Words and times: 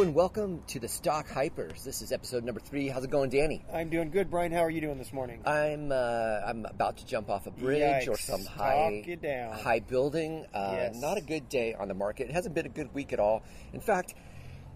Hello 0.00 0.08
and 0.08 0.16
welcome 0.16 0.62
to 0.68 0.80
the 0.80 0.88
Stock 0.88 1.28
Hypers. 1.28 1.84
This 1.84 2.00
is 2.00 2.10
episode 2.10 2.42
number 2.42 2.58
three. 2.58 2.88
How's 2.88 3.04
it 3.04 3.10
going, 3.10 3.28
Danny? 3.28 3.62
I'm 3.70 3.90
doing 3.90 4.08
good, 4.08 4.30
Brian. 4.30 4.50
How 4.50 4.60
are 4.60 4.70
you 4.70 4.80
doing 4.80 4.96
this 4.96 5.12
morning? 5.12 5.42
I'm 5.44 5.92
uh, 5.92 6.40
I'm 6.46 6.64
about 6.64 6.96
to 6.96 7.06
jump 7.06 7.28
off 7.28 7.46
a 7.46 7.50
bridge 7.50 8.08
or 8.08 8.16
some 8.16 8.42
high 8.46 9.04
high 9.62 9.80
building. 9.80 10.46
Uh, 10.54 10.70
Yes. 10.72 10.96
Not 11.02 11.18
a 11.18 11.20
good 11.20 11.50
day 11.50 11.74
on 11.74 11.88
the 11.88 11.92
market. 11.92 12.30
It 12.30 12.32
hasn't 12.32 12.54
been 12.54 12.64
a 12.64 12.70
good 12.70 12.94
week 12.94 13.12
at 13.12 13.20
all. 13.20 13.42
In 13.74 13.80
fact, 13.80 14.14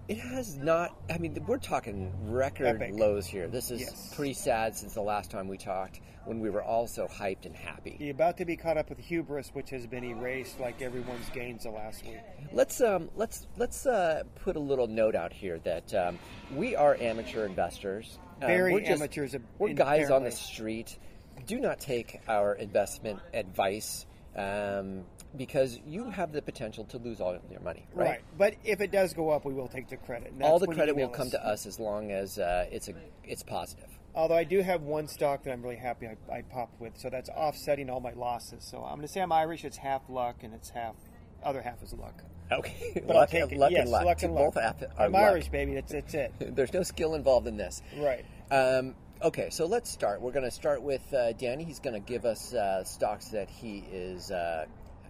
it 0.08 0.18
has 0.18 0.56
not. 0.56 0.94
I 1.10 1.18
mean, 1.18 1.42
we're 1.46 1.58
talking 1.58 2.12
record 2.30 2.66
Epic. 2.66 2.92
lows 2.94 3.26
here. 3.26 3.48
This 3.48 3.70
is 3.70 3.80
Yes. 3.80 4.12
pretty 4.14 4.34
sad 4.34 4.76
since 4.76 4.94
the 4.94 5.02
last 5.02 5.30
time 5.30 5.48
we 5.48 5.56
talked 5.56 6.00
when 6.26 6.40
we 6.40 6.50
were 6.50 6.62
all 6.62 6.86
so 6.86 7.06
hyped 7.06 7.44
and 7.46 7.54
happy. 7.54 7.96
You're 8.00 8.10
about 8.12 8.36
to 8.38 8.44
be 8.44 8.56
caught 8.56 8.76
up 8.78 8.88
with 8.88 8.98
hubris, 8.98 9.50
which 9.54 9.70
has 9.70 9.86
been 9.86 10.04
erased 10.04 10.58
like 10.60 10.80
everyone's 10.82 11.28
gains 11.30 11.64
the 11.64 11.70
last 11.70 12.04
week. 12.04 12.18
Let's 12.52 12.80
um, 12.80 13.10
let's 13.16 13.46
let's 13.56 13.86
uh, 13.86 14.22
put 14.36 14.56
a 14.56 14.60
little 14.60 14.86
note 14.86 15.14
out 15.14 15.32
here 15.32 15.58
that 15.60 15.94
um, 15.94 16.18
we 16.54 16.76
are 16.76 16.96
amateur 17.00 17.46
investors. 17.46 18.18
Um, 18.42 18.48
Very 18.48 18.72
we're 18.72 18.80
just- 18.80 18.92
amateurs, 18.92 19.36
We're 19.58 19.74
guys 19.74 20.10
on 20.10 20.24
the 20.24 20.30
street. 20.32 20.98
Do 21.46 21.58
not 21.60 21.78
take 21.80 22.20
our 22.28 22.54
investment 22.54 23.20
advice 23.34 24.06
um, 24.36 25.04
because 25.36 25.78
you 25.86 26.10
have 26.10 26.32
the 26.32 26.42
potential 26.42 26.84
to 26.86 26.98
lose 26.98 27.20
all 27.20 27.36
your 27.50 27.60
money. 27.60 27.86
Right. 27.94 28.08
Right. 28.08 28.20
But 28.38 28.54
if 28.64 28.80
it 28.80 28.90
does 28.90 29.14
go 29.14 29.30
up, 29.30 29.44
we 29.44 29.54
will 29.54 29.68
take 29.68 29.88
the 29.88 29.96
credit. 29.96 30.32
and 30.32 30.42
All 30.42 30.58
the 30.58 30.66
credit 30.66 30.94
will 30.94 31.04
email 31.04 31.14
come 31.14 31.30
to 31.30 31.44
us 31.46 31.66
as 31.66 31.78
long 31.80 32.12
as 32.12 32.38
uh, 32.38 32.66
it's 32.70 32.88
a 32.88 32.94
it's 33.24 33.42
positive. 33.42 33.88
Although 34.14 34.36
I 34.36 34.44
do 34.44 34.60
have 34.62 34.82
one 34.82 35.08
stock 35.08 35.42
that 35.42 35.52
I'm 35.52 35.62
really 35.62 35.76
happy 35.76 36.06
I, 36.06 36.16
I 36.32 36.42
popped 36.42 36.80
with, 36.80 36.96
so 36.96 37.10
that's 37.10 37.28
offsetting 37.30 37.90
all 37.90 38.00
my 38.00 38.12
losses. 38.12 38.64
So 38.64 38.78
I'm 38.78 38.96
going 38.96 39.02
to 39.02 39.08
say 39.08 39.20
I'm 39.20 39.32
Irish. 39.32 39.64
It's 39.64 39.76
half 39.76 40.02
luck 40.08 40.36
and 40.42 40.54
it's 40.54 40.70
half 40.70 40.94
other 41.42 41.60
half 41.62 41.82
is 41.82 41.92
luck. 41.92 42.22
Okay. 42.50 43.02
But 43.06 43.16
luck, 43.16 43.34
it. 43.34 43.52
luck 43.52 43.70
yes, 43.72 43.82
and 43.82 43.90
luck. 43.90 44.04
luck 44.04 44.22
and 44.22 44.34
luck. 44.34 44.54
Both 44.54 44.62
have- 44.62 44.82
are 44.96 45.06
I'm 45.06 45.12
luck. 45.12 45.22
Irish, 45.22 45.48
baby. 45.48 45.74
That's 45.74 45.92
that's 45.92 46.14
it. 46.14 46.32
There's 46.56 46.72
no 46.72 46.82
skill 46.82 47.14
involved 47.14 47.46
in 47.46 47.56
this. 47.56 47.82
Right. 47.98 48.24
Um, 48.50 48.94
okay, 49.22 49.48
so 49.50 49.66
let's 49.66 49.90
start. 49.90 50.20
We're 50.20 50.32
going 50.32 50.44
to 50.44 50.50
start 50.50 50.82
with 50.82 51.02
uh, 51.12 51.32
Danny. 51.32 51.64
He's 51.64 51.80
going 51.80 51.94
to 51.94 52.06
give 52.06 52.24
us 52.24 52.54
uh, 52.54 52.84
stocks 52.84 53.28
that 53.30 53.48
he 53.50 53.82
is, 53.90 54.30
uh, 54.30 54.66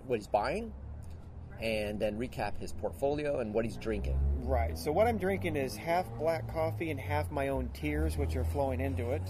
what 0.06 0.18
he's 0.18 0.26
buying, 0.26 0.72
and 1.60 1.98
then 1.98 2.18
recap 2.18 2.58
his 2.60 2.72
portfolio 2.72 3.40
and 3.40 3.54
what 3.54 3.64
he's 3.64 3.76
drinking. 3.76 4.18
Right. 4.42 4.76
So 4.78 4.92
what 4.92 5.06
I'm 5.06 5.16
drinking 5.18 5.56
is 5.56 5.74
half 5.76 6.06
black 6.18 6.52
coffee 6.52 6.90
and 6.90 7.00
half 7.00 7.30
my 7.30 7.48
own 7.48 7.70
tears, 7.72 8.16
which 8.16 8.36
are 8.36 8.44
flowing 8.44 8.80
into 8.80 9.12
it. 9.12 9.22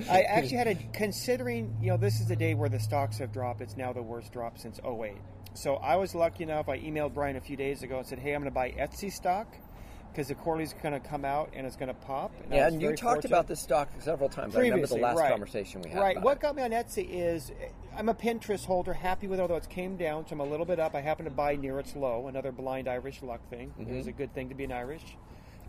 I 0.10 0.22
actually 0.22 0.56
had 0.56 0.68
a 0.68 0.74
considering, 0.92 1.76
you 1.80 1.88
know, 1.88 1.96
this 1.96 2.20
is 2.20 2.28
the 2.28 2.36
day 2.36 2.54
where 2.54 2.68
the 2.68 2.80
stocks 2.80 3.18
have 3.18 3.32
dropped. 3.32 3.60
It's 3.60 3.76
now 3.76 3.92
the 3.92 4.02
worst 4.02 4.32
drop 4.32 4.58
since 4.58 4.80
08. 4.84 5.16
So 5.54 5.74
I 5.76 5.96
was 5.96 6.14
lucky 6.14 6.44
enough. 6.44 6.68
I 6.68 6.78
emailed 6.78 7.12
Brian 7.12 7.36
a 7.36 7.40
few 7.40 7.56
days 7.56 7.82
ago 7.82 7.98
and 7.98 8.06
said, 8.06 8.18
"Hey, 8.18 8.34
I'm 8.34 8.40
going 8.40 8.50
to 8.50 8.54
buy 8.54 8.70
Etsy 8.70 9.12
stock 9.12 9.46
because 10.10 10.28
the 10.28 10.34
quarterly's 10.34 10.74
going 10.82 10.98
to 10.98 11.00
come 11.00 11.26
out 11.26 11.50
and 11.52 11.66
it's 11.66 11.76
going 11.76 11.88
to 11.88 11.94
pop." 12.06 12.32
I 12.50 12.54
Yeah, 12.56 12.68
and 12.68 12.80
you 12.80 12.88
talked 12.90 13.00
fortunate. 13.00 13.24
about 13.26 13.48
this 13.48 13.60
stock 13.60 13.90
several 13.98 14.30
times. 14.30 14.56
I 14.56 14.60
remember 14.60 14.86
the 14.86 14.94
Previously, 14.94 15.00
last 15.02 15.18
right. 15.18 15.30
conversation 15.30 15.82
we 15.82 15.90
had. 15.90 16.00
Right. 16.00 16.22
What 16.22 16.38
it. 16.38 16.40
got 16.40 16.56
me 16.56 16.62
on 16.62 16.70
Etsy 16.70 17.06
is 17.06 17.52
I'm 17.96 18.08
a 18.08 18.14
Pinterest 18.14 18.64
holder, 18.64 18.94
happy 18.94 19.26
with 19.26 19.38
it, 19.38 19.42
although 19.42 19.56
it's 19.56 19.66
came 19.66 19.96
down, 19.96 20.26
so 20.26 20.32
I'm 20.32 20.40
a 20.40 20.44
little 20.44 20.64
bit 20.64 20.80
up. 20.80 20.94
I 20.94 21.00
happen 21.02 21.24
to 21.26 21.30
buy 21.30 21.56
near 21.56 21.78
its 21.78 21.94
low, 21.94 22.26
another 22.28 22.50
blind 22.50 22.88
Irish 22.88 23.22
luck 23.22 23.40
thing. 23.50 23.72
It 23.78 23.82
Mm-hmm. 23.86 23.96
is 23.98 24.06
a 24.06 24.12
good 24.12 24.32
thing 24.34 24.48
to 24.48 24.54
be 24.54 24.64
an 24.64 24.72
Irish. 24.72 25.16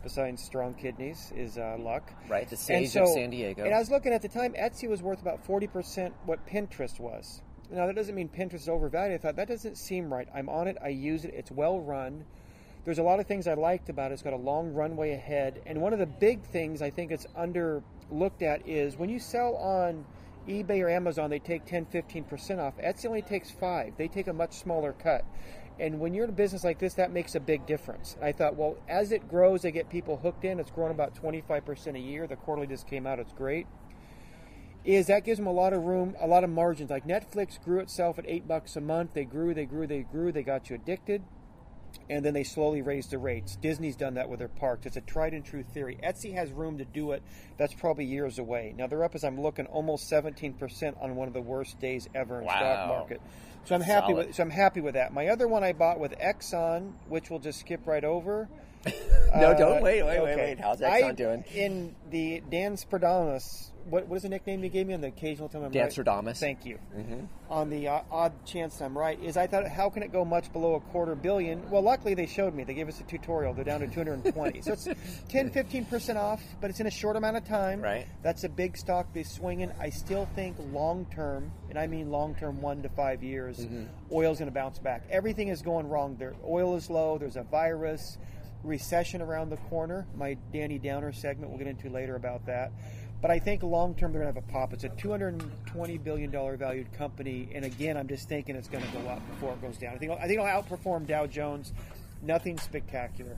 Besides 0.03 0.41
strong 0.43 0.73
kidneys 0.73 1.31
is 1.35 1.57
uh, 1.57 1.77
luck. 1.79 2.11
Right, 2.29 2.49
the 2.49 2.57
sage 2.57 2.95
of 2.97 3.07
San 3.09 3.29
Diego. 3.29 3.63
And 3.63 3.73
I 3.73 3.79
was 3.79 3.89
looking 3.89 4.11
at 4.13 4.21
the 4.21 4.27
time, 4.27 4.53
Etsy 4.53 4.89
was 4.89 5.01
worth 5.01 5.21
about 5.21 5.45
40% 5.47 6.11
what 6.25 6.45
Pinterest 6.47 6.99
was. 6.99 7.41
Now, 7.71 7.87
that 7.87 7.95
doesn't 7.95 8.13
mean 8.15 8.29
Pinterest 8.29 8.55
is 8.55 8.69
overvalued. 8.69 9.19
I 9.19 9.21
thought, 9.21 9.35
that 9.37 9.47
doesn't 9.47 9.77
seem 9.77 10.11
right. 10.13 10.27
I'm 10.33 10.49
on 10.49 10.67
it, 10.67 10.77
I 10.83 10.89
use 10.89 11.25
it, 11.25 11.33
it's 11.33 11.51
well 11.51 11.79
run. 11.79 12.25
There's 12.85 12.99
a 12.99 13.03
lot 13.03 13.19
of 13.21 13.27
things 13.27 13.47
I 13.47 13.53
liked 13.53 13.87
about 13.89 14.11
it. 14.11 14.15
It's 14.15 14.23
got 14.23 14.33
a 14.33 14.37
long 14.37 14.73
runway 14.73 15.11
ahead. 15.11 15.61
And 15.65 15.81
one 15.81 15.93
of 15.93 15.99
the 15.99 16.05
big 16.05 16.41
things 16.43 16.81
I 16.81 16.89
think 16.89 17.11
it's 17.11 17.25
underlooked 17.37 18.41
at 18.41 18.67
is 18.67 18.97
when 18.97 19.09
you 19.09 19.19
sell 19.19 19.55
on 19.55 20.05
eBay 20.47 20.83
or 20.83 20.89
Amazon, 20.89 21.29
they 21.29 21.39
take 21.39 21.65
10, 21.65 21.85
15% 21.87 22.59
off. 22.59 22.77
Etsy 22.77 23.05
only 23.05 23.21
takes 23.21 23.51
5 23.51 23.93
They 23.97 24.07
take 24.07 24.27
a 24.27 24.33
much 24.33 24.53
smaller 24.53 24.93
cut. 24.93 25.25
And 25.79 25.99
when 25.99 26.13
you're 26.13 26.25
in 26.25 26.29
a 26.29 26.33
business 26.33 26.63
like 26.63 26.79
this, 26.79 26.93
that 26.95 27.11
makes 27.11 27.33
a 27.33 27.39
big 27.39 27.65
difference. 27.65 28.15
I 28.21 28.31
thought, 28.31 28.55
well, 28.55 28.77
as 28.87 29.11
it 29.11 29.27
grows, 29.27 29.63
they 29.63 29.71
get 29.71 29.89
people 29.89 30.17
hooked 30.17 30.45
in. 30.45 30.59
It's 30.59 30.69
grown 30.69 30.91
about 30.91 31.15
25% 31.15 31.95
a 31.95 31.99
year. 31.99 32.27
The 32.27 32.35
quarterly 32.35 32.67
just 32.67 32.87
came 32.87 33.07
out. 33.07 33.19
It's 33.19 33.33
great 33.33 33.65
is 34.85 35.07
that 35.07 35.23
gives 35.23 35.37
them 35.37 35.47
a 35.47 35.51
lot 35.51 35.73
of 35.73 35.83
room, 35.83 36.15
a 36.19 36.27
lot 36.27 36.43
of 36.43 36.49
margins. 36.49 36.89
Like 36.89 37.07
Netflix 37.07 37.61
grew 37.63 37.79
itself 37.79 38.19
at 38.19 38.25
eight 38.27 38.47
bucks 38.47 38.75
a 38.75 38.81
month. 38.81 39.13
They 39.13 39.23
grew, 39.23 39.53
they 39.53 39.65
grew, 39.65 39.87
they 39.87 40.01
grew. 40.01 40.31
They 40.31 40.43
got 40.43 40.69
you 40.69 40.75
addicted, 40.75 41.23
and 42.09 42.23
then 42.23 42.33
they 42.33 42.43
slowly 42.43 42.81
raise 42.81 43.07
the 43.07 43.17
rates. 43.17 43.57
Disney's 43.61 43.95
done 43.95 44.15
that 44.15 44.29
with 44.29 44.39
their 44.39 44.47
parks. 44.47 44.85
It's 44.85 44.97
a 44.97 45.01
tried 45.01 45.33
and 45.33 45.43
true 45.45 45.63
theory. 45.63 45.97
Etsy 46.03 46.33
has 46.33 46.51
room 46.51 46.77
to 46.77 46.85
do 46.85 47.11
it. 47.11 47.23
That's 47.57 47.73
probably 47.73 48.05
years 48.05 48.39
away. 48.39 48.73
Now 48.77 48.87
they're 48.87 49.03
up 49.03 49.15
as 49.15 49.23
I'm 49.23 49.39
looking 49.41 49.65
almost 49.67 50.07
17 50.09 50.53
percent 50.53 50.97
on 51.01 51.15
one 51.15 51.27
of 51.27 51.33
the 51.33 51.41
worst 51.41 51.79
days 51.79 52.07
ever 52.15 52.39
in 52.39 52.45
Wow. 52.45 52.53
stock 52.55 52.87
market. 52.87 53.21
So 53.65 53.75
I'm 53.75 53.81
happy 53.81 54.11
Solid. 54.13 54.27
with. 54.27 54.35
So 54.35 54.43
I'm 54.43 54.49
happy 54.49 54.81
with 54.81 54.95
that. 54.95 55.13
My 55.13 55.27
other 55.27 55.47
one 55.47 55.63
I 55.63 55.71
bought 55.73 55.99
with 55.99 56.13
Exxon, 56.19 56.93
which 57.07 57.29
we'll 57.29 57.39
just 57.39 57.59
skip 57.61 57.87
right 57.87 58.03
over. 58.03 58.49
no, 59.35 59.51
Uh, 59.51 59.53
don't 59.53 59.81
wait, 59.81 60.03
wait, 60.03 60.19
wait, 60.21 60.31
okay. 60.33 60.35
wait. 60.55 60.59
How's 60.59 60.81
I- 60.81 61.01
Exxon 61.01 61.15
doing? 61.15 61.43
In 61.55 61.95
the 62.11 62.41
Dan 62.49 62.75
Spardamus, 62.75 63.71
what, 63.89 64.07
what 64.07 64.15
is 64.17 64.21
the 64.23 64.29
nickname 64.29 64.63
you 64.63 64.69
gave 64.69 64.87
me 64.87 64.93
on 64.93 65.01
the 65.01 65.07
occasional 65.07 65.49
time 65.49 65.63
I'm 65.63 65.71
Dan 65.71 65.83
right? 65.83 65.91
Thank 66.39 66.65
you. 66.65 66.79
Mm-hmm. 66.95 67.25
On 67.49 67.69
the 67.69 67.87
uh, 67.89 68.01
odd 68.11 68.31
chance 68.45 68.81
I'm 68.81 68.97
right, 68.97 69.21
is 69.21 69.35
I 69.35 69.45
thought, 69.47 69.67
how 69.67 69.89
can 69.89 70.03
it 70.03 70.11
go 70.13 70.23
much 70.23 70.51
below 70.53 70.75
a 70.75 70.79
quarter 70.79 71.15
billion? 71.15 71.69
Well, 71.69 71.81
luckily 71.81 72.13
they 72.13 72.25
showed 72.25 72.53
me. 72.55 72.63
They 72.63 72.73
gave 72.75 72.87
us 72.87 72.99
a 73.01 73.03
tutorial. 73.03 73.53
They're 73.53 73.65
down 73.65 73.81
to 73.81 73.87
220. 73.87 74.61
so 74.61 74.71
it's 74.73 74.85
10, 75.29 75.49
15% 75.51 76.15
off, 76.15 76.41
but 76.61 76.69
it's 76.69 76.79
in 76.79 76.87
a 76.87 76.91
short 76.91 77.15
amount 77.17 77.35
of 77.37 77.45
time. 77.45 77.81
Right. 77.81 78.07
That's 78.21 78.43
a 78.45 78.49
big 78.49 78.77
stock 78.77 79.07
they're 79.13 79.23
swinging. 79.25 79.71
I 79.79 79.89
still 79.89 80.27
think 80.35 80.55
long 80.71 81.05
term, 81.13 81.51
and 81.69 81.77
I 81.77 81.87
mean 81.87 82.09
long 82.09 82.35
term, 82.35 82.61
one 82.61 82.81
to 82.83 82.89
five 82.89 83.21
years, 83.23 83.57
Mm-hmm. 83.59 83.83
oil's 84.13 84.39
going 84.39 84.49
to 84.49 84.53
bounce 84.53 84.79
back. 84.79 85.03
Everything 85.09 85.49
is 85.49 85.61
going 85.61 85.89
wrong. 85.89 86.15
There, 86.17 86.33
oil 86.47 86.75
is 86.77 86.89
low. 86.89 87.17
There's 87.17 87.35
a 87.35 87.43
virus, 87.43 88.17
recession 88.63 89.21
around 89.21 89.49
the 89.49 89.57
corner. 89.57 90.07
My 90.15 90.37
Danny 90.51 90.79
Downer 90.79 91.11
segment 91.11 91.49
we'll 91.49 91.59
get 91.59 91.67
into 91.67 91.89
later 91.89 92.15
about 92.15 92.45
that. 92.45 92.71
But 93.21 93.31
I 93.31 93.39
think 93.39 93.63
long 93.63 93.95
term 93.95 94.11
they're 94.11 94.21
going 94.21 94.33
to 94.33 94.39
have 94.39 94.49
a 94.49 94.51
pop. 94.51 94.73
It's 94.73 94.83
a 94.83 94.89
220 94.89 95.97
billion 95.99 96.29
dollar 96.29 96.57
valued 96.57 96.91
company, 96.93 97.49
and 97.55 97.63
again, 97.63 97.95
I'm 97.95 98.07
just 98.07 98.27
thinking 98.27 98.55
it's 98.55 98.67
going 98.67 98.83
to 98.83 98.91
go 98.91 99.07
up 99.07 99.25
before 99.29 99.53
it 99.53 99.61
goes 99.61 99.77
down. 99.77 99.95
I 99.95 99.97
think 99.97 100.11
I 100.11 100.27
think 100.27 100.39
it'll 100.39 100.45
outperform 100.45 101.07
Dow 101.07 101.25
Jones. 101.25 101.73
Nothing 102.21 102.57
spectacular. 102.57 103.37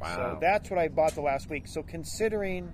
Wow. 0.00 0.16
So 0.16 0.38
that's 0.40 0.68
what 0.68 0.78
I 0.78 0.88
bought 0.88 1.14
the 1.14 1.22
last 1.22 1.48
week. 1.48 1.66
So 1.66 1.82
considering 1.82 2.72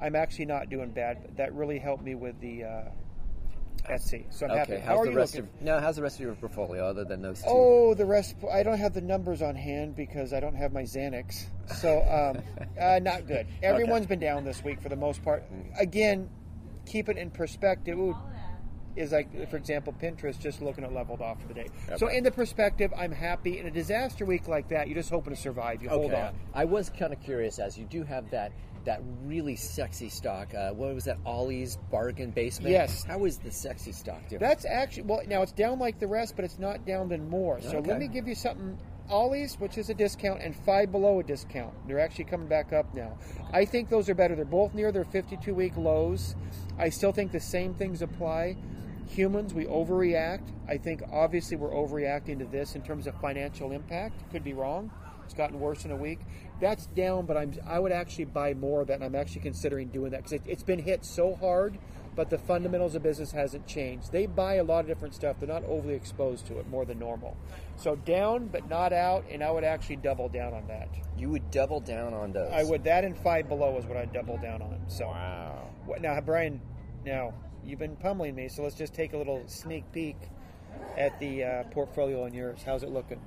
I'm 0.00 0.14
actually 0.14 0.46
not 0.46 0.70
doing 0.70 0.90
bad, 0.90 1.36
that 1.36 1.52
really 1.54 1.78
helped 1.78 2.04
me 2.04 2.14
with 2.14 2.40
the 2.40 2.64
uh, 2.64 2.82
Etsy. 3.84 4.24
So 4.30 4.46
I'm 4.46 4.58
happy. 4.58 4.74
Okay, 4.74 4.82
How 4.82 4.96
how's 4.96 5.00
are 5.00 5.04
the 5.06 5.10
you 5.12 5.16
rest 5.16 5.34
looking? 5.34 5.50
of 5.54 5.62
no? 5.62 5.80
How's 5.80 5.96
the 5.96 6.02
rest 6.02 6.16
of 6.16 6.20
your 6.22 6.34
portfolio 6.34 6.84
other 6.86 7.04
than 7.04 7.22
those 7.22 7.38
two? 7.40 7.46
Oh, 7.48 7.94
the 7.94 8.06
rest. 8.06 8.36
I 8.52 8.62
don't 8.62 8.78
have 8.78 8.94
the 8.94 9.00
numbers 9.00 9.42
on 9.42 9.54
hand 9.54 9.96
because 9.96 10.32
I 10.32 10.40
don't 10.40 10.56
have 10.56 10.72
my 10.72 10.82
Xanax. 10.82 11.44
So, 11.76 11.98
um, 12.02 12.42
uh, 12.80 12.98
not 13.00 13.26
good. 13.26 13.46
Everyone's 13.62 14.06
been 14.06 14.20
down 14.20 14.44
this 14.44 14.62
week 14.62 14.80
for 14.80 14.88
the 14.88 14.96
most 14.96 15.22
part. 15.22 15.44
Again, 15.78 16.28
keep 16.86 17.08
it 17.08 17.16
in 17.16 17.30
perspective. 17.30 17.98
Ooh, 17.98 18.16
is 18.96 19.12
like, 19.12 19.48
for 19.48 19.56
example, 19.56 19.94
Pinterest 20.02 20.38
just 20.40 20.60
looking 20.60 20.82
at 20.82 20.92
leveled 20.92 21.20
off 21.20 21.40
for 21.40 21.48
the 21.48 21.54
day. 21.54 21.68
So, 21.96 22.08
in 22.08 22.24
the 22.24 22.30
perspective, 22.32 22.92
I'm 22.96 23.12
happy. 23.12 23.58
In 23.58 23.66
a 23.66 23.70
disaster 23.70 24.24
week 24.24 24.48
like 24.48 24.68
that, 24.68 24.88
you're 24.88 24.96
just 24.96 25.10
hoping 25.10 25.34
to 25.34 25.40
survive. 25.40 25.82
You 25.82 25.88
hold 25.88 26.12
on. 26.12 26.34
I 26.52 26.64
was 26.64 26.90
kind 26.90 27.12
of 27.12 27.20
curious 27.20 27.58
as 27.58 27.78
you 27.78 27.84
do 27.84 28.02
have 28.02 28.30
that 28.30 28.52
that 28.88 29.02
really 29.24 29.54
sexy 29.54 30.08
stock. 30.08 30.54
Uh, 30.54 30.70
what 30.70 30.94
was 30.94 31.04
that? 31.04 31.18
Ollie's 31.26 31.76
Bargain 31.90 32.30
Basement. 32.30 32.72
Yes. 32.72 33.04
How 33.04 33.26
is 33.26 33.36
the 33.36 33.50
sexy 33.50 33.92
stock 33.92 34.26
doing? 34.30 34.40
That's 34.40 34.64
actually 34.64 35.02
well. 35.02 35.20
Now 35.28 35.42
it's 35.42 35.52
down 35.52 35.78
like 35.78 36.00
the 36.00 36.06
rest, 36.06 36.36
but 36.36 36.44
it's 36.46 36.58
not 36.58 36.86
down 36.86 37.10
than 37.10 37.28
more. 37.28 37.60
So 37.60 37.76
Okay. 37.78 37.90
let 37.90 37.98
me 38.00 38.08
give 38.08 38.26
you 38.26 38.34
something. 38.34 38.78
Ollie's, 39.10 39.58
which 39.60 39.76
is 39.76 39.90
a 39.90 39.94
discount, 39.94 40.40
and 40.42 40.56
Five 40.56 40.90
Below 40.90 41.20
a 41.20 41.22
discount. 41.22 41.74
They're 41.86 41.98
actually 42.00 42.24
coming 42.24 42.48
back 42.48 42.72
up 42.72 42.94
now. 42.94 43.18
I 43.52 43.66
think 43.66 43.90
those 43.90 44.08
are 44.08 44.14
better. 44.14 44.34
They're 44.34 44.44
both 44.46 44.72
near 44.74 44.90
their 44.90 45.04
52 45.04 45.54
week 45.54 45.76
lows. 45.76 46.34
I 46.78 46.88
still 46.88 47.12
think 47.12 47.30
the 47.32 47.40
same 47.40 47.74
things 47.74 48.00
apply. 48.00 48.56
Humans, 49.10 49.52
we 49.54 49.64
overreact. 49.66 50.48
I 50.66 50.78
think 50.78 51.02
obviously 51.12 51.56
we're 51.58 51.72
overreacting 51.72 52.38
to 52.38 52.44
this 52.46 52.74
in 52.74 52.82
terms 52.82 53.06
of 53.06 53.14
financial 53.20 53.72
impact. 53.72 54.30
Could 54.30 54.44
be 54.44 54.52
wrong. 54.54 54.90
It's 55.28 55.34
gotten 55.34 55.60
worse 55.60 55.84
in 55.84 55.90
a 55.90 55.96
week. 55.96 56.20
That's 56.58 56.86
down, 56.86 57.26
but 57.26 57.36
I'm 57.36 57.52
I 57.66 57.78
would 57.78 57.92
actually 57.92 58.24
buy 58.24 58.54
more 58.54 58.80
of 58.80 58.86
that, 58.86 58.94
and 58.94 59.04
I'm 59.04 59.14
actually 59.14 59.42
considering 59.42 59.88
doing 59.88 60.10
that 60.12 60.18
because 60.24 60.32
it, 60.32 60.42
it's 60.46 60.62
been 60.62 60.78
hit 60.78 61.04
so 61.04 61.34
hard. 61.34 61.78
But 62.16 62.30
the 62.30 62.38
fundamentals 62.38 62.94
of 62.94 63.02
business 63.02 63.30
hasn't 63.30 63.66
changed. 63.66 64.10
They 64.10 64.24
buy 64.26 64.54
a 64.54 64.64
lot 64.64 64.80
of 64.80 64.86
different 64.88 65.14
stuff. 65.14 65.36
They're 65.38 65.48
not 65.48 65.62
overly 65.64 65.94
exposed 65.94 66.46
to 66.46 66.58
it 66.58 66.66
more 66.68 66.84
than 66.86 66.98
normal. 66.98 67.36
So 67.76 67.94
down, 67.94 68.48
but 68.48 68.68
not 68.68 68.92
out, 68.94 69.24
and 69.30 69.44
I 69.44 69.50
would 69.52 69.62
actually 69.62 69.96
double 69.96 70.28
down 70.30 70.54
on 70.54 70.66
that. 70.66 70.88
you 71.16 71.28
would 71.28 71.50
double 71.50 71.78
down 71.78 72.14
on 72.14 72.32
those. 72.32 72.50
I 72.52 72.64
would 72.64 72.82
that 72.84 73.04
and 73.04 73.16
five 73.18 73.48
below 73.48 73.76
is 73.76 73.84
what 73.84 73.98
I'd 73.98 74.12
double 74.14 74.38
down 74.38 74.62
on. 74.62 74.80
So 74.88 75.06
Wow. 75.06 75.68
what, 75.84 76.00
now, 76.00 76.18
Brian, 76.20 76.60
now 77.04 77.34
you've 77.64 77.78
been 77.78 77.96
pummeling 77.96 78.34
me, 78.34 78.48
so 78.48 78.62
let's 78.62 78.74
just 78.76 78.94
take 78.94 79.12
a 79.12 79.18
little 79.18 79.42
sneak 79.46 79.84
peek 79.92 80.16
at 80.96 81.20
the 81.20 81.44
uh, 81.44 81.62
portfolio 81.70 82.24
on 82.24 82.34
yours. 82.34 82.60
How's 82.66 82.82
it 82.82 82.88
looking? 82.90 83.20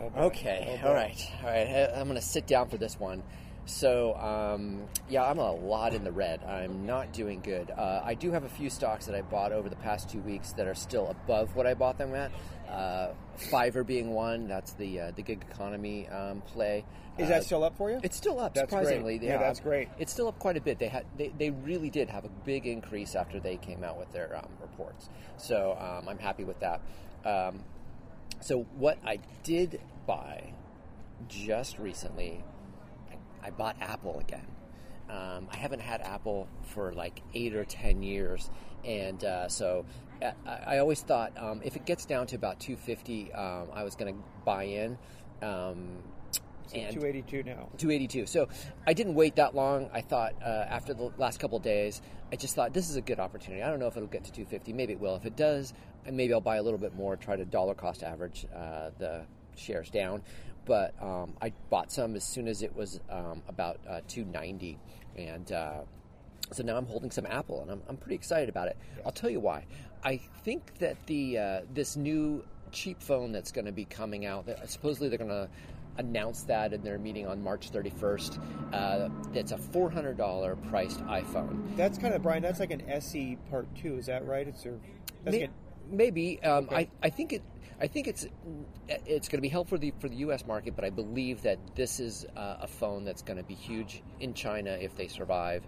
Oh. 0.00 0.24
Okay, 0.26 0.78
Oh, 0.84 0.88
all 0.88 0.94
right, 0.94 1.30
all 1.42 1.48
right. 1.50 1.66
I- 1.66 2.00
I'm 2.00 2.08
going 2.08 2.20
to 2.20 2.26
sit 2.26 2.46
down 2.46 2.68
for 2.68 2.76
this 2.76 2.98
one. 2.98 3.22
So, 3.66 4.14
um, 4.14 4.84
yeah, 5.10 5.24
I'm 5.24 5.38
a 5.38 5.52
lot 5.52 5.92
in 5.92 6.02
the 6.02 6.10
red. 6.12 6.42
I'm 6.44 6.86
not 6.86 7.12
doing 7.12 7.40
good. 7.40 7.70
Uh, 7.70 8.00
I 8.02 8.14
do 8.14 8.30
have 8.32 8.44
a 8.44 8.48
few 8.48 8.70
stocks 8.70 9.04
that 9.06 9.14
I 9.14 9.20
bought 9.20 9.52
over 9.52 9.68
the 9.68 9.76
past 9.76 10.08
two 10.08 10.20
weeks 10.20 10.52
that 10.52 10.66
are 10.66 10.74
still 10.74 11.08
above 11.08 11.54
what 11.54 11.66
I 11.66 11.74
bought 11.74 11.98
them 11.98 12.14
at. 12.14 12.30
Uh, 12.66 13.08
Fiverr 13.38 13.86
being 13.86 14.12
one. 14.14 14.48
That's 14.48 14.72
the 14.72 15.00
uh, 15.00 15.10
the 15.14 15.20
gig 15.22 15.44
economy 15.50 16.08
um, 16.08 16.40
play. 16.42 16.84
Is 17.18 17.26
Uh, 17.26 17.28
that 17.30 17.44
still 17.44 17.62
up 17.62 17.76
for 17.76 17.90
you? 17.90 18.00
It's 18.02 18.16
still 18.16 18.40
up, 18.40 18.54
That's 18.54 18.70
surprisingly. 18.70 19.18
Yeah, 19.22 19.36
that's 19.36 19.60
great. 19.60 19.88
It's 19.98 20.12
still 20.12 20.28
up 20.28 20.38
quite 20.38 20.56
a 20.56 20.60
bit. 20.62 20.78
They 20.78 20.88
had 20.88 21.04
they, 21.18 21.28
they 21.38 21.50
really 21.50 21.90
did 21.90 22.08
have 22.08 22.24
a 22.24 22.30
big 22.46 22.66
increase 22.66 23.14
after 23.14 23.38
they 23.38 23.56
came 23.58 23.84
out 23.84 23.98
with 23.98 24.10
their 24.12 24.34
um, 24.36 24.48
reports. 24.62 25.10
So 25.36 25.76
um, 25.78 26.08
I'm 26.08 26.18
happy 26.18 26.44
with 26.44 26.58
that. 26.60 26.80
Um, 27.26 27.64
so 28.40 28.66
what 28.76 28.98
I 29.04 29.18
did 29.42 29.80
buy 30.06 30.52
just 31.28 31.78
recently, 31.78 32.44
I, 33.10 33.48
I 33.48 33.50
bought 33.50 33.76
Apple 33.80 34.18
again. 34.20 34.46
Um, 35.10 35.48
I 35.50 35.56
haven't 35.56 35.80
had 35.80 36.02
Apple 36.02 36.48
for 36.62 36.92
like 36.92 37.22
eight 37.34 37.54
or 37.54 37.64
ten 37.64 38.02
years, 38.02 38.50
and 38.84 39.22
uh, 39.24 39.48
so 39.48 39.86
uh, 40.22 40.32
I, 40.46 40.74
I 40.74 40.78
always 40.78 41.00
thought 41.00 41.32
um, 41.38 41.62
if 41.64 41.76
it 41.76 41.86
gets 41.86 42.04
down 42.04 42.26
to 42.28 42.36
about 42.36 42.60
250, 42.60 43.32
um, 43.32 43.68
I 43.72 43.84
was 43.84 43.94
going 43.94 44.14
to 44.14 44.22
buy 44.44 44.64
in. 44.64 44.98
Um, 45.42 46.02
and 46.74 46.92
282 46.92 47.44
now. 47.44 47.68
282. 47.78 48.26
So 48.26 48.48
I 48.86 48.92
didn't 48.92 49.14
wait 49.14 49.36
that 49.36 49.54
long. 49.54 49.88
I 49.92 50.00
thought 50.00 50.34
uh, 50.42 50.66
after 50.68 50.92
the 50.92 51.10
last 51.16 51.40
couple 51.40 51.56
of 51.56 51.64
days, 51.64 52.02
I 52.32 52.36
just 52.36 52.54
thought 52.54 52.74
this 52.74 52.90
is 52.90 52.96
a 52.96 53.00
good 53.00 53.18
opportunity. 53.18 53.62
I 53.62 53.70
don't 53.70 53.78
know 53.78 53.86
if 53.86 53.96
it'll 53.96 54.08
get 54.08 54.24
to 54.24 54.32
250. 54.32 54.72
Maybe 54.72 54.92
it 54.92 55.00
will. 55.00 55.16
If 55.16 55.24
it 55.24 55.36
does, 55.36 55.72
and 56.08 56.16
maybe 56.16 56.32
I'll 56.32 56.40
buy 56.40 56.56
a 56.56 56.62
little 56.62 56.78
bit 56.78 56.94
more, 56.94 57.16
try 57.16 57.36
to 57.36 57.44
dollar 57.44 57.74
cost 57.74 58.02
average 58.02 58.46
uh, 58.56 58.90
the 58.98 59.26
shares 59.56 59.90
down. 59.90 60.22
But 60.64 60.94
um, 61.00 61.34
I 61.40 61.52
bought 61.70 61.92
some 61.92 62.16
as 62.16 62.24
soon 62.24 62.48
as 62.48 62.62
it 62.62 62.74
was 62.74 63.00
um, 63.10 63.42
about 63.46 63.78
uh, 63.88 64.00
290, 64.08 64.78
and 65.16 65.52
uh, 65.52 65.80
so 66.50 66.62
now 66.62 66.76
I'm 66.76 66.86
holding 66.86 67.10
some 67.10 67.26
Apple, 67.26 67.62
and 67.62 67.70
I'm, 67.70 67.82
I'm 67.88 67.96
pretty 67.96 68.14
excited 68.14 68.48
about 68.48 68.68
it. 68.68 68.76
I'll 69.04 69.12
tell 69.12 69.30
you 69.30 69.40
why. 69.40 69.66
I 70.02 70.16
think 70.44 70.78
that 70.78 70.96
the 71.06 71.38
uh, 71.38 71.60
this 71.72 71.96
new 71.96 72.44
cheap 72.72 73.02
phone 73.02 73.32
that's 73.32 73.52
going 73.52 73.64
to 73.66 73.72
be 73.72 73.84
coming 73.84 74.26
out, 74.26 74.46
that 74.46 74.70
supposedly 74.70 75.08
they're 75.08 75.18
going 75.18 75.30
to 75.30 75.48
announce 75.98 76.42
that 76.44 76.72
in 76.72 76.82
their 76.82 76.98
meeting 76.98 77.26
on 77.26 77.42
March 77.42 77.70
31st. 77.70 78.38
Uh, 78.72 79.08
it's 79.34 79.52
a 79.52 79.56
$400 79.56 80.70
priced 80.70 81.00
iPhone. 81.06 81.76
That's 81.76 81.98
kind 81.98 82.14
of 82.14 82.22
Brian. 82.22 82.42
That's 82.42 82.60
like 82.60 82.70
an 82.70 82.82
SE 82.88 83.36
Part 83.50 83.66
Two. 83.74 83.96
Is 83.96 84.06
that 84.06 84.26
right? 84.26 84.46
It's 84.48 84.64
a. 84.64 84.74
That's 85.24 85.36
May- 85.36 85.40
like 85.42 85.50
Maybe 85.90 86.42
um, 86.42 86.64
Okay. 86.64 86.76
I, 86.76 86.88
I 87.02 87.10
think 87.10 87.32
it 87.32 87.42
I 87.80 87.86
think 87.86 88.08
it's 88.08 88.26
it's 88.88 89.28
going 89.28 89.38
to 89.38 89.42
be 89.42 89.48
helpful 89.48 89.76
for 89.76 89.80
the 89.80 89.92
for 90.00 90.08
the 90.08 90.16
U.S. 90.16 90.46
market, 90.46 90.74
but 90.74 90.84
I 90.84 90.90
believe 90.90 91.42
that 91.42 91.58
this 91.76 92.00
is 92.00 92.26
uh, 92.36 92.56
a 92.60 92.66
phone 92.66 93.04
that's 93.04 93.22
going 93.22 93.36
to 93.36 93.44
be 93.44 93.54
huge 93.54 94.02
in 94.20 94.34
China 94.34 94.70
if 94.70 94.96
they 94.96 95.06
survive, 95.06 95.64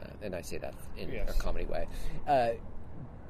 uh, 0.00 0.06
and 0.22 0.34
I 0.34 0.40
say 0.42 0.58
that 0.58 0.74
in 0.96 1.12
Yes. 1.12 1.30
a 1.30 1.40
comedy 1.40 1.66
way. 1.66 1.86
Uh, 2.26 2.50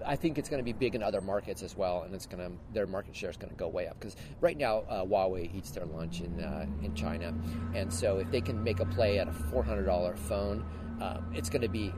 I 0.04 0.16
think 0.16 0.36
it's 0.38 0.48
going 0.48 0.58
to 0.58 0.64
be 0.64 0.72
big 0.72 0.94
in 0.96 1.02
other 1.02 1.20
markets 1.20 1.62
as 1.62 1.76
well, 1.76 2.02
and 2.02 2.14
it's 2.14 2.26
going 2.26 2.42
to 2.50 2.56
their 2.72 2.86
market 2.86 3.14
share 3.14 3.30
is 3.30 3.36
going 3.36 3.50
to 3.52 3.56
go 3.56 3.68
way 3.68 3.86
up 3.86 4.00
because 4.00 4.16
right 4.40 4.56
now 4.56 4.78
uh, 4.88 5.04
Huawei 5.04 5.54
eats 5.54 5.70
their 5.72 5.84
lunch 5.84 6.20
in 6.22 6.40
uh, 6.40 6.66
in 6.82 6.94
China, 6.94 7.34
and 7.74 7.92
so 7.92 8.16
if 8.18 8.30
they 8.30 8.40
can 8.40 8.64
make 8.64 8.80
a 8.80 8.86
play 8.86 9.18
at 9.18 9.28
a 9.28 9.32
four 9.32 9.62
hundred 9.62 9.84
dollar 9.84 10.16
phone, 10.16 10.64
um, 11.02 11.30
it's 11.34 11.50
going 11.50 11.62
to 11.62 11.68
be 11.68 11.92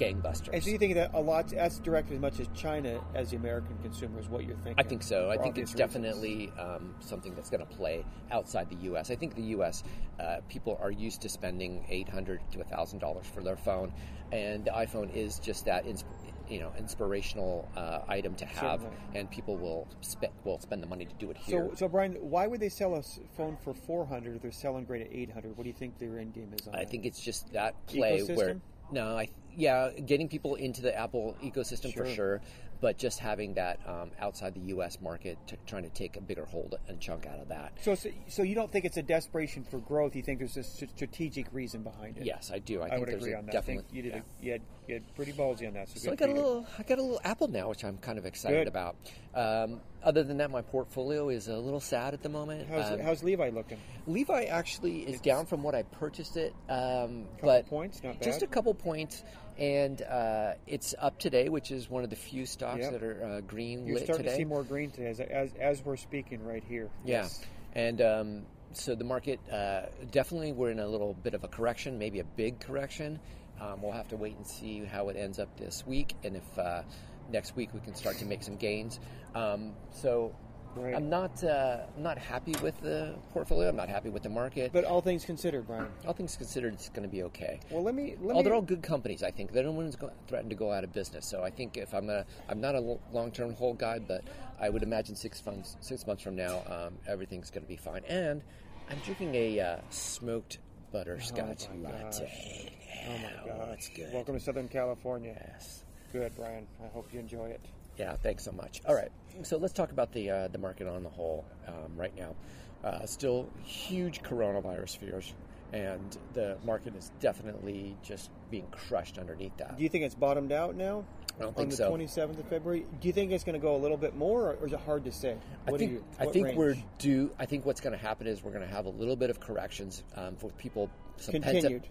gangbusters. 0.00 0.50
And 0.52 0.62
so 0.64 0.70
you 0.70 0.78
think 0.78 0.94
that 0.94 1.10
a 1.14 1.20
lot 1.20 1.48
that's 1.48 1.78
directed 1.78 2.14
as 2.14 2.20
much 2.20 2.40
as 2.40 2.48
China 2.54 3.00
as 3.14 3.30
the 3.30 3.36
American 3.36 3.76
consumer 3.82 4.18
is 4.18 4.28
what 4.28 4.44
you're 4.44 4.56
thinking? 4.56 4.74
I 4.78 4.82
think 4.82 5.02
so. 5.02 5.30
I 5.30 5.36
think 5.36 5.58
it's 5.58 5.74
reasons. 5.74 5.92
definitely 5.92 6.52
um, 6.58 6.94
something 7.00 7.34
that's 7.34 7.50
going 7.50 7.66
to 7.66 7.76
play 7.76 8.04
outside 8.30 8.70
the 8.70 8.76
U.S. 8.86 9.10
I 9.10 9.16
think 9.16 9.34
the 9.34 9.42
U.S. 9.42 9.82
Uh, 10.18 10.38
people 10.48 10.78
are 10.80 10.90
used 10.90 11.20
to 11.22 11.28
spending 11.28 11.84
eight 11.88 12.08
hundred 12.08 12.40
to 12.52 12.64
thousand 12.64 13.00
dollars 13.00 13.26
for 13.26 13.42
their 13.42 13.56
phone, 13.56 13.92
and 14.32 14.64
the 14.64 14.70
iPhone 14.70 15.14
is 15.14 15.38
just 15.38 15.64
that, 15.66 15.84
insp- 15.84 16.04
you 16.48 16.58
know, 16.60 16.72
inspirational 16.78 17.68
uh, 17.76 18.00
item 18.08 18.34
to 18.34 18.44
have, 18.44 18.80
Certainly. 18.80 18.96
and 19.14 19.30
people 19.30 19.56
will 19.56 19.86
spend 20.00 20.32
will 20.44 20.58
spend 20.60 20.82
the 20.82 20.86
money 20.86 21.04
to 21.04 21.14
do 21.14 21.30
it 21.30 21.36
here. 21.36 21.68
So, 21.70 21.76
so 21.76 21.88
Brian, 21.88 22.14
why 22.14 22.46
would 22.46 22.60
they 22.60 22.68
sell 22.68 22.94
a 22.94 23.02
phone 23.36 23.56
for 23.62 23.74
400 23.74 24.36
if 24.36 24.42
they're 24.42 24.50
selling 24.50 24.84
great 24.84 25.02
at 25.02 25.12
800? 25.12 25.56
What 25.56 25.64
do 25.64 25.68
you 25.68 25.74
think 25.74 25.98
their 25.98 26.18
end 26.18 26.34
game 26.34 26.52
is 26.58 26.66
on 26.66 26.74
I 26.74 26.80
that? 26.80 26.90
think 26.90 27.06
it's 27.06 27.20
just 27.20 27.52
that 27.52 27.74
play 27.86 28.22
where 28.22 28.54
Ecosystem? 28.54 28.60
No, 28.92 29.16
I 29.16 29.28
yeah, 29.56 29.90
getting 29.90 30.28
people 30.28 30.54
into 30.54 30.80
the 30.82 30.96
Apple 30.96 31.36
ecosystem 31.42 31.92
for 31.94 32.06
Sure. 32.06 32.40
But 32.80 32.96
just 32.98 33.18
having 33.18 33.54
that 33.54 33.78
um, 33.86 34.10
outside 34.20 34.54
the 34.54 34.60
U.S. 34.68 34.98
market, 35.00 35.38
t- 35.46 35.56
trying 35.66 35.82
to 35.82 35.90
take 35.90 36.16
a 36.16 36.20
bigger 36.20 36.44
hold 36.46 36.76
and 36.88 36.98
chunk 37.00 37.26
out 37.26 37.38
of 37.38 37.48
that. 37.48 37.72
So, 37.82 37.94
so, 37.94 38.10
so 38.28 38.42
you 38.42 38.54
don't 38.54 38.72
think 38.72 38.84
it's 38.84 38.96
a 38.96 39.02
desperation 39.02 39.64
for 39.64 39.78
growth? 39.78 40.16
You 40.16 40.22
think 40.22 40.38
there's 40.38 40.56
a 40.56 40.60
s- 40.60 40.82
strategic 40.94 41.46
reason 41.52 41.82
behind 41.82 42.16
it? 42.18 42.24
Yes, 42.24 42.50
I 42.52 42.58
do. 42.58 42.80
I, 42.80 42.86
I, 42.86 42.88
think 42.88 43.00
would 43.00 43.08
there's 43.10 43.22
agree 43.22 43.32
a 43.34 43.38
on 43.38 43.46
that. 43.46 43.50
I 43.54 43.58
definitely. 43.58 43.82
think 43.84 43.94
you 43.94 44.02
did. 44.02 44.12
yeah. 44.12 44.18
A, 44.18 44.44
you, 44.44 44.52
had, 44.52 44.62
you 44.88 44.94
had 44.94 45.14
pretty 45.14 45.32
ballsy 45.32 45.66
on 45.66 45.74
that. 45.74 45.88
So, 45.90 46.00
So 46.00 46.12
I 46.12 46.14
got 46.14 46.30
a 46.30 46.32
little, 46.32 46.66
I 46.78 46.82
got 46.82 46.98
a 46.98 47.02
little 47.02 47.20
Apple 47.22 47.48
now, 47.48 47.68
which 47.68 47.84
I'm 47.84 47.98
kind 47.98 48.18
of 48.18 48.24
excited 48.26 48.60
Good. 48.60 48.68
about. 48.68 48.96
Um, 49.34 49.80
other 50.02 50.22
than 50.22 50.38
that, 50.38 50.50
my 50.50 50.62
portfolio 50.62 51.28
is 51.28 51.48
a 51.48 51.56
little 51.56 51.80
sad 51.80 52.14
at 52.14 52.22
the 52.22 52.28
moment. 52.30 52.66
How's, 52.68 52.90
Um, 52.92 53.00
how's 53.00 53.22
Levi 53.22 53.50
looking? 53.50 53.78
Levi 54.06 54.44
actually 54.44 55.00
is 55.00 55.20
down 55.20 55.44
from 55.46 55.62
what 55.62 55.74
I 55.74 55.82
purchased 55.82 56.36
it, 56.36 56.54
um, 56.68 57.26
Couple 57.36 57.36
but 57.42 57.66
points, 57.68 58.02
not 58.02 58.20
just 58.22 58.42
a 58.42 58.46
couple 58.46 58.72
points, 58.74 59.22
and 59.58 60.00
uh, 60.02 60.52
it's 60.66 60.94
up 60.98 61.18
today, 61.18 61.48
which 61.48 61.70
is 61.70 61.88
one 61.90 62.04
of 62.04 62.10
the 62.10 62.16
few 62.16 62.46
stocks 62.46 62.80
Yep. 62.80 62.92
that 62.92 63.02
are 63.02 63.24
uh, 63.24 63.40
green 63.42 63.86
You're 63.86 63.96
lit 63.96 64.04
starting 64.04 64.24
today. 64.24 64.36
to 64.36 64.40
see 64.40 64.44
more 64.44 64.62
green 64.62 64.90
today, 64.90 65.06
as, 65.08 65.20
as, 65.20 65.52
as 65.60 65.84
we're 65.84 65.96
speaking 65.96 66.44
right 66.44 66.62
here. 66.66 66.88
Yeah, 67.04 67.22
Yes. 67.22 67.40
and 67.74 68.00
um, 68.00 68.42
so 68.72 68.94
the 68.94 69.04
market 69.04 69.40
uh, 69.52 69.82
definitely 70.10 70.52
we're 70.52 70.70
in 70.70 70.78
a 70.80 70.86
little 70.86 71.14
bit 71.14 71.34
of 71.34 71.44
a 71.44 71.48
correction, 71.48 71.98
maybe 71.98 72.20
a 72.20 72.24
big 72.24 72.60
correction. 72.60 73.18
Um, 73.60 73.82
we'll 73.82 73.92
have 73.92 74.08
to 74.08 74.16
wait 74.16 74.36
and 74.36 74.46
see 74.46 74.84
how 74.84 75.08
it 75.10 75.16
ends 75.16 75.38
up 75.38 75.54
this 75.58 75.86
week, 75.86 76.14
and 76.24 76.36
if 76.36 76.58
uh, 76.58 76.82
next 77.30 77.56
week 77.56 77.70
we 77.74 77.80
can 77.80 77.94
start 77.94 78.16
to 78.18 78.24
make 78.24 78.42
some 78.42 78.56
gains. 78.56 78.98
Um, 79.34 79.72
so. 79.90 80.34
Right. 80.76 80.94
I'm 80.94 81.10
not 81.10 81.42
uh, 81.42 81.78
I'm 81.96 82.02
not 82.02 82.16
happy 82.16 82.54
with 82.62 82.80
the 82.80 83.14
portfolio. 83.32 83.68
I'm 83.68 83.76
not 83.76 83.88
happy 83.88 84.08
with 84.08 84.22
the 84.22 84.28
market. 84.28 84.72
But 84.72 84.84
all 84.84 85.00
things 85.00 85.24
considered, 85.24 85.66
Brian. 85.66 85.88
all 86.06 86.12
things 86.12 86.36
considered, 86.36 86.74
it's 86.74 86.88
going 86.88 87.02
to 87.02 87.08
be 87.08 87.24
okay. 87.24 87.58
Well, 87.70 87.82
let 87.82 87.94
me. 87.94 88.14
Let 88.20 88.34
Oh, 88.34 88.38
me 88.38 88.44
they're 88.44 88.54
all 88.54 88.62
good 88.62 88.82
companies. 88.82 89.22
I 89.22 89.30
think. 89.32 89.52
they're 89.52 89.64
no 89.64 89.72
one's 89.72 89.96
threatened 90.28 90.50
to 90.50 90.56
go 90.56 90.70
out 90.72 90.84
of 90.84 90.92
business. 90.92 91.26
So 91.26 91.42
I 91.42 91.50
think 91.50 91.76
if 91.76 91.92
I'm 91.92 92.08
a, 92.08 92.24
I'm 92.48 92.60
not 92.60 92.74
a 92.76 92.98
long 93.12 93.32
term 93.32 93.52
hold 93.54 93.78
guy, 93.78 93.98
but 93.98 94.22
I 94.60 94.68
would 94.70 94.82
imagine 94.84 95.16
six 95.16 95.44
months, 95.44 95.76
six 95.80 96.06
months 96.06 96.22
from 96.22 96.36
now, 96.36 96.62
um, 96.68 96.94
everything's 97.08 97.50
going 97.50 97.64
to 97.64 97.68
be 97.68 97.76
fine. 97.76 98.02
And 98.08 98.40
I'm 98.88 98.98
drinking 98.98 99.34
a 99.34 99.60
uh, 99.60 99.76
smoked 99.90 100.58
butterscotch 100.92 101.66
Oh, 101.72 101.76
latte. 101.82 102.72
Oh 103.08 103.12
my 103.12 103.22
Yeah, 103.46 103.56
gosh! 103.58 103.66
that's 103.70 103.88
good. 103.88 104.12
Welcome 104.12 104.34
to 104.38 104.40
Southern 104.40 104.68
California. 104.68 105.34
Yes. 105.52 105.84
Good, 106.12 106.34
Brian. 106.36 106.66
I 106.84 106.88
hope 106.88 107.12
you 107.12 107.18
enjoy 107.20 107.46
it. 107.46 107.60
Yeah, 108.00 108.16
thanks 108.16 108.44
so 108.44 108.52
much. 108.52 108.80
All 108.86 108.94
right, 108.94 109.10
so 109.42 109.58
let's 109.58 109.74
talk 109.74 109.92
about 109.92 110.10
the 110.12 110.30
uh, 110.30 110.48
the 110.48 110.56
market 110.56 110.88
on 110.88 111.02
the 111.02 111.10
whole 111.10 111.44
um, 111.68 111.94
right 111.96 112.16
now. 112.16 112.34
Uh, 112.82 113.04
still 113.04 113.46
huge 113.62 114.22
coronavirus 114.22 114.96
fears, 114.96 115.34
and 115.74 116.16
the 116.32 116.56
market 116.64 116.96
is 116.96 117.12
definitely 117.20 117.94
just 118.02 118.30
being 118.50 118.66
crushed 118.70 119.18
underneath 119.18 119.54
that. 119.58 119.76
Do 119.76 119.82
you 119.82 119.90
think 119.90 120.04
it's 120.04 120.14
bottomed 120.14 120.50
out 120.50 120.76
now? 120.76 121.04
I 121.36 121.42
don't 121.42 121.48
on 121.48 121.54
think 121.54 121.70
the 121.72 121.76
so. 121.76 121.92
27th 121.92 122.38
of 122.38 122.48
February. 122.48 122.86
Do 123.02 123.06
you 123.08 123.12
think 123.12 123.32
it's 123.32 123.44
going 123.44 123.52
to 123.52 123.62
go 123.62 123.76
a 123.76 123.76
little 123.76 123.98
bit 123.98 124.16
more, 124.16 124.54
or 124.54 124.66
is 124.66 124.72
it 124.72 124.80
hard 124.80 125.04
to 125.04 125.12
say? 125.12 125.36
I 125.66 125.70
What 125.70 125.78
do 125.78 125.86
think 125.86 125.92
you- 125.98 126.04
I 126.18 126.24
think 126.26 126.46
range? 126.46 126.56
we're 126.58 126.76
due. 126.98 127.30
I 127.38 127.44
think 127.44 127.66
what's 127.66 127.82
going 127.82 127.92
to 127.92 127.98
happen 128.02 128.26
is 128.26 128.42
we're 128.42 128.52
going 128.52 128.66
to 128.66 128.74
have 128.74 128.86
a 128.86 128.90
little 128.90 129.16
bit 129.16 129.28
of 129.28 129.40
corrections 129.40 130.04
um, 130.16 130.36
for 130.36 130.48
people. 130.52 130.88
Some 131.18 131.32
pent 131.34 131.44
up, 131.44 131.50
continued. 131.52 131.82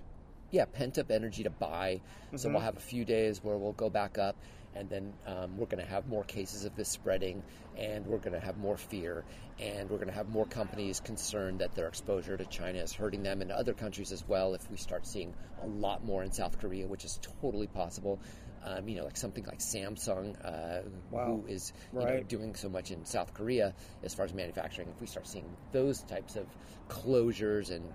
yeah, 0.50 0.66
pent 0.66 0.98
up 0.98 1.12
energy 1.12 1.44
to 1.44 1.52
buy. 1.52 2.02
So 2.32 2.36
Mm-hmm. 2.38 2.54
we'll 2.54 2.64
have 2.64 2.78
a 2.78 2.82
few 2.82 3.06
days 3.06 3.44
where 3.44 3.58
we'll 3.58 3.74
go 3.74 3.90
back 3.92 4.18
up, 4.18 4.36
and 4.76 4.90
then 4.90 5.14
um, 5.26 5.58
we're 5.58 5.66
going 5.66 5.84
to 5.84 5.90
have 5.90 6.08
more 6.08 6.24
cases 6.24 6.66
of 6.66 6.76
this 6.76 6.90
spreading, 6.90 7.44
and 7.78 8.06
we're 8.06 8.18
going 8.18 8.34
to 8.34 8.40
have 8.40 8.58
more 8.58 8.78
fear, 8.78 9.24
and 9.60 9.90
we're 9.90 9.98
going 9.98 10.08
to 10.10 10.14
have 10.14 10.30
more 10.30 10.46
companies 10.46 11.00
concerned 11.00 11.60
that 11.60 11.76
their 11.76 11.88
exposure 11.88 12.38
to 12.38 12.46
China 12.46 12.80
is 12.80 12.94
hurting 12.94 13.24
them, 13.24 13.42
and 13.42 13.52
other 13.52 13.74
countries 13.74 14.12
as 14.12 14.28
well. 14.28 14.54
If 14.54 14.70
we 14.70 14.78
start 14.78 15.06
seeing 15.06 15.34
a 15.64 15.68
lot 15.68 16.04
more 16.06 16.24
in 16.24 16.32
South 16.32 16.60
Korea, 16.60 16.88
which 16.88 17.06
is 17.06 17.20
totally 17.42 17.68
possible. 17.68 18.20
Um, 18.62 18.90
you 18.90 18.98
know, 18.98 19.06
like 19.06 19.16
something 19.16 19.46
like 19.46 19.60
Samsung, 19.60 20.36
uh, 20.44 20.82
Wow. 21.12 21.26
who 21.26 21.48
is 21.48 21.72
you 21.94 22.00
know, 22.00 22.24
doing 22.24 22.56
so 22.56 22.68
much 22.68 22.92
in 22.92 23.06
South 23.06 23.34
Korea 23.34 23.74
as 24.04 24.14
far 24.14 24.26
as 24.26 24.34
manufacturing. 24.34 24.90
If 24.90 25.00
we 25.00 25.08
start 25.08 25.28
seeing 25.28 25.46
those 25.72 26.02
types 26.02 26.36
of 26.36 26.46
closures 26.90 27.72
and 27.72 27.94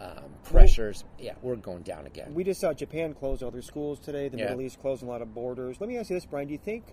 um, 0.00 0.24
pressures, 0.44 1.04
yeah, 1.18 1.34
we're 1.42 1.56
going 1.56 1.82
down 1.82 2.06
again. 2.06 2.32
We 2.34 2.44
just 2.44 2.60
saw 2.60 2.72
Japan 2.72 3.14
close 3.14 3.42
all 3.42 3.50
their 3.50 3.62
schools 3.62 3.98
today. 3.98 4.28
The 4.28 4.38
Yeah. 4.38 4.44
Middle 4.46 4.62
East 4.62 4.80
closing 4.80 5.08
a 5.08 5.10
lot 5.10 5.22
of 5.22 5.34
borders. 5.34 5.80
Let 5.80 5.88
me 5.88 5.98
ask 5.98 6.10
you 6.10 6.16
this, 6.16 6.26
Brian. 6.26 6.48
Do 6.48 6.52
you 6.52 6.58
think? 6.58 6.84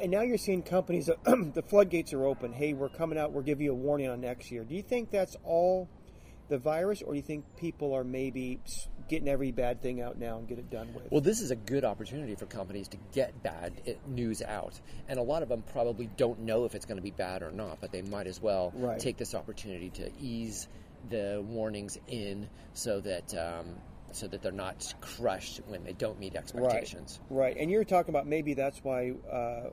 And 0.00 0.10
now 0.10 0.22
you're 0.22 0.38
seeing 0.38 0.62
companies. 0.62 1.06
the 1.24 1.62
floodgates 1.68 2.12
are 2.12 2.24
open. 2.24 2.52
Hey, 2.52 2.72
we're 2.72 2.88
coming 2.88 3.18
out. 3.18 3.32
We're 3.32 3.42
giving 3.42 3.64
you 3.64 3.72
a 3.72 3.74
warning 3.74 4.08
on 4.08 4.20
next 4.20 4.50
year. 4.50 4.64
Do 4.64 4.74
you 4.74 4.82
think 4.82 5.10
that's 5.10 5.36
all 5.44 5.88
the 6.48 6.58
virus, 6.58 7.00
or 7.00 7.12
do 7.12 7.16
you 7.16 7.22
think 7.22 7.44
people 7.56 7.94
are 7.94 8.02
maybe 8.02 8.58
getting 9.08 9.28
every 9.28 9.50
bad 9.52 9.80
thing 9.82 10.00
out 10.00 10.18
now 10.18 10.38
and 10.38 10.46
get 10.48 10.58
it 10.58 10.70
done 10.70 10.92
with. 10.94 11.10
Well, 11.10 11.20
this 11.20 11.40
is 11.40 11.50
a 11.50 11.56
good 11.56 11.84
opportunity 11.84 12.34
for 12.36 12.46
companies 12.46 12.86
to 12.88 12.96
get 13.12 13.40
bad 13.42 13.72
eh, 13.86 13.94
news 14.06 14.40
out, 14.42 14.80
and 15.08 15.18
a 15.18 15.22
lot 15.22 15.42
of 15.42 15.48
them 15.48 15.62
probably 15.72 16.08
don't 16.16 16.40
know 16.40 16.64
if 16.64 16.74
it's 16.74 16.86
going 16.86 16.96
to 16.96 17.02
be 17.02 17.10
bad 17.10 17.42
or 17.42 17.50
not, 17.50 17.80
but 17.80 17.90
they 17.92 18.02
might 18.02 18.26
as 18.26 18.40
well 18.40 18.72
Right. 18.74 18.98
take 19.00 19.16
this 19.16 19.34
opportunity 19.34 19.90
to 19.90 20.10
ease 20.20 20.68
the 21.08 21.42
warnings 21.46 21.98
in 22.08 22.48
so 22.74 23.00
that 23.00 23.34
um, 23.34 23.76
so 24.12 24.26
that 24.28 24.42
they're 24.42 24.52
not 24.52 24.92
crushed 25.00 25.60
when 25.68 25.84
they 25.84 25.92
don't 25.92 26.18
meet 26.18 26.34
expectations. 26.36 27.20
Right, 27.30 27.44
right. 27.44 27.56
and 27.56 27.70
you're 27.70 27.84
talking 27.84 28.12
about 28.12 28.26
maybe 28.26 28.54
that's 28.54 28.82
why 28.82 29.12
uh, 29.30 29.70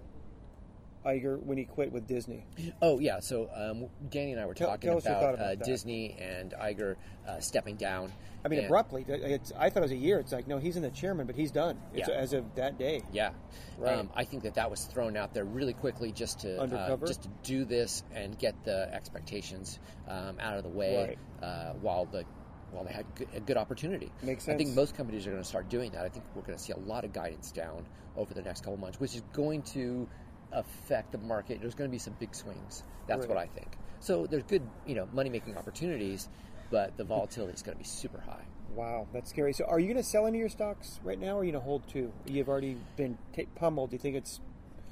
Iger 1.07 1.41
when 1.41 1.57
he 1.57 1.65
quit 1.65 1.91
with 1.91 2.07
Disney. 2.07 2.45
Oh 2.81 2.99
yeah, 2.99 3.19
so 3.19 3.49
um, 3.55 3.85
Danny 4.09 4.33
and 4.33 4.41
I 4.41 4.45
were 4.45 4.53
talking 4.53 4.89
tell 4.89 4.99
your 4.99 5.17
about, 5.17 5.33
about 5.35 5.39
uh. 5.39 5.55
Disney 5.55 6.15
and 6.19 6.51
Iger 6.51 6.95
uh, 7.27 7.39
stepping 7.39 7.75
down. 7.75 8.11
I 8.45 8.49
mean, 8.49 8.59
And- 8.59 8.67
abruptly. 8.67 9.03
It's, 9.07 9.51
I 9.57 9.69
thought 9.69 9.79
it 9.79 9.83
was 9.83 9.91
a 9.91 9.95
year. 9.95 10.19
It's 10.19 10.31
like 10.31 10.47
no, 10.47 10.57
he's 10.57 10.75
in 10.75 10.83
the 10.83 10.89
chairman, 10.91 11.25
but 11.27 11.35
he's 11.35 11.51
done. 11.51 11.79
It's 11.93 12.07
Yeah. 12.07 12.15
as 12.15 12.33
of 12.33 12.55
that 12.55 12.77
day. 12.77 13.01
Yeah, 13.11 13.31
Right. 13.77 13.97
um, 13.97 14.09
I 14.15 14.23
think 14.25 14.43
that 14.43 14.55
that 14.55 14.69
was 14.69 14.85
thrown 14.85 15.17
out 15.17 15.33
there 15.33 15.45
really 15.45 15.73
quickly 15.73 16.11
just 16.11 16.39
to 16.41 16.61
uh, 16.61 16.97
just 17.05 17.23
to 17.23 17.29
do 17.43 17.65
this 17.65 18.03
and 18.13 18.37
get 18.37 18.53
the 18.63 18.93
expectations 18.93 19.79
um, 20.07 20.37
out 20.39 20.57
of 20.57 20.63
the 20.63 20.69
way 20.69 21.17
uh, 21.41 21.73
while 21.81 22.05
the 22.05 22.23
while 22.71 22.83
they 22.83 22.91
had 22.91 23.05
a 23.33 23.39
good 23.39 23.55
opportunity. 23.57 24.11
Makes 24.21 24.43
sense. 24.43 24.55
I 24.55 24.57
think 24.57 24.75
most 24.75 24.95
companies 24.95 25.25
are 25.25 25.31
going 25.31 25.41
to 25.41 25.47
start 25.47 25.69
doing 25.69 25.91
that. 25.91 26.03
I 26.05 26.09
think 26.09 26.25
we're 26.35 26.41
going 26.41 26.57
to 26.57 26.63
see 26.63 26.73
a 26.73 26.77
lot 26.79 27.05
of 27.05 27.13
guidance 27.13 27.51
down 27.51 27.85
over 28.17 28.33
the 28.33 28.41
next 28.41 28.59
couple 28.61 28.73
of 28.73 28.79
months, 28.81 28.99
which 28.99 29.15
is 29.15 29.21
going 29.31 29.61
to 29.61 30.07
affect 30.51 31.11
the 31.11 31.17
market. 31.19 31.59
There's 31.61 31.75
going 31.75 31.89
to 31.89 31.91
be 31.91 31.99
some 31.99 32.15
big 32.19 32.33
swings. 32.35 32.83
That's 33.07 33.21
Right. 33.21 33.29
what 33.29 33.37
I 33.37 33.47
think. 33.47 33.77
So 33.99 34.25
there's 34.27 34.43
good, 34.43 34.61
you 34.85 34.95
know, 34.95 35.07
money 35.13 35.29
making 35.29 35.57
opportunities, 35.57 36.29
but 36.69 36.95
the 36.97 37.03
volatility 37.03 37.53
is 37.53 37.61
going 37.63 37.77
to 37.77 37.83
be 37.83 37.87
super 37.87 38.19
high. 38.19 38.43
Wow, 38.75 39.07
that's 39.13 39.29
scary. 39.29 39.53
So, 39.53 39.65
are 39.65 39.79
you 39.79 39.87
going 39.87 39.97
to 39.97 40.03
sell 40.03 40.27
any 40.27 40.37
of 40.37 40.41
your 40.41 40.49
stocks 40.49 40.99
right 41.03 41.19
now, 41.19 41.37
or 41.37 41.39
are 41.39 41.43
you 41.45 41.51
going 41.51 41.61
to 41.61 41.65
hold 41.65 41.87
two? 41.87 42.11
You've 42.25 42.49
already 42.49 42.77
been 42.97 43.17
ta 43.35 43.43
pummeled. 43.55 43.89
Do 43.91 43.95
you 43.95 43.99
think 43.99 44.17
it's 44.17 44.39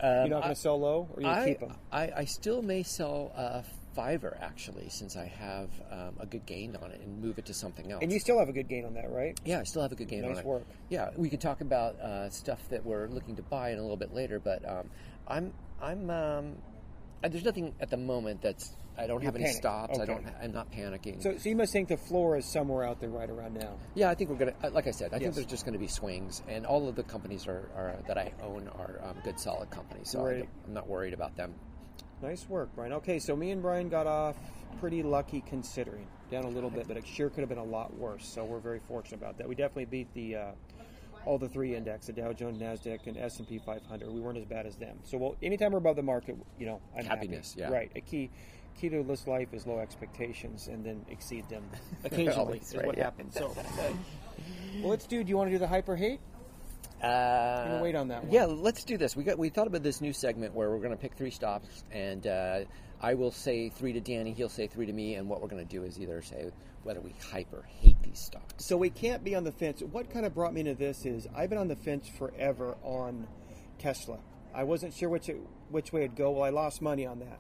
you're 0.02 0.24
Um, 0.24 0.30
not 0.30 0.44
going 0.44 0.56
to 0.56 0.60
sell 0.60 0.80
low, 0.80 1.08
or 1.14 1.22
you 1.22 1.28
I, 1.28 1.46
keep 1.46 1.60
them? 1.60 1.76
I, 1.92 2.12
I 2.18 2.26
still 2.26 2.62
may 2.62 2.84
sell 2.84 3.32
uh, 3.36 3.62
Fiverr 3.96 4.42
actually, 4.42 4.90
since 4.90 5.16
I 5.18 5.26
have 5.26 5.70
um, 5.92 6.16
a 6.20 6.26
good 6.26 6.46
gain 6.46 6.76
on 6.78 6.92
it, 6.92 7.02
and 7.02 7.22
move 7.22 7.38
it 7.38 7.46
to 7.48 7.54
something 7.54 7.92
else. 7.92 8.02
And 8.02 8.12
you 8.12 8.20
still 8.20 8.40
have 8.40 8.50
a 8.50 8.54
good 8.54 8.68
gain 8.70 8.86
on 8.86 8.94
that, 8.96 9.12
right? 9.12 9.40
yeah, 9.46 9.60
I 9.60 9.64
still 9.64 9.82
have 9.82 9.92
a 9.92 9.96
good 9.96 10.08
gain 10.08 10.22
Nice 10.22 10.26
on 10.26 10.32
it. 10.32 10.36
Nice 10.38 10.46
work. 10.46 10.64
Yeah, 10.90 11.10
we 11.18 11.30
can 11.30 11.40
talk 11.40 11.62
about 11.62 12.00
uh, 12.00 12.30
stuff 12.30 12.68
that 12.70 12.86
we're 12.86 13.08
looking 13.08 13.36
to 13.36 13.42
buy 13.44 13.72
in 13.72 13.78
a 13.78 13.82
little 13.82 13.98
bit 13.98 14.14
later, 14.14 14.40
but 14.40 14.68
um, 14.68 14.90
I'm 15.28 15.54
I'm 15.82 16.10
um, 16.10 16.56
uh, 17.24 17.28
there's 17.30 17.44
nothing 17.46 17.74
at 17.80 17.90
the 17.90 17.98
moment 17.98 18.42
that's 18.42 18.76
I 18.98 19.08
don't 19.08 19.22
You're 19.22 19.32
have 19.32 19.36
any 19.42 19.52
stops. 19.52 20.00
I 20.00 20.04
Okay. 20.04 20.14
don't. 20.14 20.26
I'm 20.42 20.54
not 20.54 20.72
panicking. 20.72 21.22
So, 21.22 21.36
so 21.38 21.50
you 21.50 21.56
must 21.58 21.74
think 21.74 21.90
the 21.90 21.98
floor 21.98 22.38
is 22.38 22.46
somewhere 22.46 22.86
out 22.86 23.02
there 23.02 23.10
right 23.10 23.30
around 23.30 23.56
now. 23.56 23.74
yeah, 23.94 24.10
I 24.10 24.16
think 24.16 24.30
we're 24.30 24.38
gonna. 24.38 24.54
uh, 24.64 24.70
Like 24.70 24.88
I 24.88 24.92
said, 24.92 25.12
I 25.14 25.18
Yes. 25.18 25.24
think 25.24 25.36
there's 25.36 25.48
just 25.48 25.66
going 25.66 25.74
to 25.74 25.80
be 25.80 25.88
swings, 25.88 26.42
and 26.48 26.66
all 26.66 26.88
of 26.88 26.96
the 26.96 27.04
companies 27.04 27.46
are, 27.46 27.70
are 27.76 27.96
that 28.08 28.18
I 28.18 28.32
own 28.42 28.70
are 28.70 29.02
um, 29.04 29.18
good, 29.24 29.38
solid 29.38 29.70
companies. 29.70 30.10
So 30.12 30.22
I 30.22 30.24
Right. 30.24 30.38
don't- 30.40 30.50
I'm 30.68 30.74
not 30.74 30.88
worried 30.88 31.14
about 31.14 31.36
them. 31.36 31.54
Nice 32.22 32.48
work, 32.48 32.70
Brian. 32.74 32.94
Okay, 32.94 33.20
so 33.20 33.36
me 33.36 33.52
and 33.52 33.62
Brian 33.62 33.90
got 33.90 34.08
off 34.08 34.38
pretty 34.80 35.04
lucky 35.04 35.42
considering 35.42 36.08
down 36.32 36.46
a 36.46 36.50
little 36.50 36.70
bit, 36.70 36.88
but 36.88 36.96
it 36.96 37.06
sure 37.06 37.30
could 37.30 37.42
have 37.42 37.50
been 37.50 37.58
a 37.58 37.64
lot 37.64 37.94
worse. 37.98 38.26
So 38.26 38.46
we're 38.46 38.60
very 38.60 38.80
fortunate 38.80 39.18
about 39.18 39.38
that. 39.40 39.48
We 39.50 39.56
definitely 39.56 39.86
beat 39.86 40.14
the 40.14 40.36
uh, 40.38 40.52
all 41.26 41.38
the 41.38 41.50
three 41.50 41.76
index, 41.76 42.08
the 42.08 42.14
Dow 42.14 42.34
Jones, 42.34 42.62
Nasdaq, 42.62 43.08
and 43.08 43.18
S 43.18 43.40
and 43.40 43.48
P 43.48 43.60
500. 43.60 44.12
We 44.12 44.22
weren't 44.22 44.38
as 44.38 44.46
bad 44.46 44.66
as 44.66 44.76
them. 44.76 44.98
So 45.04 45.18
well, 45.18 45.36
anytime 45.42 45.72
we're 45.72 45.80
above 45.80 45.96
the 45.96 46.04
market, 46.04 46.38
you 46.60 46.66
know, 46.66 46.82
I'm 46.94 47.06
happy. 47.06 47.28
Happiness, 47.28 47.56
yeah. 47.58 47.70
Right. 47.70 47.92
A 47.96 48.02
key 48.02 48.30
key 48.80 48.90
to 48.90 49.04
this 49.04 49.26
life 49.26 49.54
is 49.54 49.66
low 49.66 49.80
expectations 49.80 50.68
and 50.68 50.84
then 50.84 51.06
exceed 51.10 51.48
them 51.50 51.64
occasionally. 52.04 52.36
Always, 52.36 52.70
is 52.70 52.76
right, 52.76 52.86
what 52.86 52.98
yeah. 52.98 53.04
happens. 53.06 53.36
So. 53.36 53.56
Well, 54.82 54.90
let's 54.90 55.08
do. 55.08 55.24
Do 55.24 55.30
you 55.30 55.38
want 55.38 55.48
to 55.48 55.52
do 55.54 55.58
the 55.58 55.68
hyper 55.68 55.96
hate? 55.96 56.20
Uh, 57.02 57.66
gonna 57.66 57.84
wait 57.84 57.96
on 57.96 58.08
that 58.10 58.24
one. 58.24 58.32
Yeah, 58.34 58.46
let's 58.46 58.84
do 58.84 58.98
this. 58.98 59.16
We 59.16 59.24
got 59.24 59.38
we 59.38 59.50
thought 59.50 59.68
about 59.68 59.84
this 59.84 60.02
new 60.02 60.14
segment 60.14 60.54
where 60.54 60.70
we're 60.70 60.80
going 60.80 60.92
to 60.92 60.98
pick 60.98 61.14
three 61.14 61.30
stops, 61.30 61.84
and 61.92 62.26
uh, 62.26 62.60
I 63.06 63.14
will 63.14 63.30
say 63.30 63.70
three 63.70 63.94
to 63.94 64.00
Danny, 64.00 64.34
he'll 64.34 64.50
say 64.50 64.66
three 64.66 64.88
to 64.88 64.92
me, 64.92 65.14
and 65.14 65.30
what 65.30 65.40
we're 65.40 65.48
going 65.48 65.64
to 65.64 65.72
do 65.72 65.84
is 65.84 66.00
either 66.00 66.24
say 66.24 66.50
whether 66.82 67.00
we 67.02 67.14
hype 67.30 67.54
or 67.54 67.62
hate 67.62 68.02
these 68.02 68.18
stocks. 68.18 68.66
So 68.66 68.78
we 68.78 68.90
can't 68.90 69.24
be 69.24 69.36
on 69.36 69.44
the 69.44 69.52
fence. 69.52 69.84
What 69.92 70.10
kind 70.10 70.26
of 70.26 70.34
brought 70.34 70.56
me 70.56 70.62
into 70.62 70.74
this 70.74 71.06
is 71.06 71.28
I've 71.36 71.52
been 71.52 71.60
on 71.60 71.68
the 71.68 71.76
fence 71.76 72.10
forever 72.18 72.76
on 72.82 73.28
Tesla. 73.78 74.18
I 74.56 74.64
wasn't 74.64 74.92
sure 74.92 75.08
which 75.08 75.30
it, 75.30 75.38
which 75.70 75.94
way 75.94 76.06
it'd 76.06 76.16
go. 76.16 76.32
Well, 76.32 76.42
I 76.42 76.50
lost 76.50 76.82
money 76.82 77.06
on 77.06 77.20
that. 77.20 77.38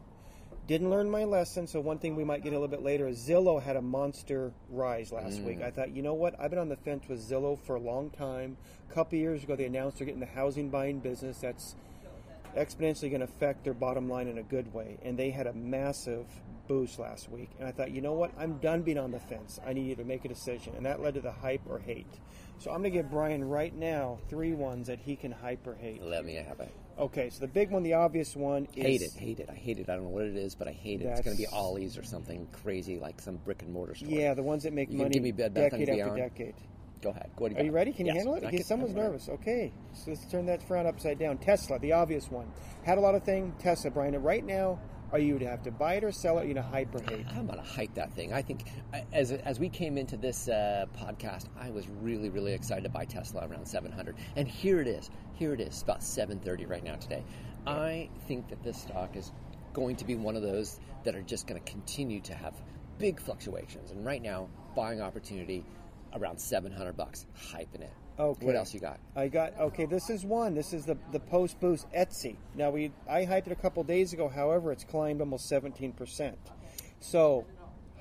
Didn't 0.67 0.91
learn 0.91 1.09
my 1.09 1.23
lesson. 1.23 1.65
So 1.65 1.79
one 1.79 1.97
thing 1.97 2.15
we 2.15 2.23
might 2.23 2.43
get 2.43 2.49
a 2.49 2.59
little 2.59 2.67
bit 2.67 2.83
later 2.83 3.07
is 3.07 3.27
Zillow 3.27 3.59
had 3.59 3.75
a 3.75 3.81
monster 3.81 4.53
rise 4.69 5.11
last 5.11 5.41
week. 5.41 5.61
Mm. 5.61 5.65
I 5.65 5.71
thought, 5.71 5.95
you 5.95 6.03
know 6.03 6.13
what? 6.13 6.39
I've 6.39 6.51
been 6.51 6.59
on 6.59 6.69
the 6.69 6.75
fence 6.75 7.05
with 7.09 7.27
Zillow 7.27 7.59
for 7.65 7.75
a 7.75 7.79
long 7.79 8.11
time. 8.11 8.55
A 8.87 8.93
couple 8.93 9.17
years 9.17 9.43
ago, 9.43 9.55
they 9.55 9.65
announced 9.65 9.97
they're 9.97 10.05
getting 10.05 10.19
the 10.19 10.27
housing 10.27 10.69
buying 10.69 10.99
business. 10.99 11.39
That's 11.39 11.75
exponentially 12.55 13.09
going 13.09 13.19
to 13.19 13.25
affect 13.25 13.63
their 13.63 13.73
bottom 13.73 14.09
line 14.09 14.27
in 14.27 14.37
a 14.37 14.43
good 14.43 14.73
way. 14.73 14.97
And 15.03 15.17
they 15.17 15.29
had 15.29 15.47
a 15.47 15.53
massive 15.53 16.25
boost 16.67 16.99
last 16.99 17.29
week. 17.29 17.51
And 17.59 17.67
I 17.67 17.71
thought, 17.71 17.91
you 17.91 18.01
know 18.01 18.13
what? 18.13 18.31
I'm 18.39 18.57
done 18.57 18.81
being 18.81 18.97
on 18.97 19.11
the 19.11 19.19
fence. 19.19 19.59
I 19.65 19.73
need 19.73 19.97
to 19.97 20.03
make 20.03 20.25
a 20.25 20.27
decision. 20.27 20.73
And 20.75 20.85
that 20.85 21.01
led 21.01 21.13
to 21.15 21.21
the 21.21 21.31
hype 21.31 21.61
or 21.69 21.79
hate. 21.79 22.19
So 22.57 22.71
I'm 22.71 22.81
going 22.81 22.91
to 22.91 22.97
give 22.97 23.11
Brian 23.11 23.43
right 23.43 23.75
now 23.75 24.17
three 24.29 24.53
ones 24.53 24.87
that 24.87 24.99
he 24.99 25.15
can 25.15 25.31
hype 25.31 25.67
or 25.67 25.75
hate. 25.75 26.01
Let 26.01 26.25
me 26.25 26.35
have 26.35 26.59
it. 26.59 26.71
Okay, 26.97 27.29
so 27.29 27.41
the 27.41 27.47
big 27.47 27.71
one, 27.71 27.83
the 27.83 27.93
obvious 27.93 28.37
one 28.37 28.69
is 28.73 28.83
Hate 28.85 29.01
it, 29.01 29.11
hate 29.19 29.39
it. 29.41 29.49
I 29.51 29.53
hate 29.53 29.79
it. 29.79 29.89
I 29.89 29.95
don't 29.95 30.05
know 30.05 30.09
what 30.11 30.23
it 30.23 30.37
is, 30.37 30.55
but 30.55 30.69
I 30.69 30.71
hate 30.71 31.01
it. 31.01 31.07
It's 31.07 31.21
going 31.21 31.35
to 31.35 31.43
be 31.43 31.47
Ollie's 31.47 31.97
or 31.97 32.03
something 32.03 32.47
crazy 32.63 32.99
like 32.99 33.19
some 33.19 33.35
brick 33.35 33.63
and 33.63 33.73
mortar 33.73 33.95
store. 33.95 34.07
Yeah, 34.07 34.33
the 34.33 34.43
ones 34.43 34.63
that 34.63 34.71
make 34.71 34.89
You 34.89 34.99
money 34.99 35.09
give 35.09 35.23
me 35.23 35.33
Bed 35.33 35.53
decade 35.53 35.89
after 35.89 35.95
Beyond? 35.95 36.15
decade. 36.15 36.55
Go 37.05 37.11
ahead. 37.11 37.29
What 37.37 37.49
do 37.49 37.55
you 37.55 37.61
Are 37.61 37.65
you 37.65 37.71
ready? 37.71 37.93
Can 37.93 38.07
you 38.07 38.13
handle 38.13 38.33
it? 38.33 38.49
Can- 38.49 38.63
someone's 38.63 38.95
nervous. 38.95 39.29
Okay, 39.29 39.71
so 39.93 40.09
let's 40.09 40.25
turn 40.25 40.47
that 40.47 40.67
frown 40.67 40.87
upside 40.87 41.19
down. 41.19 41.37
Tesla, 41.37 41.77
the 41.77 41.91
obvious 41.91 42.31
one. 42.31 42.51
Had 42.83 42.97
a 42.97 43.01
lot 43.01 43.13
of 43.13 43.21
thing. 43.21 43.53
Tesla, 43.59 43.91
Brian. 43.91 44.19
Right 44.23 44.43
now, 44.43 44.79
are 45.11 45.19
you 45.19 45.37
to 45.37 45.45
have 45.47 45.61
to 45.63 45.71
buy 45.71 45.93
it 45.93 46.03
or 46.03 46.11
sell 46.11 46.39
it? 46.39 46.47
You 46.47 46.55
to 46.55 46.63
hype 46.63 46.95
or 46.95 47.03
hate? 47.03 47.27
I'm 47.29 47.45
gonna 47.45 47.61
hype 47.61 47.93
that 47.93 48.11
thing. 48.13 48.33
I 48.33 48.41
think 48.41 48.65
uh, 48.91 49.01
as 49.13 49.31
as 49.31 49.59
we 49.59 49.69
came 49.69 49.99
into 49.99 50.17
this 50.17 50.47
uh, 50.49 50.87
podcast, 50.97 51.45
I 51.59 51.69
was 51.69 51.87
really 52.01 52.29
really 52.29 52.53
excited 52.53 52.85
to 52.85 52.89
buy 52.89 53.05
Tesla 53.05 53.47
around 53.47 53.67
700, 53.67 54.15
and 54.35 54.47
here 54.47 54.81
it 54.81 54.87
is. 54.87 55.11
Here 55.33 55.53
it 55.53 55.59
is. 55.59 55.67
It's 55.67 55.83
about 55.83 56.01
730 56.01 56.65
right 56.65 56.83
now 56.83 56.95
today. 56.95 57.23
I 57.67 58.09
think 58.27 58.49
that 58.49 58.63
this 58.63 58.81
stock 58.81 59.15
is 59.15 59.31
going 59.73 59.95
to 59.97 60.05
be 60.05 60.15
one 60.15 60.35
of 60.35 60.41
those 60.41 60.79
that 61.03 61.15
are 61.15 61.21
just 61.21 61.45
going 61.45 61.61
to 61.61 61.71
continue 61.71 62.19
to 62.21 62.33
have 62.33 62.55
big 62.97 63.19
fluctuations. 63.19 63.91
And 63.91 64.03
right 64.03 64.23
now, 64.23 64.47
buying 64.75 65.01
opportunity 65.01 65.63
around 66.15 66.39
700 66.39 66.95
bucks, 66.95 67.25
hyping 67.51 67.81
it. 67.81 67.93
Okay. 68.17 68.45
What 68.45 68.55
else 68.55 68.73
you 68.73 68.79
got? 68.79 68.99
I 69.15 69.27
got 69.27 69.59
okay. 69.59 69.85
This 69.85 70.09
is 70.09 70.23
one. 70.23 70.53
This 70.53 70.71
is 70.71 70.85
the 70.85 70.97
the 71.11 71.19
post 71.19 71.59
boost 71.59 71.91
Etsy. 71.91 72.37
Now 72.55 72.69
we 72.69 72.91
I 73.09 73.25
hyped 73.25 73.47
it 73.47 73.51
a 73.51 73.55
couple 73.55 73.83
days 73.83 74.13
ago. 74.13 74.29
However, 74.29 74.71
it's 74.71 74.85
climbed 74.85 75.19
almost 75.19 75.49
seventeen 75.49 75.91
percent. 75.91 76.37
So, 77.01 77.45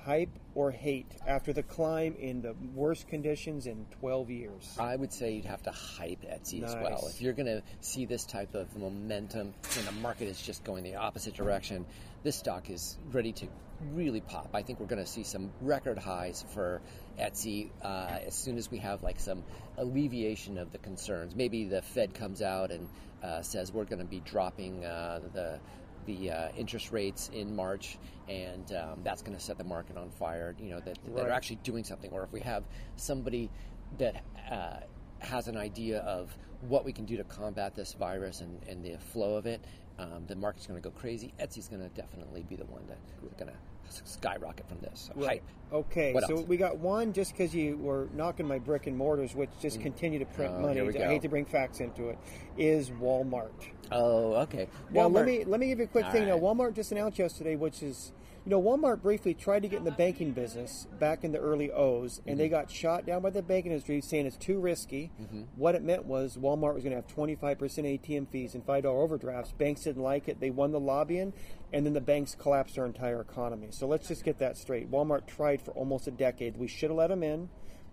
hype 0.01 0.29
or 0.53 0.71
hate 0.71 1.11
after 1.27 1.51
the 1.51 1.63
climb 1.63 2.15
in 2.17 2.41
the 2.41 2.55
worst 2.73 3.09
conditions 3.09 3.67
in 3.67 3.85
twelve 3.99 4.29
years. 4.29 4.73
I 4.79 4.95
would 4.95 5.11
say 5.11 5.33
you'd 5.33 5.45
have 5.45 5.63
to 5.63 5.71
hype 5.71 6.21
Etsy 6.23 6.63
as 6.63 6.73
well. 6.75 7.07
If 7.09 7.21
you're 7.21 7.33
going 7.33 7.47
to 7.47 7.61
see 7.81 8.05
this 8.05 8.25
type 8.25 8.55
of 8.55 8.73
momentum 8.77 9.53
and 9.77 9.87
the 9.87 9.91
market 9.91 10.29
is 10.29 10.41
just 10.41 10.63
going 10.63 10.85
the 10.85 10.95
opposite 10.95 11.33
direction, 11.33 11.85
this 12.23 12.37
stock 12.37 12.69
is 12.69 12.97
ready 13.11 13.33
to 13.33 13.47
really 13.93 14.21
pop. 14.21 14.49
I 14.53 14.61
think 14.61 14.79
we're 14.79 14.87
going 14.87 15.03
to 15.03 15.09
see 15.09 15.23
some 15.23 15.51
record 15.61 15.97
highs 15.97 16.45
for 16.53 16.81
Etsy 17.19 17.69
uh, 17.81 18.19
as 18.25 18.35
soon 18.35 18.57
as 18.57 18.71
we 18.71 18.77
have 18.79 19.03
like 19.03 19.19
some 19.19 19.43
alleviation 19.77 20.57
of 20.57 20.71
the 20.71 20.77
concerns. 20.77 21.35
Maybe 21.35 21.65
the 21.65 21.81
Fed 21.81 22.13
comes 22.13 22.41
out 22.41 22.71
and 22.71 22.89
uh, 23.23 23.41
says 23.41 23.73
we're 23.73 23.85
going 23.85 23.99
to 23.99 24.05
be 24.05 24.21
dropping 24.21 24.85
uh, 24.85 25.19
the 25.33 25.59
the 26.05 26.29
uh, 26.29 26.49
interest 26.55 26.91
rates 26.91 27.31
in 27.33 27.55
March, 27.55 27.97
and 28.29 28.71
um, 28.73 28.99
that's 29.03 29.23
going 29.23 29.35
to 29.35 29.43
set 29.43 29.57
the 29.57 29.63
market 29.63 29.97
on 29.97 30.11
fire. 30.11 30.55
You 30.59 30.69
know 30.69 30.79
that, 30.81 30.99
that 31.15 31.25
are 31.25 31.31
actually 31.31 31.59
doing 31.63 31.83
something, 31.83 32.11
or 32.11 32.23
if 32.23 32.31
we 32.31 32.41
have 32.41 32.63
somebody 32.95 33.49
that 33.97 34.23
uh, 34.51 34.77
has 35.19 35.47
an 35.47 35.57
idea 35.57 35.99
of 36.01 36.35
what 36.67 36.85
we 36.85 36.93
can 36.93 37.05
do 37.05 37.17
to 37.17 37.23
combat 37.23 37.75
this 37.75 37.93
virus 37.93 38.41
and, 38.41 38.61
and 38.67 38.83
the 38.83 38.97
flow 38.97 39.35
of 39.35 39.45
it, 39.45 39.63
um, 39.99 40.23
the 40.27 40.35
market's 40.35 40.67
going 40.67 40.81
to 40.81 40.83
go 40.89 40.93
crazy. 40.97 41.33
Etsy's 41.39 41.67
going 41.67 41.81
to 41.81 41.89
definitely 41.89 42.43
be 42.43 42.55
the 42.55 42.65
one 42.65 42.81
that's 42.87 43.35
going 43.37 43.49
to 43.51 43.57
skyrocket 44.03 44.67
from 44.67 44.79
this. 44.81 45.09
So 45.15 45.25
hype. 45.25 45.43
Okay, 45.71 46.13
What 46.13 46.25
so 46.27 46.37
else? 46.37 46.47
we 46.47 46.57
got 46.57 46.77
one 46.77 47.13
just 47.13 47.31
because 47.31 47.53
you 47.53 47.77
were 47.77 48.07
knocking 48.13 48.47
my 48.47 48.59
brick 48.59 48.87
and 48.87 48.97
mortars, 48.97 49.35
which 49.35 49.49
just 49.61 49.79
continue 49.81 50.19
to 50.19 50.25
print 50.25 50.53
Oh, 50.57 50.61
money. 50.61 50.81
I 50.81 51.07
hate 51.07 51.21
to 51.21 51.29
bring 51.29 51.45
facts 51.45 51.79
into 51.79 52.09
it. 52.09 52.17
Is 52.57 52.89
Walmart? 52.91 53.49
Oh, 53.91 54.33
okay. 54.35 54.67
Now 54.91 55.07
let 55.07 55.25
me 55.25 55.43
let 55.43 55.59
me 55.59 55.67
give 55.67 55.79
you 55.79 55.85
a 55.85 55.87
quick 55.87 56.05
All 56.05 56.11
thing. 56.11 56.27
Now. 56.27 56.37
Walmart 56.37 56.75
just 56.75 56.91
announced 56.91 57.19
yesterday, 57.19 57.55
which 57.55 57.81
is 57.83 58.11
you 58.45 58.51
know 58.51 58.61
Walmart 58.61 59.01
briefly 59.01 59.33
tried 59.33 59.63
to 59.63 59.67
get 59.67 59.79
in 59.79 59.85
the 59.85 59.91
banking 59.91 60.31
business 60.31 60.87
back 60.99 61.23
in 61.23 61.31
the 61.31 61.39
early 61.39 61.71
O's, 61.71 62.19
and 62.19 62.35
Mm-hmm. 62.35 62.37
they 62.37 62.49
got 62.49 62.69
shot 62.69 63.05
down 63.05 63.21
by 63.23 63.31
the 63.31 63.41
banking 63.41 63.71
industry, 63.71 64.01
saying 64.01 64.25
it's 64.27 64.37
too 64.37 64.59
risky. 64.59 65.11
Mm-hmm. 65.21 65.41
What 65.55 65.73
it 65.75 65.83
meant 65.83 66.05
was 66.05 66.37
Walmart 66.37 66.75
was 66.75 66.83
going 66.83 66.95
to 66.95 67.01
have 67.01 67.07
25% 67.07 67.57
ATM 67.57 68.27
fees 68.29 68.53
and 68.53 68.63
five 68.65 68.83
dollar 68.83 69.01
overdrafts. 69.01 69.51
Banks 69.53 69.81
didn't 69.83 70.03
like 70.03 70.27
it. 70.27 70.39
They 70.39 70.51
won 70.51 70.71
the 70.71 70.79
lobbying, 70.79 71.33
and 71.73 71.85
then 71.85 71.93
the 71.93 72.01
banks 72.01 72.35
collapsed 72.35 72.77
our 72.77 72.85
entire 72.85 73.19
economy. 73.21 73.67
So 73.71 73.87
let's 73.87 74.07
just 74.07 74.23
get 74.23 74.37
that 74.39 74.57
straight. 74.57 74.91
Walmart 74.91 75.25
tried 75.27 75.61
for 75.61 75.71
almost 75.71 76.07
a 76.07 76.11
decade. 76.11 76.55
We 76.57 76.67
should 76.67 76.89
have 76.91 76.97
let 76.97 77.07
them 77.09 77.23
in. 77.23 77.49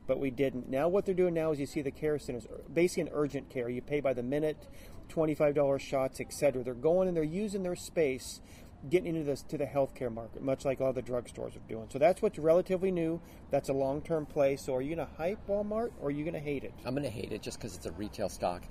but 0.06 0.18
we 0.18 0.30
didn't. 0.30 0.68
Now 0.68 0.88
what 0.88 1.06
they're 1.06 1.14
doing 1.14 1.32
now 1.34 1.52
is 1.52 1.60
you 1.60 1.66
see 1.66 1.80
the 1.80 1.90
care 1.92 2.18
centers, 2.18 2.46
basically 2.74 3.04
an 3.04 3.10
urgent 3.14 3.48
care. 3.48 3.68
You 3.70 3.80
pay 3.80 4.00
by 4.00 4.12
the 4.12 4.22
minute, 4.22 4.68
twenty-five 5.08 5.54
dollars 5.54 5.80
shots, 5.80 6.20
etc. 6.20 6.62
They're 6.64 6.74
going 6.74 7.06
and 7.08 7.16
they're 7.16 7.22
using 7.22 7.62
their 7.62 7.76
space, 7.76 8.40
getting 8.88 9.14
into 9.14 9.24
this 9.24 9.42
to 9.42 9.58
the 9.58 9.66
healthcare 9.66 10.12
market, 10.12 10.42
much 10.42 10.64
like 10.64 10.80
all 10.80 10.92
the 10.92 11.02
drugstores 11.02 11.56
are 11.56 11.68
doing. 11.68 11.86
So 11.90 11.98
that's 11.98 12.20
what's 12.22 12.38
relatively 12.38 12.90
new. 12.90 13.20
That's 13.50 13.68
a 13.68 13.72
long-term 13.72 14.26
play. 14.26 14.56
So 14.56 14.74
are 14.74 14.82
you 14.82 14.94
going 14.94 15.06
to 15.06 15.14
hype 15.14 15.38
Walmart 15.48 15.90
or 16.00 16.08
are 16.08 16.10
you 16.10 16.24
going 16.24 16.34
to 16.34 16.40
hate 16.40 16.64
it? 16.64 16.72
I'm 16.84 16.94
going 16.94 17.04
to 17.04 17.10
hate 17.10 17.32
it 17.32 17.42
just 17.42 17.58
because 17.58 17.76
it's 17.76 17.86
a 17.86 17.92
retail 17.92 18.28
stock. 18.28 18.62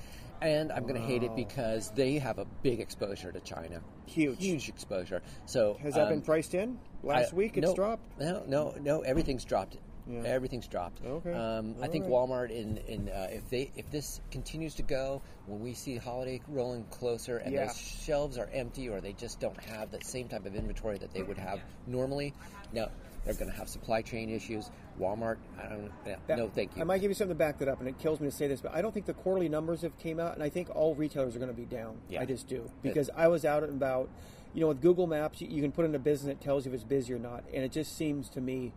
And 0.41 0.71
I'm 0.71 0.83
going 0.83 0.99
to 0.99 1.07
hate 1.07 1.21
it 1.21 1.35
because 1.35 1.91
they 1.91 2.17
have 2.17 2.39
a 2.39 2.45
big 2.63 2.79
exposure 2.79 3.31
to 3.31 3.39
China. 3.41 3.81
Huge. 4.07 4.39
Huge 4.39 4.69
exposure. 4.69 5.21
So 5.45 5.77
Has 5.83 5.93
that 5.93 6.03
um, 6.03 6.09
been 6.09 6.21
priced 6.21 6.55
in? 6.55 6.79
Last 7.03 7.33
I- 7.33 7.35
week 7.35 7.57
it's 7.57 7.67
no, 7.67 7.75
dropped. 7.75 8.19
No, 8.19 8.43
no, 8.47 8.75
no. 8.81 9.01
Everything's 9.01 9.45
dropped. 9.45 9.77
Yeah. 10.09 10.21
Everything's 10.23 10.67
dropped. 10.67 11.03
Okay. 11.05 11.33
Um, 11.33 11.75
I 11.81 11.87
think 11.87 12.05
right. 12.05 12.11
Walmart 12.13 12.49
in 12.51 12.77
in 12.87 13.09
uh, 13.09 13.27
if 13.31 13.49
they 13.49 13.71
if 13.75 13.89
this 13.91 14.21
continues 14.31 14.75
to 14.75 14.83
go 14.83 15.21
when 15.45 15.59
we 15.59 15.73
see 15.73 15.95
holiday 15.97 16.41
rolling 16.47 16.83
closer 16.85 17.37
and 17.37 17.53
Yeah. 17.53 17.65
those 17.67 17.77
shelves 17.77 18.37
are 18.37 18.49
empty 18.53 18.89
or 18.89 19.01
they 19.01 19.13
just 19.13 19.39
don't 19.39 19.59
have 19.63 19.91
the 19.91 19.99
same 20.03 20.27
type 20.27 20.45
of 20.45 20.55
inventory 20.55 20.97
that 20.97 21.13
they 21.13 21.23
would 21.23 21.37
have 21.37 21.59
normally, 21.87 22.33
no, 22.73 22.89
they're 23.25 23.33
going 23.35 23.49
to 23.51 23.55
have 23.57 23.69
supply 23.69 24.01
chain 24.01 24.29
issues. 24.29 24.69
Walmart, 24.99 25.37
I 25.59 25.67
don't. 25.69 25.91
Yeah, 26.05 26.15
That- 26.27 26.37
no, 26.37 26.49
thank 26.49 26.75
you. 26.75 26.81
I 26.81 26.85
might 26.85 26.99
give 27.01 27.09
you 27.11 27.15
something 27.15 27.35
to 27.35 27.39
back 27.39 27.59
that 27.59 27.67
up, 27.67 27.79
and 27.79 27.87
it 27.87 27.97
kills 27.99 28.19
me 28.19 28.29
to 28.29 28.35
say 28.35 28.47
this, 28.47 28.61
but 28.61 28.73
I 28.73 28.81
don't 28.81 28.93
think 28.93 29.05
the 29.05 29.13
quarterly 29.13 29.49
numbers 29.49 29.81
have 29.81 29.97
came 29.99 30.19
out, 30.19 30.33
and 30.33 30.43
I 30.43 30.49
think 30.49 30.69
all 30.75 30.95
retailers 30.95 31.35
are 31.35 31.39
going 31.39 31.51
to 31.51 31.57
be 31.57 31.65
down. 31.65 31.97
Yeah. 32.09 32.21
I 32.21 32.25
just 32.25 32.47
do 32.47 32.69
because 32.81 33.09
I 33.15 33.27
was 33.27 33.45
out 33.45 33.63
and 33.63 33.73
about. 33.73 34.09
You 34.53 34.59
know, 34.59 34.67
with 34.67 34.81
Google 34.81 35.07
Maps, 35.07 35.39
you, 35.39 35.47
you 35.47 35.61
can 35.61 35.71
put 35.71 35.85
in 35.85 35.95
a 35.95 35.99
business 35.99 36.27
that 36.27 36.41
tells 36.43 36.65
you 36.65 36.71
if 36.73 36.75
it's 36.75 36.83
busy 36.83 37.13
or 37.13 37.19
not, 37.19 37.45
and 37.53 37.63
it 37.63 37.71
just 37.71 37.95
seems 37.95 38.27
to 38.31 38.41
me 38.41 38.73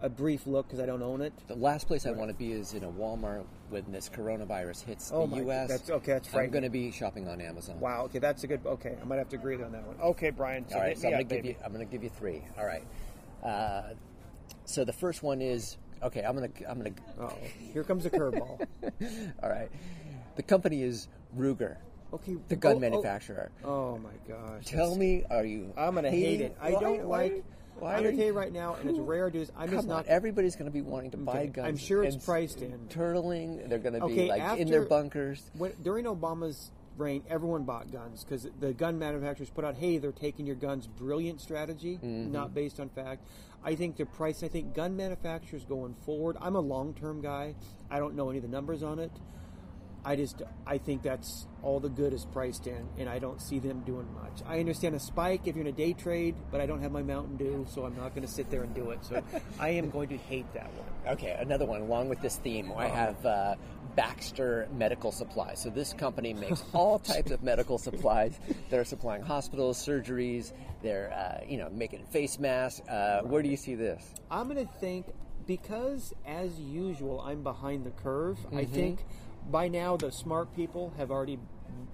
a 0.00 0.08
brief 0.08 0.46
look 0.46 0.66
because 0.66 0.80
I 0.80 0.86
don't 0.86 1.02
own 1.02 1.20
it. 1.20 1.32
The 1.48 1.56
last 1.56 1.86
place 1.88 2.06
I 2.06 2.12
want 2.12 2.30
to 2.30 2.34
be 2.34 2.52
is 2.52 2.74
in 2.74 2.84
a 2.84 2.90
Walmart 2.90 3.44
when 3.70 3.90
this 3.90 4.08
coronavirus 4.08 4.84
hits 4.84 5.10
Oh 5.12 5.26
the 5.26 5.36
my- 5.36 5.42
U.S. 5.42 5.68
that's- 5.68 5.90
okay, 5.90 6.12
that's 6.12 6.28
fine. 6.28 6.44
I'm 6.44 6.50
going 6.50 6.64
to 6.64 6.70
be 6.70 6.90
shopping 6.90 7.28
on 7.28 7.40
Amazon. 7.40 7.80
Wow. 7.80 8.04
Okay, 8.04 8.18
that's 8.18 8.44
a 8.44 8.46
good. 8.46 8.60
Okay, 8.64 8.96
I 9.00 9.04
might 9.04 9.16
have 9.16 9.28
to 9.30 9.36
agree 9.36 9.60
on 9.62 9.72
that 9.72 9.86
one. 9.86 9.96
Okay, 10.00 10.30
Brian. 10.30 10.68
So 10.68 10.76
All 10.76 10.82
right, 10.82 10.96
so 10.96 11.08
I'm 11.08 11.14
going 11.14 11.28
to 11.28 11.34
give 11.36 11.44
you. 11.44 11.56
I'm 11.64 11.72
going 11.72 11.86
to 11.86 11.90
give 11.90 12.02
you 12.02 12.10
three. 12.10 12.42
All 12.56 12.64
right. 12.64 12.84
Uh, 13.42 13.94
so 14.64 14.84
the 14.84 14.92
first 14.92 15.22
one 15.22 15.40
is 15.42 15.76
okay. 16.02 16.22
I'm 16.22 16.36
going 16.36 16.50
to. 16.52 16.70
I'm 16.70 16.80
going 16.80 16.94
to. 16.94 17.00
Oh, 17.20 17.32
here 17.72 17.84
comes 17.84 18.06
a 18.06 18.10
curveball. 18.10 18.66
All 19.42 19.50
right. 19.50 19.70
The 20.36 20.42
company 20.44 20.82
is 20.82 21.08
Ruger, 21.36 21.76
Okay, 22.12 22.36
the 22.48 22.56
gun 22.56 22.74
oh, 22.74 22.76
oh. 22.76 22.78
manufacturer. 22.80 23.50
Oh, 23.64 23.98
my 23.98 24.10
gosh. 24.28 24.64
Tell 24.64 24.94
me, 24.94 25.24
are 25.30 25.44
you? 25.44 25.72
I'm 25.76 25.94
gonna 25.94 26.10
hate 26.10 26.40
it. 26.40 26.56
I 26.60 26.70
don't 26.70 27.06
like. 27.06 27.44
Why 27.80 27.94
I'm 27.94 28.00
are 28.00 28.02
gonna 28.04 28.16
tell 28.16 28.26
you 28.26 28.32
right 28.32 28.52
now, 28.52 28.74
and 28.74 28.88
it's 28.90 28.98
rare 28.98 29.30
dudes. 29.30 29.50
I'm 29.56 29.70
just 29.70 29.86
not. 29.86 30.06
everybody's 30.06 30.56
going 30.56 30.66
to 30.70 30.72
be 30.72 30.82
wanting 30.82 31.10
to 31.12 31.16
buy 31.16 31.32
Okay, 31.40 31.46
guns. 31.48 31.68
I'm 31.68 31.76
sure 31.76 32.02
it's 32.04 32.16
priced 32.16 32.60
in. 32.62 32.78
Turtling, 32.88 33.68
they're 33.68 33.78
going 33.78 33.94
to 33.94 34.06
be 34.06 34.12
Okay, 34.12 34.28
like 34.28 34.58
in 34.58 34.68
their 34.68 34.80
after- 34.82 34.88
bunkers. 34.88 35.50
When, 35.56 35.72
during 35.82 36.04
Obama's 36.06 36.70
reign, 36.96 37.22
everyone 37.30 37.62
bought 37.64 37.92
guns 37.92 38.24
because 38.24 38.48
the 38.58 38.72
gun 38.72 38.98
manufacturers 38.98 39.50
put 39.50 39.64
out, 39.64 39.76
"Hey, 39.76 39.98
they're 39.98 40.10
taking 40.12 40.46
your 40.46 40.56
guns." 40.56 40.86
Brilliant 40.86 41.40
strategy, 41.40 41.94
Mm-hmm. 42.02 42.32
not 42.32 42.54
based 42.54 42.80
on 42.80 42.88
fact. 42.88 43.22
I 43.64 43.74
think 43.74 43.96
the 43.96 44.06
price. 44.06 44.42
I 44.42 44.48
think 44.48 44.74
gun 44.74 44.96
manufacturers 44.96 45.64
going 45.64 45.94
forward. 46.06 46.36
I'm 46.40 46.56
a 46.56 46.60
long-term 46.60 47.20
guy. 47.22 47.54
I 47.90 47.98
don't 47.98 48.14
know 48.14 48.28
any 48.30 48.38
of 48.38 48.42
the 48.42 48.50
numbers 48.50 48.82
on 48.82 48.98
it. 48.98 49.12
I 50.08 50.16
just 50.16 50.40
I 50.66 50.78
think 50.78 51.02
that's 51.02 51.46
all 51.62 51.80
the 51.80 51.90
good 51.90 52.14
is 52.14 52.24
priced 52.24 52.66
in, 52.66 52.88
and 52.96 53.10
I 53.10 53.18
don't 53.18 53.42
see 53.42 53.58
them 53.58 53.80
doing 53.84 54.08
much. 54.14 54.40
I 54.46 54.58
understand 54.58 54.94
a 54.94 54.98
spike 54.98 55.42
if 55.46 55.54
you're 55.54 55.66
in 55.66 55.68
a 55.68 55.76
day 55.76 55.92
trade, 55.92 56.34
but 56.50 56.62
I 56.62 56.66
don't 56.66 56.80
have 56.80 56.92
my 56.92 57.02
Mountain 57.02 57.36
Dew, 57.36 57.66
so 57.68 57.84
I'm 57.84 57.94
not 57.94 58.14
going 58.14 58.26
to 58.26 58.32
sit 58.32 58.48
there 58.48 58.62
and 58.62 58.74
do 58.74 58.90
it. 58.92 59.04
So 59.04 59.22
I 59.60 59.68
am 59.70 59.90
going 59.90 60.08
to 60.08 60.16
hate 60.16 60.50
that 60.54 60.70
one. 60.72 61.12
Okay, 61.14 61.36
another 61.38 61.66
one 61.66 61.82
along 61.82 62.08
with 62.08 62.22
this 62.22 62.36
theme. 62.36 62.72
I 62.74 62.86
Uh-huh. 62.86 62.94
have 62.96 63.26
uh, 63.26 63.54
Baxter 63.96 64.66
Medical 64.72 65.12
Supply. 65.12 65.52
So 65.54 65.68
this 65.68 65.92
company 65.92 66.32
makes 66.32 66.64
all 66.72 66.98
types 67.12 67.30
of 67.30 67.42
medical 67.42 67.76
supplies. 67.76 68.38
They're 68.70 68.86
supplying 68.86 69.20
hospitals, 69.22 69.76
surgeries. 69.84 70.54
They're 70.82 71.12
uh, 71.12 71.44
you 71.46 71.58
know 71.58 71.68
making 71.68 72.06
face 72.06 72.38
masks. 72.38 72.80
Uh, 72.88 73.20
where 73.24 73.42
do 73.42 73.50
you 73.50 73.58
see 73.58 73.74
this? 73.74 74.02
I'm 74.30 74.48
going 74.48 74.64
to 74.66 74.72
think 74.80 75.04
because, 75.46 76.14
as 76.26 76.58
usual, 76.58 77.20
I'm 77.20 77.42
behind 77.42 77.84
the 77.84 77.90
curve. 77.90 78.38
I 78.52 78.62
Mm-hmm. 78.64 78.74
think 78.74 78.98
by 79.50 79.68
now 79.68 79.96
the 79.96 80.10
smart 80.10 80.54
people 80.54 80.92
have 80.96 81.10
already 81.10 81.38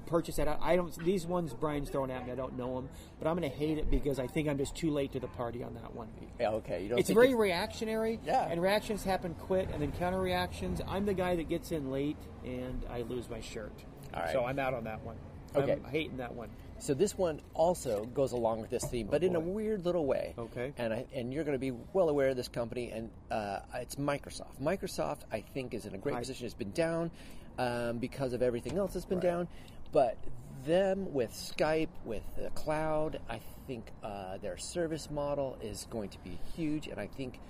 purchased 0.06 0.36
that. 0.38 0.58
I 0.60 0.76
don't. 0.76 0.96
These 1.04 1.26
ones 1.26 1.52
Brian's 1.54 1.90
throwing 1.90 2.10
at 2.10 2.26
me. 2.26 2.32
I 2.32 2.34
don't 2.34 2.56
know 2.56 2.74
them, 2.76 2.88
but 3.18 3.28
I'm 3.28 3.36
going 3.36 3.50
to 3.50 3.56
hate 3.56 3.78
it 3.78 3.90
because 3.90 4.18
I 4.18 4.26
think 4.26 4.48
I'm 4.48 4.58
just 4.58 4.76
too 4.76 4.90
late 4.90 5.12
to 5.12 5.20
the 5.20 5.28
party 5.28 5.62
on 5.62 5.74
that 5.74 5.94
one. 5.94 6.08
Yeah, 6.38 6.50
okay, 6.50 6.82
you 6.82 6.88
don't. 6.90 6.98
It's 6.98 7.10
very 7.10 7.34
reactionary, 7.34 8.20
Yeah. 8.24 8.46
and 8.48 8.60
reactions 8.60 9.04
happen 9.04 9.34
quick, 9.34 9.68
and 9.72 9.80
then 9.80 9.92
counter 9.92 10.20
reactions. 10.20 10.80
I'm 10.86 11.06
the 11.06 11.14
guy 11.14 11.36
that 11.36 11.48
gets 11.48 11.72
in 11.72 11.90
late, 11.90 12.16
and 12.44 12.84
I 12.90 13.02
lose 13.02 13.28
my 13.28 13.40
shirt. 13.40 13.72
All 14.12 14.20
right. 14.22 14.32
So 14.32 14.44
I'm 14.44 14.58
out 14.58 14.74
on 14.74 14.84
that 14.84 15.02
one. 15.02 15.16
Okay. 15.56 15.72
I'm 15.72 15.84
hating 15.84 16.16
that 16.16 16.34
one. 16.34 16.50
So 16.78 16.94
this 16.94 17.16
one 17.16 17.40
also 17.54 18.04
goes 18.06 18.32
along 18.32 18.60
with 18.60 18.70
this 18.70 18.84
theme, 18.84 19.06
but 19.08 19.22
in 19.22 19.36
a 19.36 19.40
weird 19.40 19.84
little 19.84 20.04
way. 20.04 20.34
Okay. 20.36 20.72
And 20.76 20.92
I, 20.92 21.06
and 21.14 21.32
you're 21.32 21.44
going 21.44 21.54
to 21.54 21.60
be 21.60 21.70
well 21.92 22.08
aware 22.08 22.28
of 22.28 22.36
this 22.36 22.48
company, 22.48 22.90
and 22.90 23.10
uh, 23.30 23.60
it's 23.76 23.94
Microsoft. 23.94 24.60
Microsoft, 24.60 25.20
I 25.32 25.40
think, 25.40 25.72
is 25.72 25.86
in 25.86 25.94
a 25.94 25.98
great 25.98 26.14
Hi. 26.14 26.20
position. 26.20 26.46
It's 26.46 26.54
been 26.54 26.72
down 26.72 27.12
um, 27.58 27.98
because 27.98 28.32
of 28.32 28.42
everything 28.42 28.76
else 28.78 28.92
that's 28.94 29.04
been 29.06 29.18
Right. 29.18 29.22
down, 29.30 29.48
but 29.92 30.16
them 30.64 31.12
with 31.12 31.30
Skype, 31.32 31.88
with 32.04 32.22
the 32.36 32.50
cloud, 32.50 33.20
I 33.28 33.40
think 33.66 33.90
uh, 34.02 34.38
their 34.38 34.56
service 34.56 35.10
model 35.10 35.56
is 35.62 35.86
going 35.90 36.08
to 36.10 36.18
be 36.24 36.38
huge, 36.54 36.86
and 36.88 36.98
I 37.00 37.06
think. 37.06 37.40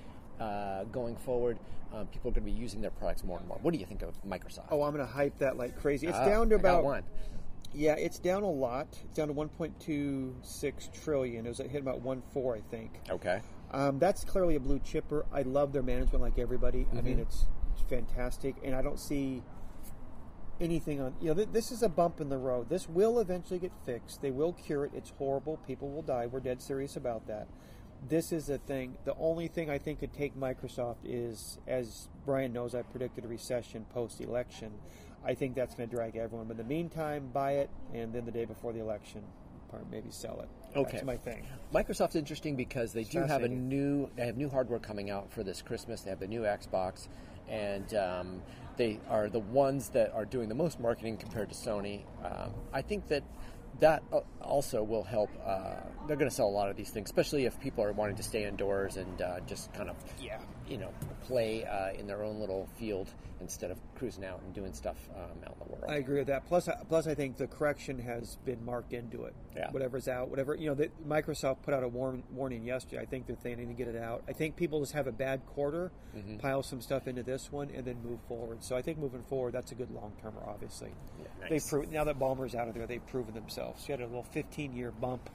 Uh, 0.40 0.82
going 0.90 1.14
forward, 1.14 1.56
um, 1.94 2.08
people 2.08 2.28
are 2.28 2.34
going 2.34 2.44
to 2.44 2.50
be 2.52 2.58
using 2.60 2.80
their 2.80 2.90
products 2.90 3.22
more 3.22 3.38
and 3.38 3.46
more. 3.46 3.56
What 3.62 3.72
do 3.72 3.78
you 3.78 3.86
think 3.86 4.02
of 4.02 4.20
Microsoft? 4.24 4.64
Oh, 4.72 4.82
I'm 4.82 4.92
going 4.92 5.06
to 5.06 5.12
hype 5.12 5.38
that 5.38 5.56
like 5.56 5.78
crazy. 5.80 6.08
It's 6.08 6.18
Ah, 6.18 6.24
down 6.24 6.48
to 6.48 6.56
about 6.56 6.82
one. 6.82 7.04
Yeah, 7.72 7.94
it's 7.94 8.18
down 8.18 8.42
a 8.42 8.50
lot. 8.50 8.88
It's 9.04 9.14
down 9.16 9.28
to 9.28 9.34
1.26 9.34 10.88
trillion. 11.04 11.46
It 11.46 11.48
was 11.48 11.58
hit 11.58 11.76
about 11.80 12.02
1.4, 12.02 12.56
I 12.58 12.60
think. 12.68 12.90
Okay. 13.08 13.40
Um, 13.70 14.00
that's 14.00 14.24
clearly 14.24 14.56
a 14.56 14.60
blue 14.60 14.80
chipper. 14.80 15.24
I 15.32 15.42
love 15.42 15.72
their 15.72 15.82
management, 15.84 16.20
like 16.20 16.38
everybody. 16.40 16.86
I 16.92 16.96
Mm-hmm. 16.96 17.06
mean, 17.06 17.18
it's, 17.20 17.46
it's 17.74 17.82
fantastic, 17.88 18.56
and 18.64 18.74
I 18.74 18.82
don't 18.82 18.98
see 18.98 19.40
anything 20.60 21.00
on. 21.00 21.14
You 21.20 21.28
know, 21.28 21.34
th- 21.34 21.48
this 21.52 21.70
is 21.70 21.82
a 21.82 21.88
bump 21.88 22.20
in 22.20 22.28
the 22.28 22.38
road. 22.38 22.68
This 22.68 22.88
will 22.88 23.18
eventually 23.18 23.58
get 23.58 23.72
fixed. 23.84 24.22
They 24.22 24.30
will 24.30 24.52
cure 24.52 24.84
it. 24.84 24.92
It's 24.94 25.10
horrible. 25.18 25.58
People 25.66 25.90
will 25.90 26.02
die. 26.02 26.26
We're 26.26 26.40
dead 26.40 26.62
serious 26.62 26.96
about 26.96 27.26
that. 27.26 27.46
This 28.08 28.32
is 28.32 28.46
the 28.46 28.58
thing. 28.58 28.98
The 29.04 29.14
only 29.18 29.48
thing 29.48 29.70
I 29.70 29.78
think 29.78 30.00
could 30.00 30.12
take 30.12 30.36
Microsoft 30.36 30.98
is, 31.04 31.58
as 31.66 32.08
Brian 32.26 32.52
knows, 32.52 32.74
I 32.74 32.82
predicted 32.82 33.24
a 33.24 33.28
recession 33.28 33.86
post-election. 33.94 34.72
I 35.24 35.34
think 35.34 35.54
that's 35.54 35.74
going 35.74 35.88
to 35.88 35.94
drag 35.94 36.16
everyone. 36.16 36.46
But 36.46 36.52
in 36.52 36.68
the 36.68 36.74
meantime, 36.74 37.30
buy 37.32 37.52
it, 37.52 37.70
and 37.94 38.12
then 38.12 38.26
the 38.26 38.30
day 38.30 38.44
before 38.44 38.72
the 38.74 38.80
election, 38.80 39.22
maybe 39.90 40.10
sell 40.10 40.40
it. 40.40 40.78
Okay. 40.78 40.92
That's 40.92 41.04
my 41.04 41.16
thing. 41.16 41.46
Microsoft's 41.72 42.16
interesting 42.16 42.56
because 42.56 42.92
they 42.92 43.04
do 43.04 43.20
have 43.20 43.42
a 43.42 43.48
new 43.48 44.10
they 44.16 44.26
have 44.26 44.36
new 44.36 44.48
hardware 44.48 44.78
coming 44.78 45.10
out 45.10 45.32
for 45.32 45.42
this 45.42 45.62
Christmas. 45.62 46.02
They 46.02 46.10
have 46.10 46.20
the 46.20 46.28
new 46.28 46.42
Xbox, 46.42 47.08
and 47.48 47.94
um, 47.94 48.42
they 48.76 49.00
are 49.08 49.28
the 49.28 49.40
ones 49.40 49.90
that 49.90 50.12
are 50.14 50.24
doing 50.24 50.48
the 50.48 50.54
most 50.54 50.80
marketing 50.80 51.16
compared 51.16 51.48
to 51.50 51.54
Sony. 51.54 52.02
Um, 52.24 52.52
I 52.72 52.82
think 52.82 53.08
that 53.08 53.22
that 53.80 54.02
uh, 54.12 54.20
also 54.40 54.82
will 54.82 55.02
help. 55.02 55.30
Uh, 55.44 55.74
they're 56.06 56.16
going 56.16 56.30
to 56.30 56.34
sell 56.34 56.46
a 56.46 56.56
lot 56.56 56.70
of 56.70 56.76
these 56.76 56.90
things, 56.90 57.08
especially 57.08 57.44
if 57.44 57.58
people 57.60 57.82
are 57.82 57.92
wanting 57.92 58.16
to 58.16 58.22
stay 58.22 58.44
indoors 58.44 58.96
and 58.96 59.20
uh, 59.20 59.40
just 59.46 59.72
kind 59.72 59.90
of 59.90 59.96
Yeah. 60.20 60.38
You 60.68 60.78
know 60.78 60.90
play 61.24 61.64
uh, 61.64 61.92
in 61.98 62.06
their 62.06 62.22
own 62.22 62.38
little 62.40 62.68
field 62.78 63.08
instead 63.40 63.70
of 63.70 63.78
cruising 63.96 64.24
out 64.24 64.40
and 64.44 64.54
doing 64.54 64.72
stuff 64.72 64.96
um, 65.14 65.22
out 65.46 65.54
in 65.60 65.66
the 65.66 65.72
world. 65.72 65.84
I 65.88 65.96
agree 65.96 66.18
with 66.18 66.28
that. 66.28 66.46
Plus, 66.46 66.68
plus, 66.88 67.06
I 67.06 67.14
think 67.14 67.36
the 67.36 67.46
correction 67.46 67.98
has 67.98 68.36
been 68.44 68.64
marked 68.64 68.92
into 68.92 69.24
it. 69.24 69.34
Yeah. 69.56 69.70
Whatever's 69.70 70.06
out, 70.08 70.28
whatever 70.28 70.54
you 70.54 70.68
know, 70.68 70.74
the, 70.74 70.90
Microsoft 71.06 71.62
put 71.62 71.74
out 71.74 71.82
a 71.82 71.88
warn, 71.88 72.22
warning 72.32 72.64
yesterday. 72.64 73.02
I 73.02 73.06
think 73.06 73.26
that 73.26 73.42
they 73.42 73.54
need 73.54 73.66
to 73.68 73.74
get 73.74 73.88
it 73.88 73.96
out. 73.96 74.22
I 74.28 74.32
think 74.32 74.56
people 74.56 74.80
just 74.80 74.92
have 74.92 75.06
a 75.06 75.12
bad 75.12 75.44
quarter, 75.46 75.90
Mm-hmm. 76.16 76.36
pile 76.36 76.62
some 76.62 76.80
stuff 76.80 77.08
into 77.08 77.22
this 77.24 77.50
one, 77.50 77.70
and 77.74 77.84
then 77.84 77.96
move 78.04 78.20
forward. 78.28 78.62
So 78.62 78.76
I 78.76 78.82
think 78.82 78.98
moving 78.98 79.22
forward, 79.24 79.52
that's 79.52 79.72
a 79.72 79.74
good 79.74 79.90
long 79.90 80.12
termer. 80.22 80.42
Obviously, 80.46 80.90
Yeah, 81.18 81.26
nice. 81.40 81.50
they've 81.50 81.66
proven 81.70 81.90
now 81.92 82.04
that 82.04 82.18
Ballmer's 82.20 82.54
out 82.54 82.68
of 82.68 82.74
there, 82.74 82.86
they've 82.86 83.04
proven 83.08 83.34
themselves. 83.34 83.86
You 83.88 83.92
had 83.92 84.00
a 84.00 84.06
little 84.06 84.22
15 84.22 84.74
year 84.76 84.90
bump. 84.92 85.28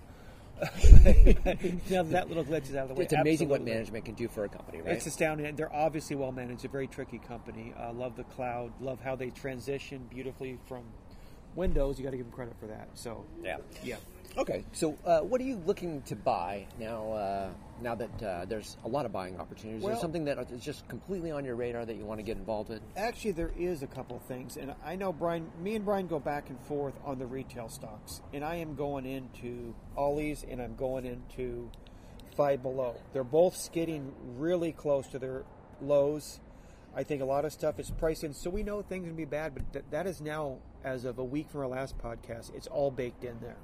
now 1.89 2.03
that 2.03 2.27
little 2.27 2.43
glitch 2.43 2.69
is 2.69 2.75
out 2.75 2.83
of 2.83 2.89
the 2.89 2.95
way. 2.95 3.03
it's 3.05 3.13
amazing 3.13 3.47
what 3.47 3.63
management 3.63 4.05
can 4.05 4.13
do 4.13 4.27
for 4.27 4.43
a 4.43 4.49
company, 4.49 4.81
right? 4.81 4.95
It's 4.95 5.05
astounding. 5.05 5.55
They're 5.55 5.73
obviously 5.73 6.15
well 6.15 6.31
managed. 6.31 6.65
A 6.65 6.67
very 6.67 6.87
tricky 6.87 7.19
company. 7.19 7.73
Uh, 7.79 7.93
love 7.93 8.15
the 8.15 8.25
cloud. 8.25 8.73
Love 8.81 8.99
how 9.01 9.15
they 9.15 9.29
transition 9.29 10.05
beautifully 10.09 10.59
from 10.67 10.83
Windows. 11.55 11.97
You 11.97 12.03
got 12.03 12.11
to 12.11 12.17
give 12.17 12.25
them 12.25 12.35
credit 12.35 12.55
for 12.59 12.67
that. 12.67 12.89
So 12.93 13.25
yeah. 13.43 13.57
yeah. 13.83 13.95
Okay, 14.37 14.63
so 14.73 14.97
uh, 15.05 15.21
what 15.21 15.41
are 15.41 15.45
you 15.45 15.61
looking 15.65 16.01
to 16.03 16.15
buy 16.15 16.67
now? 16.79 17.11
Uh, 17.11 17.49
now 17.81 17.95
that 17.95 18.23
uh, 18.23 18.45
there's 18.45 18.77
a 18.83 18.87
lot 18.87 19.05
of 19.05 19.11
buying 19.11 19.39
opportunities, 19.39 19.79
is 19.79 19.83
Well- 19.83 19.93
there 19.93 20.01
something 20.01 20.25
that 20.25 20.51
is 20.51 20.63
just 20.63 20.87
completely 20.87 21.31
on 21.31 21.45
your 21.45 21.55
radar 21.55 21.85
that 21.85 21.95
you 21.95 22.05
want 22.05 22.19
to 22.19 22.23
get 22.23 22.37
involved 22.37 22.69
with? 22.69 22.81
Actually, 22.95 23.31
there 23.31 23.51
is 23.57 23.83
a 23.83 23.87
couple 23.87 24.17
of 24.17 24.23
things, 24.23 24.57
and 24.57 24.73
I 24.83 24.95
know 24.95 25.11
Brian. 25.13 25.49
Me 25.61 25.75
and 25.75 25.85
Brian 25.85 26.07
go 26.07 26.19
back 26.19 26.49
and 26.49 26.59
forth 26.61 26.93
on 27.05 27.19
the 27.19 27.25
retail 27.25 27.69
stocks, 27.69 28.21
and 28.33 28.43
I 28.43 28.55
am 28.55 28.75
going 28.75 29.05
into 29.05 29.73
Ollie's 29.97 30.43
and 30.49 30.61
I'm 30.61 30.75
going 30.75 31.05
into 31.05 31.69
Five 32.35 32.61
Below. 32.61 32.95
They're 33.13 33.23
both 33.23 33.55
skidding 33.55 34.13
really 34.37 34.71
close 34.71 35.07
to 35.07 35.19
their 35.19 35.43
lows. 35.81 36.39
I 36.95 37.03
think 37.03 37.21
a 37.21 37.25
lot 37.25 37.45
of 37.45 37.53
stuff 37.53 37.79
is 37.79 37.91
priced 37.91 38.23
in, 38.23 38.33
so 38.33 38.49
we 38.49 38.63
know 38.63 38.81
things 38.81 39.05
can 39.05 39.15
be 39.15 39.25
bad. 39.25 39.53
But 39.53 39.73
th- 39.73 39.85
that 39.91 40.07
is 40.07 40.21
now, 40.21 40.57
as 40.83 41.05
of 41.05 41.19
a 41.19 41.23
week 41.23 41.49
from 41.49 41.61
our 41.61 41.67
last 41.67 41.97
podcast, 41.99 42.53
it's 42.55 42.67
all 42.67 42.91
baked 42.91 43.23
in 43.23 43.39
there. 43.41 43.57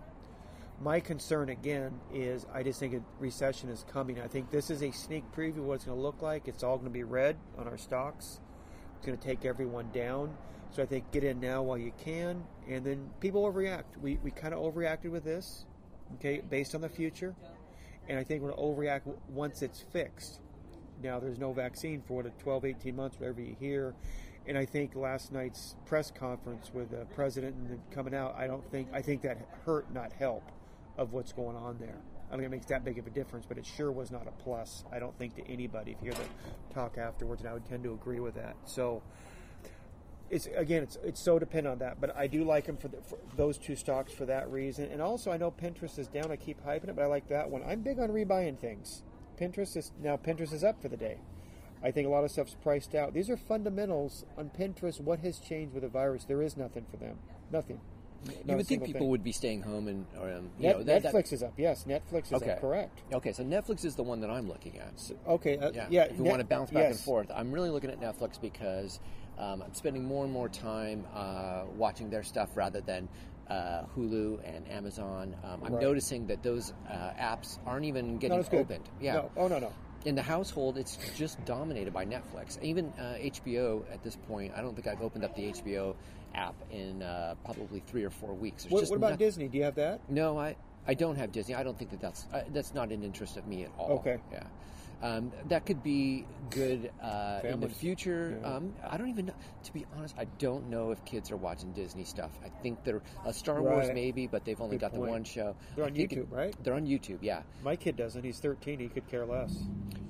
My 0.82 1.00
concern 1.00 1.50
again 1.50 2.00
is 2.14 2.46
I 2.54 2.62
just 2.62 2.80
think 2.80 2.94
a 2.94 3.02
recession 3.20 3.70
is 3.70 3.86
coming. 3.92 4.20
I 4.20 4.28
think 4.28 4.52
this 4.52 4.70
is 4.70 4.84
a 4.84 4.92
sneak 4.92 5.24
preview 5.32 5.60
of 5.60 5.66
what 5.66 5.74
it's 5.76 5.86
going 5.86 5.98
to 5.98 6.04
look 6.04 6.22
like. 6.22 6.48
It's 6.48 6.64
all 6.64 6.76
going 6.76 6.90
to 6.90 6.94
be 6.94 7.04
red 7.04 7.38
on 7.58 7.68
our 7.68 7.78
stocks. 7.78 8.42
It's 8.98 9.06
going 9.06 9.18
to 9.18 9.24
take 9.24 9.46
everyone 9.46 9.90
down. 9.94 10.36
So 10.72 10.84
I 10.84 10.86
think 10.86 11.10
get 11.12 11.24
in 11.24 11.40
now 11.40 11.64
while 11.64 11.78
you 11.78 11.94
can, 11.98 12.44
and 12.68 12.86
then 12.86 13.10
people 13.22 13.50
overreact. 13.50 13.84
We 14.02 14.20
we 14.22 14.32
kind 14.32 14.54
of 14.54 14.60
overreacted 14.60 15.10
with 15.10 15.24
this, 15.24 15.66
okay, 16.16 16.42
based 16.50 16.76
on 16.76 16.82
the 16.82 16.90
future, 16.90 17.34
and 18.10 18.20
I 18.20 18.26
think 18.26 18.42
we're 18.42 18.52
going 18.52 18.76
to 18.76 18.82
overreact 18.82 19.04
once 19.30 19.62
it's 19.62 19.80
fixed. 19.80 20.42
Now 21.02 21.20
there's 21.22 21.40
no 21.40 21.54
vaccine 21.54 22.04
for 22.06 22.24
what 22.24 22.40
12, 22.40 22.66
18 22.66 22.94
months, 22.94 23.18
whatever 23.18 23.40
you 23.40 23.56
hear, 23.58 23.96
and 24.48 24.58
I 24.58 24.66
think 24.66 24.96
last 24.96 25.32
night's 25.32 25.76
press 25.86 26.12
conference 26.12 26.72
with 26.74 26.92
the 26.92 27.06
president 27.16 27.56
and 27.56 27.80
coming 27.92 28.14
out, 28.14 28.36
I 28.38 28.48
don't 28.48 28.70
think 28.70 28.90
I 28.92 29.02
think 29.02 29.22
that 29.22 29.38
hurt, 29.66 29.94
not 29.94 30.12
help, 30.12 30.52
of 30.98 31.14
what's 31.14 31.34
going 31.34 31.56
on 31.56 31.78
there. 31.80 31.98
I 32.28 32.32
don't 32.32 32.40
think 32.40 32.48
it 32.48 32.56
makes 32.56 32.66
that 32.68 32.84
big 32.84 32.98
of 32.98 33.06
a 33.06 33.12
difference, 33.12 33.46
but 33.48 33.58
it 33.58 33.66
sure 33.66 33.92
was 33.92 34.12
not 34.12 34.28
a 34.28 34.44
plus. 34.44 34.84
I 34.92 35.00
don't 35.00 35.18
think 35.18 35.36
to 35.36 35.48
anybody 35.48 35.92
if 35.92 35.98
you 36.02 36.12
hear 36.12 36.20
the 36.20 36.74
talk 36.74 36.98
afterwards, 36.98 37.42
and 37.42 37.50
I 37.50 37.54
would 37.54 37.66
tend 37.66 37.84
to 37.84 37.94
agree 37.94 38.20
with 38.20 38.36
that. 38.36 38.56
So 38.66 39.04
it's 40.30 40.48
again, 40.56 40.84
it's 40.84 40.98
it's 41.04 41.22
so 41.22 41.38
dependent 41.38 41.74
on 41.74 41.80
that. 41.80 42.02
But 42.02 42.16
I 42.16 42.28
do 42.28 42.44
like 42.44 42.66
them 42.66 42.78
for, 42.78 42.88
the, 42.88 42.98
for 42.98 43.18
those 43.36 43.58
two 43.58 43.76
stocks 43.76 44.12
for 44.12 44.26
that 44.26 44.50
reason. 44.50 44.90
And 44.92 45.02
also, 45.02 45.32
I 45.32 45.38
know 45.38 45.52
Pinterest 45.52 46.00
is 46.00 46.08
down. 46.08 46.32
I 46.32 46.36
keep 46.36 46.66
hyping 46.66 46.90
it, 46.90 46.96
but 46.96 47.04
I 47.04 47.08
like 47.08 47.28
that 47.30 47.50
one. 47.50 47.64
I'm 47.64 47.82
big 47.82 48.00
on 48.00 48.10
rebuying 48.10 48.58
things. 48.58 49.04
Pinterest 49.40 49.78
is 49.78 49.92
now 50.02 50.18
Pinterest 50.18 50.54
is 50.54 50.64
up 50.64 50.82
for 50.82 50.90
the 50.90 50.98
day. 50.98 51.20
I 51.84 51.92
think 51.92 52.08
a 52.08 52.10
lot 52.10 52.24
of 52.24 52.32
stuff's 52.32 52.56
priced 52.64 52.96
out. 52.96 53.14
These 53.14 53.30
are 53.30 53.38
fundamentals 53.38 54.26
on 54.38 54.50
Pinterest. 54.50 55.00
What 55.00 55.20
has 55.20 55.38
changed 55.38 55.74
with 55.74 55.84
the 55.84 55.90
virus? 55.90 56.24
There 56.24 56.42
is 56.42 56.58
nothing 56.58 56.86
for 56.90 56.98
them. 56.98 57.20
Nothing. 57.52 57.80
Not 58.26 58.36
you 58.48 58.56
would 58.58 58.68
think 58.68 58.84
people 58.86 59.02
thing. 59.02 59.10
would 59.10 59.24
be 59.24 59.32
staying 59.32 59.62
home 59.62 59.88
and 59.88 60.06
um, 60.22 60.50
you 60.58 60.64
Net, 60.68 60.78
know 60.78 60.84
that, 60.84 61.04
that- 61.04 61.14
Netflix 61.14 61.34
is 61.34 61.44
up. 61.44 61.54
Yes, 61.58 61.86
Netflix 61.88 62.26
is 62.28 62.34
Okay. 62.34 62.52
up. 62.52 62.62
Correct. 62.62 63.02
okay, 63.14 63.32
so 63.32 63.44
Netflix 63.44 63.86
is 63.86 63.96
the 63.96 64.04
one 64.04 64.22
that 64.22 64.30
I'm 64.30 64.48
looking 64.48 64.78
at. 64.80 65.00
So- 65.00 65.16
okay. 65.28 65.58
Uh, 65.58 65.72
Yeah, 65.74 65.88
yeah. 65.90 66.04
If 66.04 66.18
we 66.18 66.24
Net- 66.24 66.32
want 66.32 66.40
to 66.42 66.48
bounce 66.48 66.72
back 66.72 66.92
and 66.92 67.00
forth, 67.00 67.32
I'm 67.34 67.52
really 67.52 67.70
looking 67.70 67.90
at 67.90 68.00
Netflix 68.00 68.40
because 68.40 69.00
um, 69.38 69.62
I'm 69.62 69.74
spending 69.74 70.04
more 70.06 70.24
and 70.24 70.32
more 70.34 70.50
time 70.50 71.06
uh, 71.14 71.64
watching 71.78 72.10
their 72.10 72.24
stuff 72.24 72.50
rather 72.56 72.82
than 72.82 73.08
uh, 73.50 73.84
Hulu 73.96 74.40
and 74.44 74.68
Amazon. 74.72 75.36
Um, 75.44 75.62
I'm 75.64 75.74
Right. 75.74 75.82
noticing 75.84 76.26
that 76.28 76.42
those 76.42 76.74
uh, 76.90 77.12
apps 77.20 77.60
aren't 77.66 77.86
even 77.86 78.18
getting 78.18 78.40
opened. 78.54 78.90
Yeah. 79.00 79.14
No. 79.14 79.32
Oh 79.38 79.48
no 79.48 79.60
no. 79.60 79.72
In 80.06 80.16
the 80.16 80.22
household, 80.22 80.78
it's 80.78 80.98
just 81.16 81.44
dominated 81.46 81.92
by 81.94 82.06
Netflix. 82.06 82.62
Even 82.64 82.94
uh, 83.00 83.16
HBO 83.20 83.84
at 83.92 84.04
this 84.04 84.16
point, 84.16 84.54
I 84.56 84.62
don't 84.62 84.74
think 84.76 84.88
I've 84.88 85.02
opened 85.02 85.24
up 85.26 85.36
the 85.36 85.52
HBO 85.52 85.96
app 86.36 86.56
in 86.72 87.02
uh, 87.02 87.36
probably 87.44 87.82
three 87.88 88.04
or 88.04 88.10
four 88.10 88.34
weeks. 88.34 88.64
There's 88.64 88.72
What, 88.72 88.80
just 88.82 88.92
what 88.92 88.98
about 88.98 89.18
Disney? 89.18 89.48
Do 89.48 89.58
you 89.58 89.64
have 89.64 89.76
that? 89.76 90.02
No, 90.10 90.38
I, 90.38 90.56
I 90.88 90.94
don't 90.94 91.16
have 91.16 91.32
Disney. 91.32 91.56
I 91.56 91.64
don't 91.64 91.78
think 91.78 91.92
that 91.92 92.02
that's 92.02 92.28
uh, 92.34 92.44
that's 92.52 92.74
not 92.74 92.92
an 92.92 93.04
interest 93.04 93.38
of 93.38 93.48
me 93.48 93.64
at 93.64 93.72
all. 93.78 93.92
Okay. 94.00 94.20
Yeah. 94.32 94.44
Um, 95.02 95.32
that 95.50 95.66
could 95.66 95.84
be 95.84 96.26
good 96.50 96.92
uh, 97.02 97.42
in 97.44 97.60
the 97.60 97.70
future. 97.70 98.38
Yeah. 98.42 98.56
Um, 98.56 98.74
I 98.90 98.98
don't 98.98 99.10
even 99.10 99.28
know. 99.28 99.34
To 99.64 99.74
be 99.74 99.86
honest, 99.96 100.16
I 100.18 100.26
don't 100.40 100.70
know 100.70 100.92
if 100.92 101.04
kids 101.06 101.32
are 101.32 101.38
watching 101.38 101.72
Disney 101.74 102.04
stuff. 102.04 102.32
I 102.44 102.50
think 102.64 102.84
they're 102.84 103.02
uh, 103.26 103.32
Star 103.32 103.62
Wars 103.62 103.88
Right. 103.88 103.94
maybe, 103.96 104.26
but 104.28 104.46
they've 104.46 104.60
only 104.60 104.78
Good 104.78 104.82
got 104.92 104.94
the 104.94 105.00
one 105.02 105.24
show. 105.24 105.56
They're 105.76 105.86
on 105.86 105.94
YouTube, 105.96 106.18
it- 106.18 106.28
right? 106.32 106.56
They're 106.64 106.74
on 106.74 106.86
YouTube. 106.88 107.20
Yeah. 107.22 107.42
My 107.64 107.76
kid 107.76 107.98
doesn't. 107.98 108.24
He's 108.24 108.40
13. 108.40 108.80
He 108.80 108.88
could 108.88 109.08
care 109.08 109.26
less. 109.26 109.56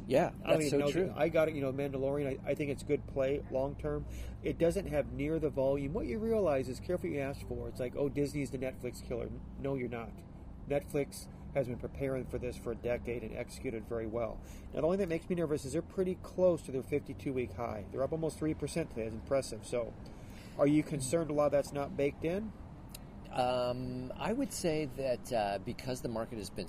Yeah. 0.08 0.30
I 0.46 0.52
don't 0.52 0.60
That's 0.60 0.70
so 0.72 0.78
know. 0.78 0.92
true. 0.92 1.14
I 1.18 1.30
got 1.30 1.48
it. 1.50 1.56
You 1.56 1.62
know, 1.62 1.74
Mandalorian. 1.74 2.40
I, 2.46 2.52
I 2.52 2.54
think 2.54 2.70
it's 2.70 2.84
good 2.84 3.06
play 3.08 3.42
long 3.52 3.76
term. 3.76 4.06
It 4.44 4.60
doesn't 4.60 4.88
have 4.88 5.12
near 5.14 5.40
the 5.40 5.50
volume. 5.50 5.94
What 5.94 6.06
you 6.06 6.20
realize 6.20 6.70
is 6.70 6.80
careful 6.80 7.10
what 7.10 7.16
you 7.16 7.22
ask 7.22 7.46
for. 7.48 7.68
It's 7.68 7.80
like, 7.80 7.94
oh, 7.98 8.08
Disney's 8.10 8.52
the 8.52 8.60
Netflix 8.60 9.06
killer. 9.08 9.30
No, 9.62 9.74
you're 9.76 9.90
not. 9.90 10.10
Netflix 10.70 11.26
has 11.56 11.68
been 11.68 11.78
preparing 11.78 12.26
for 12.26 12.38
this 12.38 12.56
for 12.58 12.72
a 12.74 12.76
decade 12.76 13.24
and 13.24 13.36
executed 13.36 13.84
very 13.88 14.06
well. 14.08 14.38
Now, 14.74 14.82
the 14.82 14.86
only 14.86 14.98
thing 14.98 15.08
that 15.08 15.14
makes 15.16 15.30
me 15.30 15.36
nervous 15.38 15.66
is 15.66 15.74
they're 15.74 15.82
pretty 15.82 16.18
close 16.22 16.62
to 16.64 16.72
their 16.72 16.84
52 16.84 17.34
week 17.34 17.56
high. 17.56 17.86
They're 17.92 18.04
up 18.04 18.12
almost 18.12 18.38
three 18.38 18.54
percent 18.54 18.90
today. 18.90 19.04
It's 19.08 19.14
impressive. 19.16 19.62
So, 19.64 19.94
are 20.60 20.68
you 20.68 20.84
concerned 20.84 21.30
a 21.30 21.34
lot 21.34 21.48
of 21.48 21.52
that's 21.54 21.74
not 21.74 21.98
baked 21.98 22.26
in? 22.26 22.52
Um, 23.34 24.14
I 24.20 24.32
would 24.34 24.54
say 24.54 24.90
that 24.98 25.34
uh, 25.34 25.60
because 25.66 26.02
the 26.02 26.08
market 26.10 26.38
has 26.38 26.50
been 26.50 26.68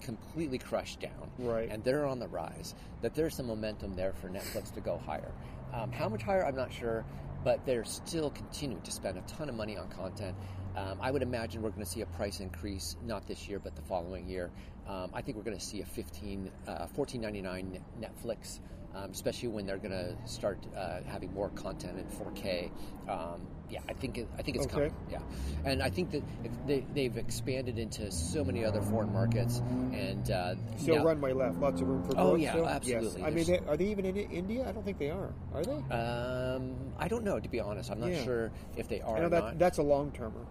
completely 0.00 0.58
crushed 0.58 1.00
down, 1.00 1.30
Right. 1.38 1.68
and 1.70 1.82
they're 1.82 2.04
on 2.06 2.18
the 2.18 2.28
rise, 2.28 2.74
that 3.02 3.14
there's 3.14 3.34
some 3.36 3.46
momentum 3.46 3.96
there 3.96 4.12
for 4.12 4.28
Netflix 4.28 4.72
to 4.74 4.80
go 4.80 4.98
higher. 4.98 5.32
Um, 5.72 5.90
how 5.90 6.08
much 6.08 6.22
higher, 6.22 6.44
I'm 6.44 6.54
not 6.54 6.72
sure, 6.72 7.04
but 7.42 7.64
they're 7.66 7.84
still 7.84 8.30
continuing 8.30 8.82
to 8.82 8.92
spend 8.92 9.18
a 9.18 9.22
ton 9.22 9.48
of 9.48 9.54
money 9.56 9.76
on 9.76 9.88
content. 9.88 10.36
Um, 10.76 10.98
I 11.00 11.10
would 11.10 11.22
imagine 11.22 11.62
we're 11.62 11.70
going 11.70 11.84
to 11.84 11.90
see 11.90 12.00
a 12.00 12.06
price 12.06 12.40
increase, 12.40 12.96
not 13.06 13.26
this 13.26 13.48
year, 13.48 13.58
but 13.58 13.76
the 13.76 13.82
following 13.82 14.28
year. 14.28 14.50
Um, 14.88 15.10
I 15.14 15.22
think 15.22 15.36
we're 15.36 15.44
going 15.44 15.58
to 15.58 15.64
see 15.64 15.80
a 15.80 15.86
15, 15.86 16.50
uh, 16.66 16.86
14.99 16.96 17.80
Netflix, 18.00 18.58
um, 18.94 19.10
especially 19.10 19.48
when 19.48 19.66
they're 19.66 19.78
going 19.78 19.92
to 19.92 20.16
start 20.26 20.58
uh, 20.76 20.98
having 21.06 21.32
more 21.32 21.48
content 21.50 21.98
in 21.98 22.04
4K. 22.06 22.70
Um, 23.08 23.46
yeah, 23.70 23.80
I 23.88 23.92
think 23.94 24.18
it, 24.18 24.28
I 24.38 24.42
think 24.42 24.56
it's 24.58 24.66
Okay. 24.66 24.74
coming. 24.74 24.94
Yeah, 25.10 25.20
and 25.64 25.82
I 25.82 25.88
think 25.90 26.10
that 26.10 26.22
if 26.44 26.50
they, 26.66 26.84
they've 26.92 27.16
expanded 27.16 27.78
into 27.78 28.10
so 28.10 28.44
many 28.44 28.62
other 28.64 28.82
foreign 28.82 29.12
markets, 29.12 29.62
and 29.92 30.30
uh, 30.30 30.54
Still 30.76 30.96
now- 30.96 31.04
runway 31.04 31.32
left. 31.32 31.58
Lots 31.60 31.80
of 31.80 31.88
room 31.88 32.02
for 32.02 32.12
growth. 32.14 32.26
Oh, 32.32 32.34
yeah, 32.34 32.50
still? 32.50 32.68
absolutely. 32.68 33.20
Yes. 33.22 33.26
I 33.26 33.30
mean, 33.30 33.46
they, 33.46 33.58
are 33.66 33.76
they 33.76 33.86
even 33.86 34.04
in 34.04 34.16
India? 34.16 34.66
I 34.68 34.72
don't 34.72 34.84
think 34.84 34.98
they 34.98 35.10
are. 35.10 35.32
Are 35.54 35.64
they? 35.64 35.72
Um, 35.94 36.74
I 36.98 37.08
don't 37.08 37.24
know 37.24 37.40
to 37.40 37.48
be 37.48 37.58
honest. 37.60 37.90
I'm 37.90 38.00
not 38.00 38.10
Yeah. 38.10 38.22
sure 38.24 38.50
if 38.76 38.86
they 38.88 39.00
are 39.00 39.16
I 39.16 39.20
know 39.20 39.26
or 39.26 39.30
that 39.30 39.42
not. 39.44 39.58
that's 39.58 39.78
a 39.78 39.82
long 39.82 40.10
termer. 40.12 40.44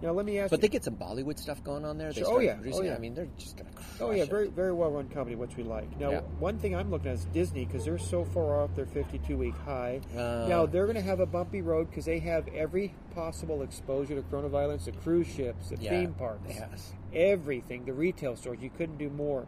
Now 0.00 0.12
let 0.12 0.24
me 0.26 0.38
ask 0.38 0.50
but 0.50 0.58
you. 0.58 0.62
they 0.62 0.68
get 0.68 0.84
some 0.84 0.94
Bollywood 0.96 1.38
stuff 1.38 1.62
going 1.64 1.84
on 1.84 1.98
there. 1.98 2.12
They 2.12 2.20
Sure. 2.20 2.34
Oh, 2.36 2.38
yeah. 2.38 2.56
Oh, 2.72 2.80
it. 2.80 2.86
yeah. 2.86 2.94
I 2.94 2.98
mean, 2.98 3.14
they're 3.14 3.28
just 3.36 3.56
gonna 3.56 3.70
crush 3.70 3.86
Oh 4.00 4.10
yeah, 4.12 4.22
it. 4.22 4.30
very 4.30 4.48
very 4.48 4.72
well 4.72 4.90
run 4.90 5.08
company, 5.08 5.34
which 5.36 5.56
we 5.56 5.64
like. 5.64 5.98
Now, 5.98 6.10
Yeah. 6.10 6.20
one 6.38 6.58
thing 6.58 6.74
I'm 6.76 6.90
looking 6.90 7.08
at 7.08 7.14
is 7.14 7.24
Disney 7.26 7.64
because 7.64 7.84
they're 7.84 7.98
so 7.98 8.24
far 8.24 8.60
off 8.62 8.74
their 8.76 8.86
52 8.86 9.36
week 9.36 9.54
high. 9.64 10.00
Uh, 10.16 10.46
now 10.48 10.66
they're 10.66 10.84
going 10.86 10.94
to 10.96 11.02
have 11.02 11.20
a 11.20 11.26
bumpy 11.26 11.62
road 11.62 11.90
because 11.90 12.04
they 12.04 12.20
have 12.20 12.46
every 12.48 12.94
possible 13.14 13.62
exposure 13.62 14.14
to 14.14 14.22
coronavirus: 14.22 14.84
the 14.84 14.92
cruise 14.92 15.26
ships, 15.26 15.70
the 15.70 15.76
Yeah. 15.78 15.90
theme 15.90 16.14
parks, 16.14 16.42
Yes. 16.48 16.92
everything, 17.12 17.84
the 17.84 17.92
retail 17.92 18.36
stores. 18.36 18.58
You 18.60 18.70
couldn't 18.70 18.98
do 18.98 19.10
more. 19.10 19.46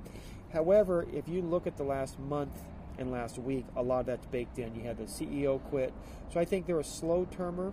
However, 0.53 1.07
if 1.13 1.29
you 1.29 1.43
look 1.43 1.67
at 1.69 1.77
the 1.77 1.85
last 1.85 2.19
month 2.19 2.61
and 2.99 3.13
last 3.13 3.39
week, 3.39 3.65
a 3.77 3.83
lot 3.83 4.01
of 4.01 4.07
that's 4.07 4.27
baked 4.27 4.59
in. 4.59 4.75
You 4.75 4.83
had 4.83 4.99
the 4.99 5.07
CEO 5.07 5.59
quit, 5.71 5.93
so 6.33 6.41
I 6.41 6.45
think 6.45 6.67
they're 6.67 6.81
a 6.81 6.85
slow 6.85 7.25
termer, 7.31 7.73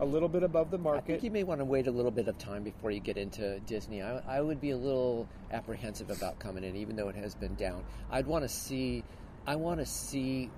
a 0.00 0.04
little 0.04 0.28
bit 0.28 0.42
above 0.42 0.70
the 0.70 0.78
market. 0.78 1.02
I 1.04 1.06
think 1.06 1.22
you 1.24 1.30
may 1.30 1.44
want 1.44 1.60
to 1.60 1.64
wait 1.64 1.86
a 1.86 1.90
little 1.90 2.10
bit 2.10 2.28
of 2.28 2.38
time 2.38 2.62
before 2.62 2.90
you 2.90 3.00
get 3.00 3.16
into 3.16 3.58
Disney. 3.60 4.02
I, 4.02 4.18
I 4.28 4.40
would 4.40 4.60
be 4.60 4.70
a 4.70 4.76
little 4.76 5.28
apprehensive 5.52 6.10
about 6.10 6.38
coming 6.38 6.64
in, 6.64 6.76
even 6.76 6.96
though 6.96 7.08
it 7.08 7.16
has 7.16 7.34
been 7.34 7.54
down. 7.56 7.84
I'd 8.10 8.26
want 8.26 8.44
to 8.44 8.48
see. 8.48 9.04
I 9.46 9.56
want 9.56 9.80
to 9.80 9.86
see 9.86 10.50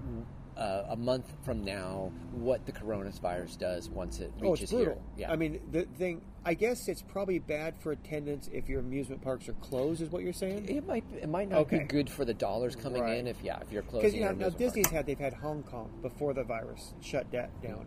uh, 0.57 0.83
a 0.90 0.96
month 0.96 1.33
from 1.44 1.64
now 1.64 2.11
what 2.33 2.66
the 2.66 2.72
coronavirus 2.72 3.57
does 3.59 3.88
once 3.88 4.18
it 4.20 4.33
Oh, 4.42 4.50
reaches 4.50 4.62
it's 4.64 4.72
brutal. 4.72 4.94
here. 4.94 5.03
Yeah. 5.29 5.33
I 5.33 5.37
mean, 5.37 5.61
the 5.70 5.83
thing. 5.96 6.20
I 6.44 6.55
guess 6.55 6.88
it's 6.88 7.03
probably 7.03 7.38
bad 7.38 7.74
for 7.81 7.92
attendance 7.92 8.48
if 8.53 8.68
your 8.68 8.81
amusement 8.81 9.22
parks 9.22 9.48
are 9.48 9.53
closed. 9.55 10.00
Is 10.03 10.11
what 10.11 10.22
you're 10.22 10.33
saying? 10.33 10.68
it 10.68 10.87
might 10.87 11.05
it 11.20 11.29
might 11.29 11.48
not 11.50 11.61
Okay. 11.61 11.79
be 11.81 11.85
good 11.85 12.09
for 12.11 12.24
the 12.24 12.35
dollars 12.35 12.74
coming 12.76 13.03
Right. 13.03 13.18
in 13.18 13.26
if 13.26 13.37
yeah 13.42 13.59
if 13.61 13.70
you're 13.70 13.83
closing. 13.83 14.00
Because 14.11 14.14
you 14.14 14.20
know, 14.20 14.26
now 14.29 14.33
amusement 14.33 14.53
park. 14.59 14.74
Disney's 14.74 14.90
had 14.90 15.07
they've 15.07 15.18
had 15.18 15.35
Hong 15.35 15.62
Kong 15.62 15.90
before 16.03 16.33
the 16.35 16.42
virus 16.44 16.94
shut 17.00 17.31
that 17.33 17.50
down. 17.62 17.87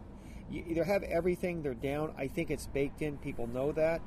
You 0.54 0.64
either 0.68 0.84
have 0.84 1.02
everything, 1.02 1.64
they're 1.64 1.74
down. 1.74 2.14
I 2.16 2.28
think 2.28 2.52
it's 2.52 2.68
baked 2.68 3.02
in. 3.02 3.18
People 3.18 3.48
know 3.48 3.72
that. 3.72 4.02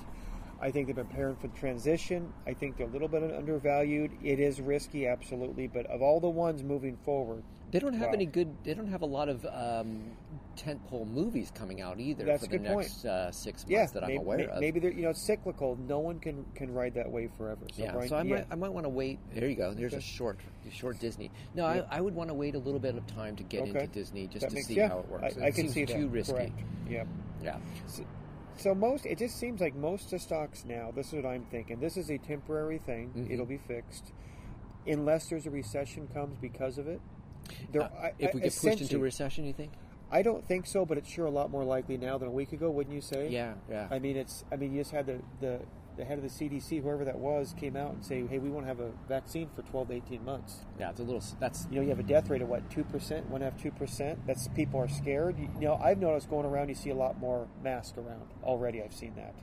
I 0.61 0.71
think 0.71 0.87
they've 0.87 0.95
been 0.95 1.07
preparing 1.07 1.35
for 1.35 1.49
the 1.49 1.59
transition. 1.59 2.33
I 2.47 2.55
think 2.55 2.77
they're 2.77 2.87
a 2.87 2.91
little 2.91 3.09
bit 3.09 3.25
undervalued. 3.25 4.13
It 4.23 4.39
is 4.39 4.61
risky, 4.61 5.09
absolutely. 5.09 5.67
But 5.67 5.87
of 5.87 6.03
all 6.03 6.21
the 6.21 6.29
ones 6.29 6.63
moving 6.63 6.99
forward, 6.99 7.43
They 7.77 7.81
don't 7.81 7.93
have 7.93 8.07
Wow. 8.09 8.13
any 8.15 8.25
good. 8.25 8.57
They 8.65 8.73
don't 8.73 8.87
have 8.89 9.03
a 9.03 9.07
lot 9.07 9.29
of 9.29 9.45
um, 9.53 10.13
tentpole 10.57 11.07
movies 11.07 11.53
coming 11.55 11.83
out 11.83 12.01
either 12.01 12.25
That's 12.25 12.47
for 12.47 12.55
a 12.55 12.59
the 12.59 12.65
next 12.75 13.05
uh, 13.05 13.31
six 13.31 13.65
months 13.65 13.71
yeah, 13.71 13.85
that 13.93 14.03
I'm 14.03 14.09
maybe, 14.09 14.19
aware 14.23 14.39
may- 14.39 14.47
of. 14.47 14.61
maybe 14.61 14.81
they're 14.81 14.93
you 14.93 15.03
know 15.03 15.11
it's 15.11 15.21
cyclical. 15.27 15.77
No 15.87 15.99
one 15.99 16.19
can 16.19 16.47
can 16.55 16.73
ride 16.73 16.95
that 16.95 17.11
wave 17.11 17.33
forever. 17.37 17.67
So 17.75 17.83
yeah, 17.83 17.93
Brian, 17.93 18.09
so 18.09 18.17
I 18.17 18.23
yeah. 18.23 18.35
might 18.37 18.47
I 18.51 18.55
might 18.55 18.73
want 18.73 18.85
to 18.87 18.89
wait. 18.89 19.19
There 19.35 19.47
you 19.47 19.57
go. 19.57 19.75
There's 19.75 19.93
a 19.93 19.97
Okay. 19.97 20.07
short 20.07 20.39
short 20.71 20.99
Disney. 21.01 21.31
No, 21.55 21.71
Yeah. 21.71 21.83
I, 21.91 21.99
I 21.99 22.01
would 22.01 22.15
want 22.15 22.31
to 22.31 22.35
wait 22.35 22.55
a 22.55 22.59
little 22.59 22.81
bit 22.81 22.97
of 22.97 23.07
time 23.09 23.37
to 23.37 23.43
get 23.43 23.61
Okay. 23.61 23.71
into 23.81 23.87
Disney 23.89 24.27
just 24.27 24.41
That 24.41 24.49
to 24.49 24.55
makes- 24.55 24.69
see 24.69 24.79
how 24.79 25.01
it 25.01 25.09
works. 25.11 25.37
I, 25.37 25.41
It 25.41 25.43
I 25.49 25.51
can 25.51 25.69
see 25.69 25.85
that. 25.85 25.95
too 25.95 26.09
risky. 26.09 26.33
Correct. 26.33 26.59
Yeah. 26.89 27.05
Yeah. 27.43 27.59
So 28.57 28.75
most, 28.75 29.05
it 29.05 29.19
just 29.19 29.37
seems 29.37 29.61
like 29.61 29.75
most 29.77 30.05
of 30.07 30.11
the 30.13 30.19
stocks 30.21 30.65
now. 30.65 30.91
This 30.97 31.09
is 31.09 31.13
what 31.23 31.27
I'm 31.27 31.45
thinking. 31.51 31.79
This 31.79 31.99
is 31.99 32.09
a 32.11 32.17
temporary 32.17 32.79
thing. 32.79 33.11
Mhm. 33.15 33.31
It'll 33.31 33.45
be 33.45 33.59
fixed, 33.59 34.13
unless 34.87 35.29
there's 35.29 35.45
a 35.45 35.51
recession 35.51 36.09
comes 36.15 36.39
because 36.41 36.79
of 36.79 36.89
it. 36.89 37.03
There, 37.73 37.83
Uh, 37.83 37.89
I- 38.01 38.13
if 38.19 38.35
we 38.35 38.41
get 38.41 38.53
pushed 38.57 38.81
into 38.81 38.97
a 38.97 39.01
recession, 39.01 39.45
you 39.45 39.53
think? 39.53 39.73
I 40.11 40.23
don't 40.23 40.47
think 40.47 40.67
so, 40.67 40.85
but 40.87 40.99
it's 40.99 41.09
sure 41.09 41.27
a 41.27 41.31
lot 41.31 41.51
more 41.51 41.65
likely 41.65 41.97
now 41.97 42.17
than 42.17 42.29
a 42.29 42.33
week 42.33 42.53
ago. 42.53 42.71
Wouldn't 42.71 42.95
you 42.95 43.01
say? 43.01 43.29
Yeah, 43.29 43.55
yeah. 43.69 43.89
I 43.91 43.99
mean, 43.99 44.17
it's. 44.17 44.45
I 44.53 44.57
mean, 44.57 44.73
you 44.73 44.81
just 44.81 44.93
had 44.93 45.07
the 45.07 45.21
the 45.41 45.61
the 45.97 46.05
head 46.05 46.19
of 46.19 46.23
the 46.23 46.29
CDC, 46.31 46.81
whoever 46.83 47.05
that 47.07 47.19
was, 47.19 47.55
came 47.59 47.75
out 47.75 47.95
and 47.95 48.05
say, 48.05 48.25
"Hey, 48.27 48.39
we 48.39 48.51
want 48.51 48.65
to 48.65 48.69
have 48.69 48.81
a 48.81 48.91
vaccine 49.09 49.49
for 49.49 49.63
12 49.63 49.89
to 49.89 49.95
18 49.95 50.25
months." 50.25 50.65
Yeah, 50.79 50.91
it's 50.91 51.01
a 51.01 51.03
little. 51.03 51.23
That's 51.41 51.67
You 51.71 51.77
know, 51.77 51.83
you 51.83 51.89
have 51.89 51.99
a 51.99 52.03
death 52.05 52.29
rate 52.31 52.43
of 52.43 52.49
what 52.49 52.69
two 52.71 52.85
percent, 52.85 53.29
one 53.31 53.41
half 53.41 53.57
two 53.61 53.73
percent. 53.73 54.25
That's 54.27 54.47
people 54.49 54.79
are 54.79 54.89
scared. 54.89 55.39
You, 55.39 55.49
you 55.59 55.67
know, 55.67 55.75
I've 55.83 55.99
noticed 55.99 56.29
going 56.31 56.47
around, 56.47 56.69
you 56.69 56.75
see 56.77 56.91
a 56.91 56.95
lot 56.95 57.19
more 57.19 57.49
masks 57.65 57.97
around 57.99 58.29
already. 58.45 58.83
I've 58.83 58.95
seen 58.95 59.15
that, 59.17 59.35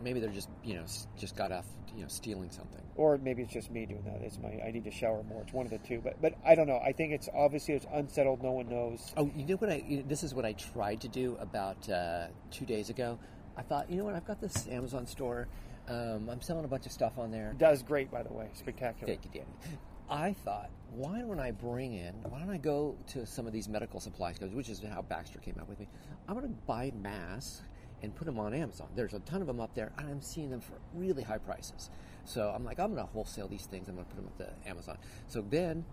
maybe 0.00 0.20
they're 0.20 0.30
just 0.30 0.48
you 0.64 0.74
know 0.74 0.84
just 1.18 1.36
got 1.36 1.52
off 1.52 1.66
you 1.94 2.02
know 2.02 2.08
stealing 2.08 2.50
something. 2.50 2.82
or 2.96 3.18
maybe 3.18 3.42
it's 3.42 3.52
just 3.52 3.70
me 3.70 3.86
doing 3.86 4.02
that. 4.04 4.20
It's 4.22 4.38
my 4.38 4.50
I 4.64 4.70
need 4.70 4.84
to 4.84 4.90
shower 4.90 5.22
more. 5.24 5.42
It's 5.42 5.52
one 5.52 5.66
of 5.66 5.72
the 5.72 5.78
two. 5.78 6.00
But 6.02 6.20
but 6.22 6.34
I 6.44 6.54
don't 6.54 6.66
know. 6.66 6.78
I 6.84 6.92
think 6.92 7.12
it's 7.12 7.28
obviously 7.34 7.74
it's 7.74 7.86
unsettled. 7.92 8.42
No 8.42 8.52
one 8.52 8.68
knows. 8.68 9.12
Oh, 9.16 9.30
you 9.34 9.44
know 9.46 9.56
what 9.56 9.70
I? 9.70 10.04
This 10.06 10.22
is 10.22 10.34
what 10.34 10.44
I 10.44 10.52
tried 10.52 11.00
to 11.02 11.08
do 11.08 11.36
about 11.40 11.88
uh, 11.88 12.26
two 12.50 12.64
days 12.66 12.90
ago. 12.90 13.18
I 13.56 13.62
thought, 13.62 13.90
you 13.90 13.96
know 13.96 14.04
what? 14.04 14.14
I've 14.14 14.26
got 14.26 14.40
this 14.40 14.66
Amazon 14.68 15.06
store. 15.06 15.48
Um, 15.88 16.28
I'm 16.30 16.40
selling 16.40 16.64
a 16.64 16.68
bunch 16.68 16.86
of 16.86 16.92
stuff 16.92 17.18
on 17.18 17.30
there. 17.32 17.52
Does 17.58 17.82
great 17.82 18.10
by 18.10 18.22
the 18.22 18.32
way, 18.32 18.48
spectacular. 18.54 19.06
Thank 19.12 19.24
you, 19.24 19.30
Danny. 19.32 19.76
I 20.08 20.32
thought, 20.32 20.70
why 20.92 21.20
don't 21.20 21.38
I 21.40 21.50
bring 21.50 21.94
in? 21.94 22.14
Why 22.28 22.38
don't 22.40 22.50
I 22.50 22.56
go 22.58 22.96
to 23.08 23.26
some 23.26 23.46
of 23.46 23.52
these 23.52 23.68
medical 23.68 24.00
supply 24.00 24.32
stores, 24.32 24.52
which 24.52 24.68
is 24.68 24.80
how 24.82 25.02
Baxter 25.02 25.38
came 25.38 25.56
up 25.60 25.68
with 25.68 25.78
me. 25.80 25.88
I'm 26.28 26.34
going 26.34 26.48
to 26.48 26.54
buy 26.66 26.92
masks 27.00 27.62
and 28.02 28.14
put 28.14 28.24
them 28.24 28.38
on 28.38 28.54
Amazon. 28.54 28.88
There's 28.94 29.14
a 29.14 29.20
ton 29.20 29.40
of 29.40 29.46
them 29.46 29.60
up 29.60 29.74
there, 29.74 29.92
and 29.98 30.08
I'm 30.08 30.22
seeing 30.22 30.50
them 30.50 30.60
for 30.60 30.74
really 30.94 31.22
high 31.22 31.38
prices. 31.38 31.90
So 32.24 32.52
I'm 32.54 32.64
like, 32.64 32.78
I'm 32.78 32.94
going 32.94 33.06
to 33.06 33.12
wholesale 33.12 33.48
these 33.48 33.66
things. 33.66 33.88
I'm 33.88 33.94
going 33.94 34.06
to 34.06 34.14
put 34.14 34.22
them 34.22 34.28
up 34.28 34.38
to 34.38 34.68
Amazon. 34.68 34.98
So 35.28 35.44
then 35.48 35.84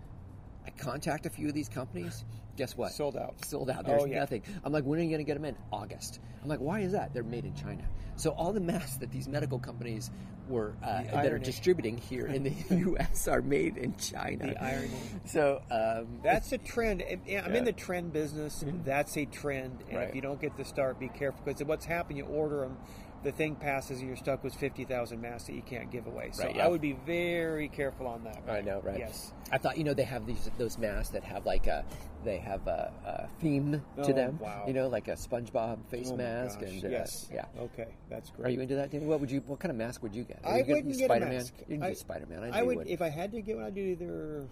I 0.68 0.70
contact 0.82 1.24
a 1.24 1.30
few 1.30 1.48
of 1.48 1.54
these 1.54 1.68
companies. 1.68 2.24
Guess 2.56 2.76
what? 2.76 2.92
Sold 2.92 3.16
out. 3.16 3.42
Sold 3.46 3.70
out. 3.70 3.86
There's 3.86 4.02
Oh, 4.02 4.06
yeah. 4.06 4.18
nothing. 4.20 4.42
I'm 4.64 4.72
like, 4.72 4.84
when 4.84 4.98
are 4.98 5.02
you 5.02 5.08
going 5.08 5.18
to 5.20 5.24
get 5.24 5.34
them 5.34 5.44
in? 5.44 5.56
August. 5.72 6.20
I'm 6.42 6.48
like, 6.48 6.58
why 6.60 6.80
is 6.80 6.92
that? 6.92 7.14
They're 7.14 7.22
made 7.22 7.44
in 7.44 7.54
China. 7.54 7.84
So 8.16 8.30
all 8.30 8.52
the 8.52 8.60
masks 8.60 8.96
that 8.98 9.10
these 9.12 9.28
medical 9.28 9.58
companies 9.60 10.10
were 10.48 10.74
uh, 10.82 11.02
that 11.04 11.32
are 11.32 11.38
distributing 11.38 11.96
here 11.96 12.26
in 12.26 12.42
the 12.42 12.50
U.S. 12.76 13.28
are 13.28 13.40
made 13.42 13.76
in 13.76 13.96
China. 13.96 14.48
The 14.48 14.62
irony. 14.62 14.90
So 15.26 15.62
um, 15.70 16.18
That's 16.22 16.52
a 16.52 16.58
trend. 16.58 17.02
I'm 17.08 17.20
Yeah. 17.26 17.48
in 17.48 17.64
the 17.64 17.72
trend 17.72 18.12
business. 18.12 18.64
That's 18.84 19.16
a 19.16 19.24
trend. 19.24 19.84
And 19.88 19.98
Right. 19.98 20.08
if 20.08 20.14
you 20.14 20.20
don't 20.20 20.40
get 20.40 20.56
the 20.56 20.64
start, 20.64 20.98
be 20.98 21.08
careful 21.08 21.40
because 21.44 21.62
what's 21.64 21.84
happened, 21.86 22.18
you 22.18 22.24
order 22.24 22.60
them, 22.62 22.76
the 23.24 23.32
thing 23.32 23.56
passes, 23.56 23.98
and 23.98 24.06
you're 24.08 24.16
stuck 24.16 24.44
with 24.44 24.54
50,000 24.54 25.20
masks 25.20 25.48
that 25.48 25.54
you 25.54 25.62
can't 25.62 25.90
give 25.90 26.06
away. 26.06 26.30
So 26.32 26.44
Right, 26.44 26.56
yeah. 26.56 26.64
I 26.64 26.68
would 26.68 26.80
be 26.80 26.92
very 27.06 27.68
careful 27.68 28.06
on 28.06 28.22
that. 28.24 28.42
I 28.48 28.60
know, 28.60 28.80
right? 28.82 28.98
Yes. 28.98 29.32
I 29.50 29.58
thought 29.58 29.76
you 29.78 29.84
know 29.84 29.94
they 29.94 30.04
have 30.04 30.26
these 30.26 30.50
those 30.58 30.78
masks 30.78 31.10
that 31.14 31.24
have 31.24 31.44
like 31.46 31.66
a 31.66 31.84
they 32.24 32.38
have 32.38 32.66
a, 32.66 32.92
a 33.06 33.28
theme 33.40 33.72
to 33.96 34.10
Oh, 34.10 34.12
them. 34.12 34.38
wow. 34.40 34.64
You 34.66 34.72
know, 34.72 34.88
like 34.88 35.08
a 35.08 35.12
SpongeBob 35.12 35.78
face 35.88 36.10
Oh 36.12 36.16
mask 36.16 36.60
and 36.62 36.84
uh, 36.84 36.88
yes. 36.88 37.28
yeah. 37.32 37.46
Okay, 37.58 37.88
that's 38.10 38.30
great. 38.30 38.46
Are 38.46 38.50
you 38.50 38.60
into 38.60 38.74
that? 38.76 38.90
Danny? 38.90 39.06
What 39.06 39.20
would 39.20 39.30
you? 39.30 39.40
What 39.46 39.58
kind 39.60 39.70
of 39.70 39.76
mask 39.76 40.02
would 40.02 40.14
you 40.14 40.24
get? 40.24 40.40
Are 40.44 40.54
I 40.54 40.58
you 40.58 40.74
wouldn't 40.74 40.92
get 40.96 41.02
a 41.02 41.04
Spider-Man? 41.06 41.34
mask. 41.36 41.54
You 41.68 41.74
can 41.76 41.82
I- 41.82 41.88
get 41.88 41.98
Spider-Man. 41.98 42.44
I, 42.44 42.58
I 42.58 42.62
would, 42.62 42.76
would. 42.78 42.86
if 42.88 43.00
I 43.02 43.08
had 43.08 43.32
to 43.32 43.40
get 43.40 43.56
one, 43.56 43.64
I'd 43.66 43.74
do 43.74 43.80
either, 43.80 44.46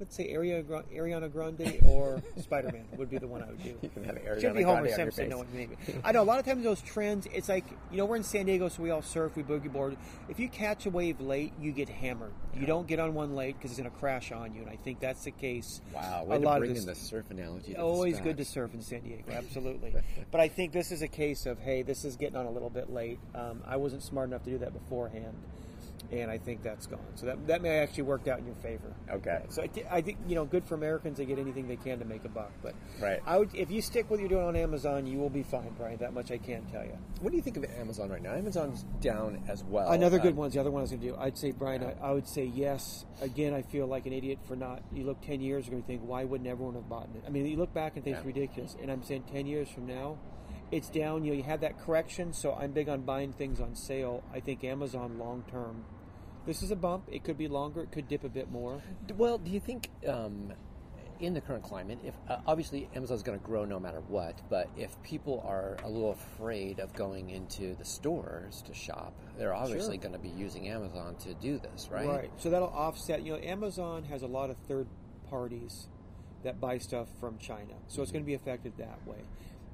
let's 0.00 0.16
say, 0.16 0.32
Ariana, 0.32 0.84
Ariana 0.94 1.32
Grande 1.32 1.80
or 1.86 2.22
Spider 2.40 2.70
Man 2.72 2.86
would 2.96 3.10
be 3.10 3.18
the 3.18 3.26
one 3.26 3.42
I 3.42 3.46
would 3.46 3.62
do. 3.62 3.76
you 3.82 3.88
can 3.88 4.04
have 4.04 4.18
Should 4.40 4.52
Ariana 4.52 4.56
be 4.56 4.62
Homer 4.62 4.82
Grande 4.82 4.96
Simpson. 4.96 5.28
No 5.28 5.38
one 5.38 5.46
maybe. 5.54 5.76
I 6.04 6.12
know 6.12 6.22
a 6.22 6.24
lot 6.24 6.38
of 6.38 6.44
times 6.44 6.64
those 6.64 6.82
trends. 6.82 7.26
It's 7.32 7.48
like 7.48 7.64
you 7.90 7.98
know 7.98 8.04
we're 8.04 8.16
in 8.16 8.22
San 8.22 8.46
Diego, 8.46 8.68
so 8.68 8.82
we 8.82 8.90
all 8.90 9.02
surf, 9.02 9.36
we 9.36 9.42
boogie 9.42 9.72
board. 9.72 9.96
If 10.28 10.38
you 10.38 10.48
catch 10.48 10.86
a 10.86 10.90
wave 10.90 11.20
late, 11.20 11.52
you 11.60 11.72
get 11.72 11.88
hammered. 11.88 12.32
You 12.54 12.66
don't 12.66 12.86
get 12.86 13.00
on 13.00 13.14
one 13.14 13.34
late 13.34 13.56
because 13.56 13.70
it's 13.70 13.80
going 13.80 13.90
to 13.90 13.96
crash 13.96 14.30
on 14.32 14.54
you, 14.54 14.62
and 14.62 14.70
I 14.70 14.76
think 14.76 15.00
that's 15.00 15.24
the 15.24 15.30
case. 15.30 15.80
Wow, 15.94 16.22
a 16.22 16.24
way 16.24 16.38
to 16.38 16.44
lot 16.44 16.58
bring 16.58 16.72
of 16.72 16.76
in 16.76 16.86
the 16.86 16.94
surf 16.94 17.30
analogy. 17.30 17.76
Always 17.76 18.20
good 18.20 18.36
to 18.36 18.44
surf 18.44 18.74
in 18.74 18.82
San 18.82 19.00
Diego, 19.00 19.32
absolutely. 19.32 19.94
but 20.30 20.40
I 20.40 20.48
think 20.48 20.72
this 20.72 20.92
is 20.92 21.02
a 21.02 21.08
case 21.08 21.46
of 21.46 21.58
hey, 21.58 21.82
this 21.82 22.04
is 22.04 22.16
getting 22.16 22.36
on 22.36 22.46
a 22.46 22.50
little 22.50 22.70
bit 22.70 22.90
late. 22.90 23.18
Um, 23.34 23.62
I 23.66 23.76
wasn't 23.76 24.02
smart 24.02 24.28
enough 24.28 24.44
to 24.44 24.50
do 24.50 24.58
that 24.58 24.72
beforehand, 24.72 25.34
and 26.12 26.30
I 26.30 26.36
think 26.38 26.62
that's 26.62 26.86
gone. 26.86 27.00
So 27.14 27.26
that 27.26 27.46
that 27.46 27.62
may 27.62 27.78
actually 27.78 28.02
work 28.04 28.28
out 28.28 28.38
in 28.38 28.44
your 28.46 28.54
favor. 28.56 28.94
Okay. 29.10 29.42
So 29.48 29.62
I, 29.62 29.66
thi- 29.68 29.84
I 29.90 30.02
think 30.02 30.18
you 30.28 30.34
know, 30.34 30.44
good 30.44 30.64
for 30.66 30.74
Americans. 30.74 31.16
They 31.18 31.24
get 31.24 31.38
anything 31.38 31.66
they 31.68 31.76
can 31.76 31.98
to 32.00 32.04
make 32.04 32.24
a 32.24 32.28
buck. 32.28 32.52
But 32.62 32.74
Right. 33.00 33.20
I 33.26 33.38
would, 33.38 33.54
if 33.54 33.70
you 33.70 33.80
stick 33.80 34.10
with 34.10 34.12
what 34.12 34.20
you're 34.20 34.28
doing 34.28 34.44
on 34.46 34.54
Amazon, 34.56 35.06
you 35.06 35.18
will 35.18 35.30
be 35.30 35.42
fine, 35.42 35.70
Brian. 35.78 35.96
That 35.98 36.12
much 36.12 36.30
I 36.30 36.36
can 36.38 36.64
tell 36.66 36.84
you. 36.84 36.96
What 37.20 37.30
do 37.30 37.36
you 37.36 37.42
think 37.42 37.56
of 37.56 37.64
Amazon 37.64 38.10
right 38.10 38.22
now? 38.22 38.34
Amazon's 38.34 38.84
down 39.00 39.42
as 39.48 39.64
well. 39.64 39.90
Another 39.90 40.18
good 40.18 40.32
Um, 40.32 40.36
one's 40.36 40.52
the 40.54 40.60
other 40.60 40.70
one 40.70 40.80
I 40.80 40.82
was 40.82 40.90
going 40.90 41.00
to 41.02 41.08
do. 41.08 41.16
I'd 41.16 41.38
say, 41.38 41.50
Brian, 41.52 41.82
I, 41.82 41.94
I 42.08 42.12
would 42.12 42.28
say 42.28 42.44
yes. 42.44 43.06
Again, 43.22 43.54
I 43.54 43.62
feel 43.62 43.86
like 43.86 44.04
an 44.06 44.12
idiot 44.12 44.38
for 44.46 44.54
not. 44.56 44.82
You 44.92 45.04
look 45.04 45.20
10 45.22 45.40
years 45.40 45.66
ago 45.66 45.76
and 45.76 45.86
think, 45.86 46.02
why 46.04 46.24
wouldn't 46.24 46.48
everyone 46.48 46.74
have 46.74 46.88
bought 46.88 47.08
it? 47.14 47.24
I 47.26 47.30
mean, 47.30 47.46
you 47.46 47.56
look 47.56 47.72
back 47.72 47.94
and 47.96 48.04
think 48.04 48.16
it's 48.18 48.26
ridiculous. 48.26 48.76
And 48.82 48.90
I'm 48.92 49.02
saying 49.02 49.24
10 49.32 49.46
years 49.46 49.68
from 49.70 49.86
now, 49.86 50.18
it's 50.70 50.88
down. 50.90 51.24
You 51.24 51.32
know, 51.32 51.36
you 51.38 51.42
had 51.42 51.60
that 51.62 51.78
correction. 51.80 52.32
So 52.32 52.52
I'm 52.54 52.72
big 52.72 52.88
on 52.88 53.02
buying 53.02 53.32
things 53.32 53.60
on 53.60 53.74
sale. 53.74 54.22
I 54.34 54.40
think 54.40 54.62
Amazon 54.64 55.18
long 55.18 55.44
term. 55.50 55.84
This 56.46 56.62
is 56.62 56.70
a 56.70 56.76
bump. 56.76 57.04
It 57.10 57.24
could 57.24 57.38
be 57.38 57.48
longer. 57.48 57.82
It 57.82 57.92
could 57.92 58.08
dip 58.08 58.24
a 58.24 58.28
bit 58.28 58.50
more. 58.50 58.82
Well, 59.16 59.38
do 59.38 59.50
you 59.50 59.60
think 59.60 59.88
um, 60.08 60.52
in 61.20 61.34
the 61.34 61.40
current 61.40 61.62
climate, 61.62 61.98
if 62.04 62.14
uh, 62.28 62.38
obviously 62.46 62.88
Amazon's 62.96 63.22
going 63.22 63.38
to 63.38 63.44
grow 63.44 63.64
no 63.64 63.78
matter 63.78 64.00
what, 64.08 64.40
but 64.50 64.68
if 64.76 65.00
people 65.04 65.42
are 65.46 65.76
a 65.84 65.88
little 65.88 66.10
afraid 66.12 66.80
of 66.80 66.92
going 66.94 67.30
into 67.30 67.76
the 67.76 67.84
stores 67.84 68.62
to 68.62 68.74
shop, 68.74 69.12
they're 69.38 69.54
obviously 69.54 69.96
Sure. 69.96 70.02
going 70.10 70.12
to 70.14 70.18
be 70.18 70.30
using 70.30 70.68
Amazon 70.68 71.14
to 71.20 71.34
do 71.34 71.58
this, 71.58 71.88
right? 71.92 72.08
Right. 72.08 72.30
So 72.38 72.50
that'll 72.50 72.68
offset. 72.68 73.22
You 73.22 73.34
know, 73.34 73.38
Amazon 73.38 74.02
has 74.04 74.22
a 74.22 74.26
lot 74.26 74.50
of 74.50 74.56
third 74.68 74.88
parties 75.30 75.86
that 76.42 76.60
buy 76.60 76.78
stuff 76.78 77.06
from 77.20 77.38
China, 77.38 77.74
so 77.86 78.02
it's 78.02 78.10
going 78.10 78.24
to 78.24 78.26
be 78.26 78.34
affected 78.34 78.72
that 78.78 79.06
way. 79.06 79.18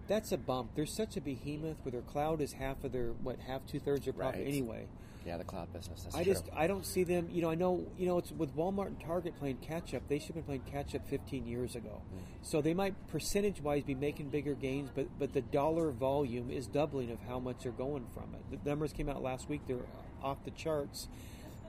That's 0.06 0.32
a 0.32 0.38
bump. 0.38 0.72
There's 0.74 0.94
such 0.94 1.16
a 1.16 1.20
behemoth 1.22 1.76
where 1.82 1.92
their 1.92 2.02
cloud 2.02 2.40
is 2.42 2.52
half 2.52 2.84
of 2.84 2.92
their 2.92 3.08
what 3.22 3.38
half 3.40 3.66
two 3.66 3.78
thirds 3.80 4.00
of 4.06 4.14
their 4.16 4.24
profit 4.24 4.40
Right. 4.40 4.48
anyway. 4.48 4.86
Yeah, 5.28 5.36
the 5.36 5.44
cloud 5.44 5.70
business. 5.74 6.04
That's 6.04 6.16
I 6.16 6.24
true. 6.24 6.32
just 6.32 6.46
I 6.56 6.66
don't 6.66 6.86
see 6.86 7.04
them. 7.04 7.28
You 7.30 7.42
know, 7.42 7.50
I 7.50 7.54
know 7.54 7.84
you 7.98 8.06
know 8.06 8.16
it's 8.16 8.32
with 8.32 8.56
Walmart 8.56 8.86
and 8.86 8.98
Target 8.98 9.38
playing 9.38 9.58
catch 9.58 9.92
up. 9.92 10.08
They 10.08 10.18
should 10.18 10.28
have 10.28 10.36
been 10.36 10.44
playing 10.44 10.62
catch 10.72 10.94
up 10.94 11.06
15 11.06 11.46
years 11.46 11.76
ago. 11.76 12.00
Mm. 12.00 12.20
So 12.40 12.62
they 12.62 12.72
might 12.72 12.94
percentage 13.08 13.60
wise 13.60 13.84
be 13.84 13.94
making 13.94 14.30
bigger 14.30 14.54
gains, 14.54 14.88
but 14.94 15.06
but 15.18 15.34
the 15.34 15.42
dollar 15.42 15.90
volume 15.90 16.50
is 16.50 16.66
doubling 16.66 17.10
of 17.10 17.20
how 17.28 17.38
much 17.38 17.64
they're 17.64 17.72
going 17.72 18.06
from 18.14 18.34
it. 18.34 18.64
The 18.64 18.70
numbers 18.70 18.94
came 18.94 19.10
out 19.10 19.22
last 19.22 19.50
week. 19.50 19.60
They're 19.68 19.84
off 20.22 20.42
the 20.46 20.50
charts. 20.50 21.08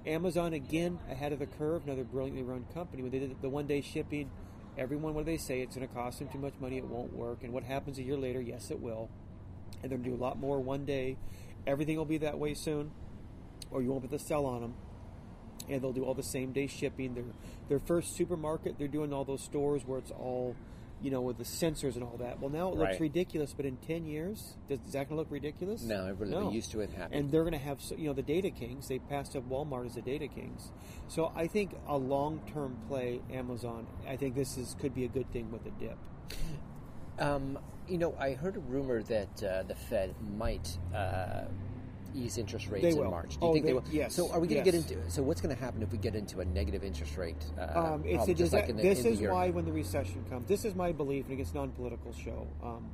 Amazon 0.07 0.53
again 0.53 0.99
ahead 1.11 1.33
of 1.33 1.39
the 1.39 1.45
curve. 1.45 1.83
Another 1.83 2.05
brilliantly 2.05 2.43
run 2.43 2.65
company. 2.73 3.03
When 3.03 3.11
they 3.11 3.19
did 3.19 3.41
the 3.41 3.49
one 3.49 3.67
day 3.67 3.81
shipping, 3.81 4.31
everyone 4.77 5.15
what 5.15 5.25
do 5.25 5.31
they 5.33 5.37
say? 5.37 5.59
It's 5.59 5.75
going 5.75 5.85
to 5.85 5.93
cost 5.93 6.19
them 6.19 6.29
too 6.29 6.39
much 6.39 6.53
money. 6.61 6.77
It 6.77 6.85
won't 6.85 7.11
work. 7.11 7.39
And 7.43 7.51
what 7.51 7.63
happens 7.63 7.97
a 7.97 8.03
year 8.03 8.15
later? 8.15 8.39
Yes, 8.39 8.71
it 8.71 8.79
will. 8.79 9.09
And 9.83 9.91
they're 9.91 9.97
going 9.97 10.03
to 10.03 10.09
do 10.11 10.15
a 10.15 10.23
lot 10.23 10.39
more 10.39 10.61
one 10.61 10.85
day. 10.85 11.17
Everything 11.67 11.97
will 11.97 12.05
be 12.05 12.19
that 12.19 12.39
way 12.39 12.53
soon 12.53 12.91
or 13.71 13.81
you 13.81 13.89
won't 13.89 14.01
be 14.03 14.07
able 14.07 14.17
to 14.17 14.23
sell 14.23 14.45
on 14.45 14.61
them. 14.61 14.73
And 15.69 15.81
they'll 15.81 15.93
do 15.93 16.03
all 16.05 16.15
the 16.15 16.23
same 16.23 16.51
day 16.51 16.67
shipping. 16.67 17.13
Their 17.13 17.25
their 17.67 17.79
first 17.79 18.15
supermarket, 18.15 18.79
they're 18.79 18.87
doing 18.87 19.13
all 19.13 19.23
those 19.25 19.43
stores 19.43 19.83
where 19.85 19.99
it's 19.99 20.09
all, 20.09 20.55
you 21.01 21.11
know, 21.11 21.21
with 21.21 21.37
the 21.37 21.43
sensors 21.43 21.93
and 21.93 22.03
all 22.03 22.17
that. 22.17 22.39
Well, 22.39 22.49
now 22.49 22.69
it 22.69 22.75
looks 22.75 22.91
Right. 22.93 23.01
ridiculous, 23.01 23.53
but 23.53 23.65
in 23.67 23.77
ten 23.77 24.05
years, 24.07 24.55
does, 24.67 24.79
is 24.87 24.93
that 24.93 25.07
going 25.07 25.09
to 25.09 25.15
look 25.17 25.31
ridiculous? 25.31 25.83
no, 25.83 26.05
everybody 26.07 26.31
will 26.31 26.45
No. 26.45 26.49
be 26.49 26.55
used 26.55 26.71
to 26.71 26.79
it 26.81 26.89
and 26.89 26.93
happy. 26.97 27.15
And 27.17 27.29
they're 27.29 27.43
going 27.43 27.53
to 27.53 27.59
have, 27.59 27.79
so- 27.81 27.95
you 27.95 28.07
know, 28.07 28.13
the 28.13 28.23
data 28.23 28.49
kings. 28.49 28.87
They 28.87 28.97
passed 28.97 29.35
up 29.35 29.47
Walmart 29.47 29.85
as 29.85 29.93
the 29.95 30.01
data 30.01 30.27
kings. 30.27 30.71
So 31.07 31.31
I 31.35 31.45
think 31.45 31.75
a 31.87 31.97
long 31.97 32.41
term 32.51 32.77
play, 32.87 33.21
Amazon. 33.31 33.85
I 34.07 34.15
think 34.15 34.33
this 34.33 34.57
is 34.57 34.75
could 34.79 34.95
be 34.95 35.05
a 35.05 35.09
good 35.09 35.29
thing 35.31 35.51
with 35.51 35.63
a 35.67 35.71
dip. 35.71 35.97
Um, 37.19 37.59
you 37.87 37.97
know, 37.97 38.15
I 38.17 38.33
heard 38.33 38.55
a 38.55 38.59
rumor 38.59 39.03
that 39.03 39.43
uh, 39.43 39.63
the 39.63 39.75
Fed 39.75 40.15
might 40.37 40.77
uh, 40.95 41.45
ease 42.15 42.37
interest 42.37 42.67
rates 42.69 42.83
They 42.83 42.89
in 42.91 42.97
will. 42.97 43.11
March. 43.11 43.37
Do 43.37 43.45
you 43.45 43.49
Oh, 43.49 43.53
think 43.53 43.65
they, 43.65 43.69
they- 43.71 43.73
will? 43.73 43.83
yes, 43.91 44.15
So, 44.15 44.29
are 44.31 44.39
we 44.39 44.47
going 44.47 44.63
to 44.63 44.71
yes. 44.71 44.83
get 44.83 44.91
into? 44.97 45.09
So, 45.11 45.23
what's 45.23 45.41
going 45.41 45.55
to 45.55 45.61
happen 45.61 45.81
if 45.83 45.91
we 45.91 45.97
get 45.97 46.15
into 46.15 46.39
a 46.41 46.45
negative 46.45 46.83
interest 46.83 47.17
rate? 47.17 47.43
Uh, 47.57 47.93
Um, 47.93 48.03
it's 48.05 48.27
a 48.27 48.33
just 48.33 48.53
like 48.53 48.67
the, 48.67 48.73
this 48.73 49.05
is 49.05 49.19
why 49.21 49.49
when 49.49 49.65
the 49.65 49.71
recession 49.71 50.23
comes, 50.29 50.47
this 50.47 50.65
is 50.65 50.75
my 50.75 50.91
belief, 50.91 51.29
and 51.29 51.39
it's 51.39 51.53
non-political 51.53 52.13
show. 52.13 52.47
Um, 52.63 52.89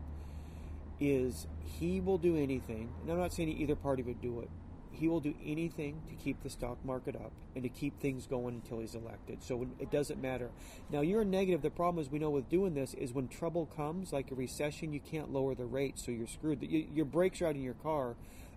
is 0.99 1.47
he 1.61 1.99
will 1.99 2.17
do 2.17 2.37
anything, 2.37 2.89
and 3.01 3.11
I'm 3.11 3.17
not 3.17 3.33
saying 3.33 3.49
either 3.49 3.75
party 3.75 4.01
would 4.03 4.21
do 4.21 4.39
it. 4.41 4.49
He 4.91 5.09
will 5.09 5.19
do 5.19 5.35
anything 5.45 6.01
to 6.07 6.15
keep 6.15 6.41
the 6.41 6.49
stock 6.49 6.77
market 6.85 7.17
up 7.17 7.33
and 7.53 7.63
to 7.63 7.69
keep 7.69 7.99
things 7.99 8.27
going 8.27 8.55
until 8.55 8.79
he's 8.79 8.95
elected. 8.95 9.43
So 9.43 9.67
it 9.77 9.91
doesn't 9.91 10.21
matter. 10.21 10.51
Now 10.89 11.01
you're 11.01 11.23
a 11.23 11.25
negative. 11.25 11.61
The 11.61 11.69
problem 11.69 12.01
is 12.01 12.09
we 12.09 12.17
know 12.17 12.29
with 12.29 12.47
doing 12.47 12.75
this 12.75 12.93
is 12.93 13.11
when 13.11 13.27
trouble 13.27 13.65
comes, 13.65 14.13
like 14.13 14.31
a 14.31 14.35
recession, 14.35 14.93
you 14.93 15.01
can't 15.01 15.33
lower 15.33 15.53
the 15.53 15.65
rate, 15.65 15.99
so 15.99 16.11
you're 16.11 16.27
screwed. 16.27 16.61
Your 16.63 17.03
brakes 17.03 17.41
are 17.41 17.47
out 17.47 17.55
in 17.55 17.61
your 17.61 17.73
car, 17.73 18.15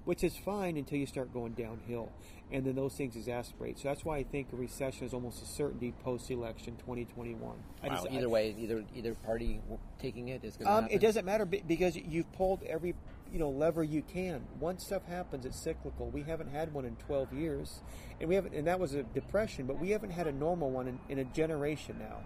which 0.09 0.25
is 0.25 0.35
fine 0.39 0.79
until 0.79 0.97
you 0.97 1.05
start 1.05 1.31
going 1.35 1.53
downhill, 1.53 2.11
and 2.51 2.65
then 2.65 2.75
those 2.75 2.95
things 2.95 3.15
exasperate. 3.15 3.79
So 3.79 3.89
that's 3.89 4.07
why 4.07 4.17
I 4.17 4.23
think 4.23 4.51
a 4.55 4.57
recession 4.57 5.07
is 5.07 5.13
almost 5.13 5.43
a 5.43 5.45
certainty 5.45 5.93
post-election 6.03 6.77
2021. 6.79 7.59
I 7.83 7.89
Wow, 7.89 7.95
just- 7.95 8.07
I- 8.07 8.15
either 8.15 8.29
way, 8.31 8.55
either 8.59 8.85
either 8.97 9.15
party 9.17 9.61
taking 9.99 10.29
it 10.29 10.43
is 10.45 10.57
going 10.57 10.67
to 10.67 10.73
um, 10.73 10.83
happen. 10.85 10.97
it 10.97 11.03
doesn't 11.03 11.27
matter 11.27 11.45
because 11.45 11.95
you've 11.95 12.33
pulled 12.33 12.63
every 12.63 12.95
you 13.31 13.39
know 13.39 13.51
lever 13.51 13.85
you 13.85 14.01
can. 14.01 14.47
Once 14.59 14.83
stuff 14.87 15.05
happens, 15.05 15.45
it's 15.45 15.61
cyclical. 15.61 16.09
We 16.09 16.23
haven't 16.23 16.53
had 16.53 16.73
one 16.73 16.87
in 16.87 16.97
12 16.97 17.35
years, 17.35 17.83
and 18.19 18.31
we 18.31 18.35
haven't, 18.35 18.55
and 18.55 18.67
that 18.67 18.81
was 18.81 18.95
a 18.95 19.03
depression. 19.03 19.67
But 19.67 19.79
we 19.79 19.91
haven't 19.91 20.13
had 20.13 20.27
a 20.27 20.33
normal 20.33 20.71
one 20.71 20.89
in, 20.89 20.99
in 21.11 21.19
a 21.19 21.25
generation 21.25 21.97
now. 21.99 22.21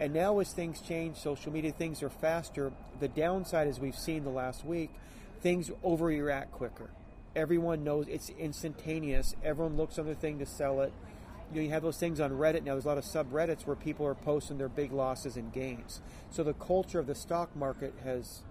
And 0.00 0.12
now, 0.12 0.40
as 0.40 0.52
things 0.52 0.80
change, 0.80 1.18
social 1.18 1.52
media 1.52 1.70
things 1.70 2.02
are 2.02 2.10
faster. 2.10 2.72
The 2.98 3.06
downside, 3.06 3.68
as 3.68 3.78
we've 3.78 3.96
seen 3.96 4.24
the 4.24 4.30
last 4.30 4.64
week, 4.64 4.90
things 5.42 5.70
overreact 5.84 6.50
quicker. 6.50 6.90
Everyone 7.36 7.84
knows 7.84 8.06
it's 8.08 8.30
instantaneous. 8.30 9.34
Everyone 9.44 9.76
looks 9.76 9.98
on 9.98 10.06
their 10.06 10.14
thing 10.14 10.38
to 10.38 10.46
sell 10.46 10.80
it. 10.80 10.92
You 11.52 11.56
know, 11.56 11.62
you 11.62 11.70
have 11.70 11.82
those 11.82 11.98
things 11.98 12.20
on 12.20 12.30
Reddit 12.32 12.64
now. 12.64 12.72
There's 12.72 12.84
a 12.84 12.88
lot 12.88 12.98
of 12.98 13.04
subreddits 13.04 13.66
where 13.66 13.76
people 13.76 14.06
are 14.06 14.14
posting 14.14 14.58
their 14.58 14.68
big 14.68 14.92
losses 14.92 15.36
and 15.36 15.52
gains. 15.52 16.00
So 16.30 16.42
the 16.44 16.54
culture 16.54 16.98
of 16.98 17.06
the 17.06 17.14
stock 17.14 17.54
market 17.56 17.94
has 18.04 18.42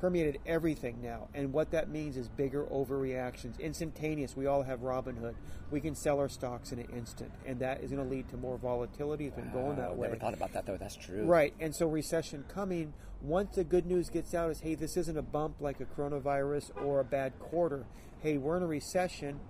permeated 0.00 0.38
everything 0.46 1.00
now. 1.02 1.28
And 1.34 1.52
what 1.52 1.70
that 1.70 1.88
means 1.88 2.16
is 2.16 2.28
bigger 2.28 2.64
overreactions, 2.64 3.58
instantaneous. 3.58 4.36
We 4.36 4.46
all 4.46 4.62
have 4.62 4.80
Robinhood. 4.80 5.34
We 5.70 5.80
can 5.80 5.94
sell 5.94 6.18
our 6.18 6.28
stocks 6.28 6.72
in 6.72 6.78
an 6.78 6.88
instant, 6.94 7.32
and 7.46 7.58
that 7.60 7.82
is 7.82 7.90
going 7.90 8.04
to 8.04 8.08
lead 8.08 8.28
to 8.30 8.36
more 8.36 8.58
volatility. 8.58 9.26
It's 9.26 9.36
been 9.36 9.50
going 9.52 9.76
that 9.76 9.90
Wow, 9.90 9.94
way. 9.96 10.08
Never 10.08 10.20
thought 10.20 10.34
about 10.34 10.52
that 10.52 10.66
though. 10.66 10.76
That's 10.76 10.96
true. 10.96 11.24
Right, 11.24 11.54
and 11.60 11.74
so 11.74 11.88
recession 11.88 12.44
coming. 12.48 12.92
Once 13.22 13.56
the 13.56 13.64
good 13.64 13.86
news 13.86 14.10
gets 14.10 14.34
out, 14.34 14.50
is 14.50 14.60
hey, 14.60 14.74
this 14.74 14.96
isn't 14.98 15.16
a 15.16 15.22
bump 15.22 15.56
like 15.60 15.80
a 15.80 15.86
coronavirus 15.86 16.70
or 16.84 17.00
a 17.00 17.04
bad 17.04 17.38
quarter. 17.38 17.86
Hey, 18.22 18.38
we're 18.38 18.56
in 18.56 18.62
a 18.62 18.66
recession. 18.66 19.40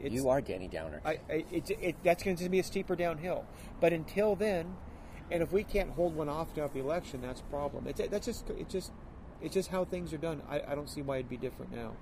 It's, 0.00 0.14
You 0.14 0.28
are 0.28 0.40
Danny 0.40 0.68
Downer. 0.68 1.00
I, 1.04 1.18
I, 1.30 1.44
it, 1.50 1.70
it, 1.80 1.96
that's 2.02 2.22
going 2.22 2.36
to 2.36 2.48
be 2.48 2.58
a 2.58 2.62
steeper 2.64 2.94
downhill. 2.94 3.46
But 3.80 3.92
until 3.92 4.36
then, 4.36 4.76
and 5.30 5.42
if 5.42 5.52
we 5.52 5.64
can't 5.64 5.90
hold 5.90 6.14
one 6.14 6.28
off 6.28 6.54
throughout 6.54 6.74
the 6.74 6.80
election, 6.80 7.22
that's 7.22 7.40
a 7.40 7.44
problem. 7.44 7.86
It's 7.86 8.00
that's 8.10 8.26
just 8.26 8.50
it's 8.50 8.72
just 8.72 8.92
it's 9.40 9.54
just 9.54 9.70
how 9.70 9.84
things 9.84 10.12
are 10.12 10.18
done. 10.18 10.42
I, 10.48 10.60
I 10.68 10.74
don't 10.74 10.90
see 10.90 11.00
why 11.00 11.16
it'd 11.16 11.28
be 11.30 11.36
different 11.36 11.72
now. 11.72 11.92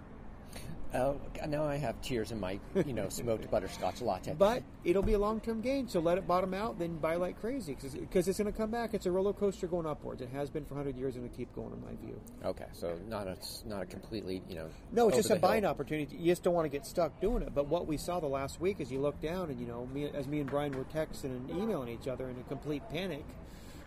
Oh, 0.95 1.19
now 1.49 1.65
I 1.65 1.77
have 1.77 2.01
tears 2.03 2.33
in 2.33 2.41
my, 2.41 2.61
you 2.85 2.93
know, 2.93 3.09
smoked 3.09 3.51
butterscotch 3.51 4.03
latte. 4.03 4.35
But 4.37 4.62
it'll 4.85 5.03
be 5.03 5.15
a 5.15 5.19
long 5.19 5.41
term 5.41 5.62
gain, 5.62 5.88
so 5.88 6.01
let 6.01 6.19
it 6.19 6.27
bottom 6.27 6.53
out, 6.53 6.79
then 6.79 6.99
buy 6.99 7.17
like 7.17 7.41
crazy 7.41 7.75
because 7.75 8.29
it's 8.29 8.38
going 8.38 8.53
to 8.53 8.57
come 8.57 8.71
back. 8.71 8.93
It's 8.93 9.07
a 9.07 9.11
roller 9.11 9.33
coaster 9.33 9.67
going 9.67 9.87
upwards. 9.87 10.21
It 10.21 10.29
has 10.31 10.51
been 10.51 10.67
for 10.67 10.75
100 10.75 10.99
years 10.99 11.17
and 11.17 11.25
it'll 11.25 11.37
keep 11.37 11.55
going, 11.55 11.73
in 11.73 11.81
my 11.81 11.97
view. 12.05 12.21
okay, 12.45 12.67
so 12.73 12.99
not 13.09 13.27
a 13.27 13.37
not 13.67 13.83
a 13.83 13.87
completely, 13.87 14.43
you 14.49 14.57
know. 14.57 14.69
No, 14.93 15.09
it's 15.09 15.17
just 15.17 15.31
a 15.31 15.35
hill. 15.35 15.41
buying 15.41 15.65
opportunity. 15.65 16.17
You 16.17 16.33
just 16.33 16.43
don't 16.43 16.55
want 16.55 16.67
to 16.67 16.71
get 16.71 16.85
stuck 16.85 17.19
doing 17.21 17.43
it. 17.43 17.55
But 17.55 17.69
what 17.69 17.87
we 17.87 17.97
saw 17.97 18.21
the 18.21 18.27
last 18.27 18.61
week 18.61 18.81
is 18.81 18.93
you 18.93 19.01
look 19.01 19.19
down 19.23 19.49
and, 19.49 19.59
you 19.59 19.67
know, 19.67 19.87
me, 19.87 20.11
as 20.12 20.29
me 20.29 20.41
and 20.41 20.51
Brian 20.51 20.73
were 20.77 20.85
texting 20.85 21.25
and 21.25 21.51
emailing 21.51 21.88
each 21.88 22.07
other 22.07 22.29
in 22.29 22.37
a 22.38 22.43
complete 22.45 22.83
panic, 22.91 23.25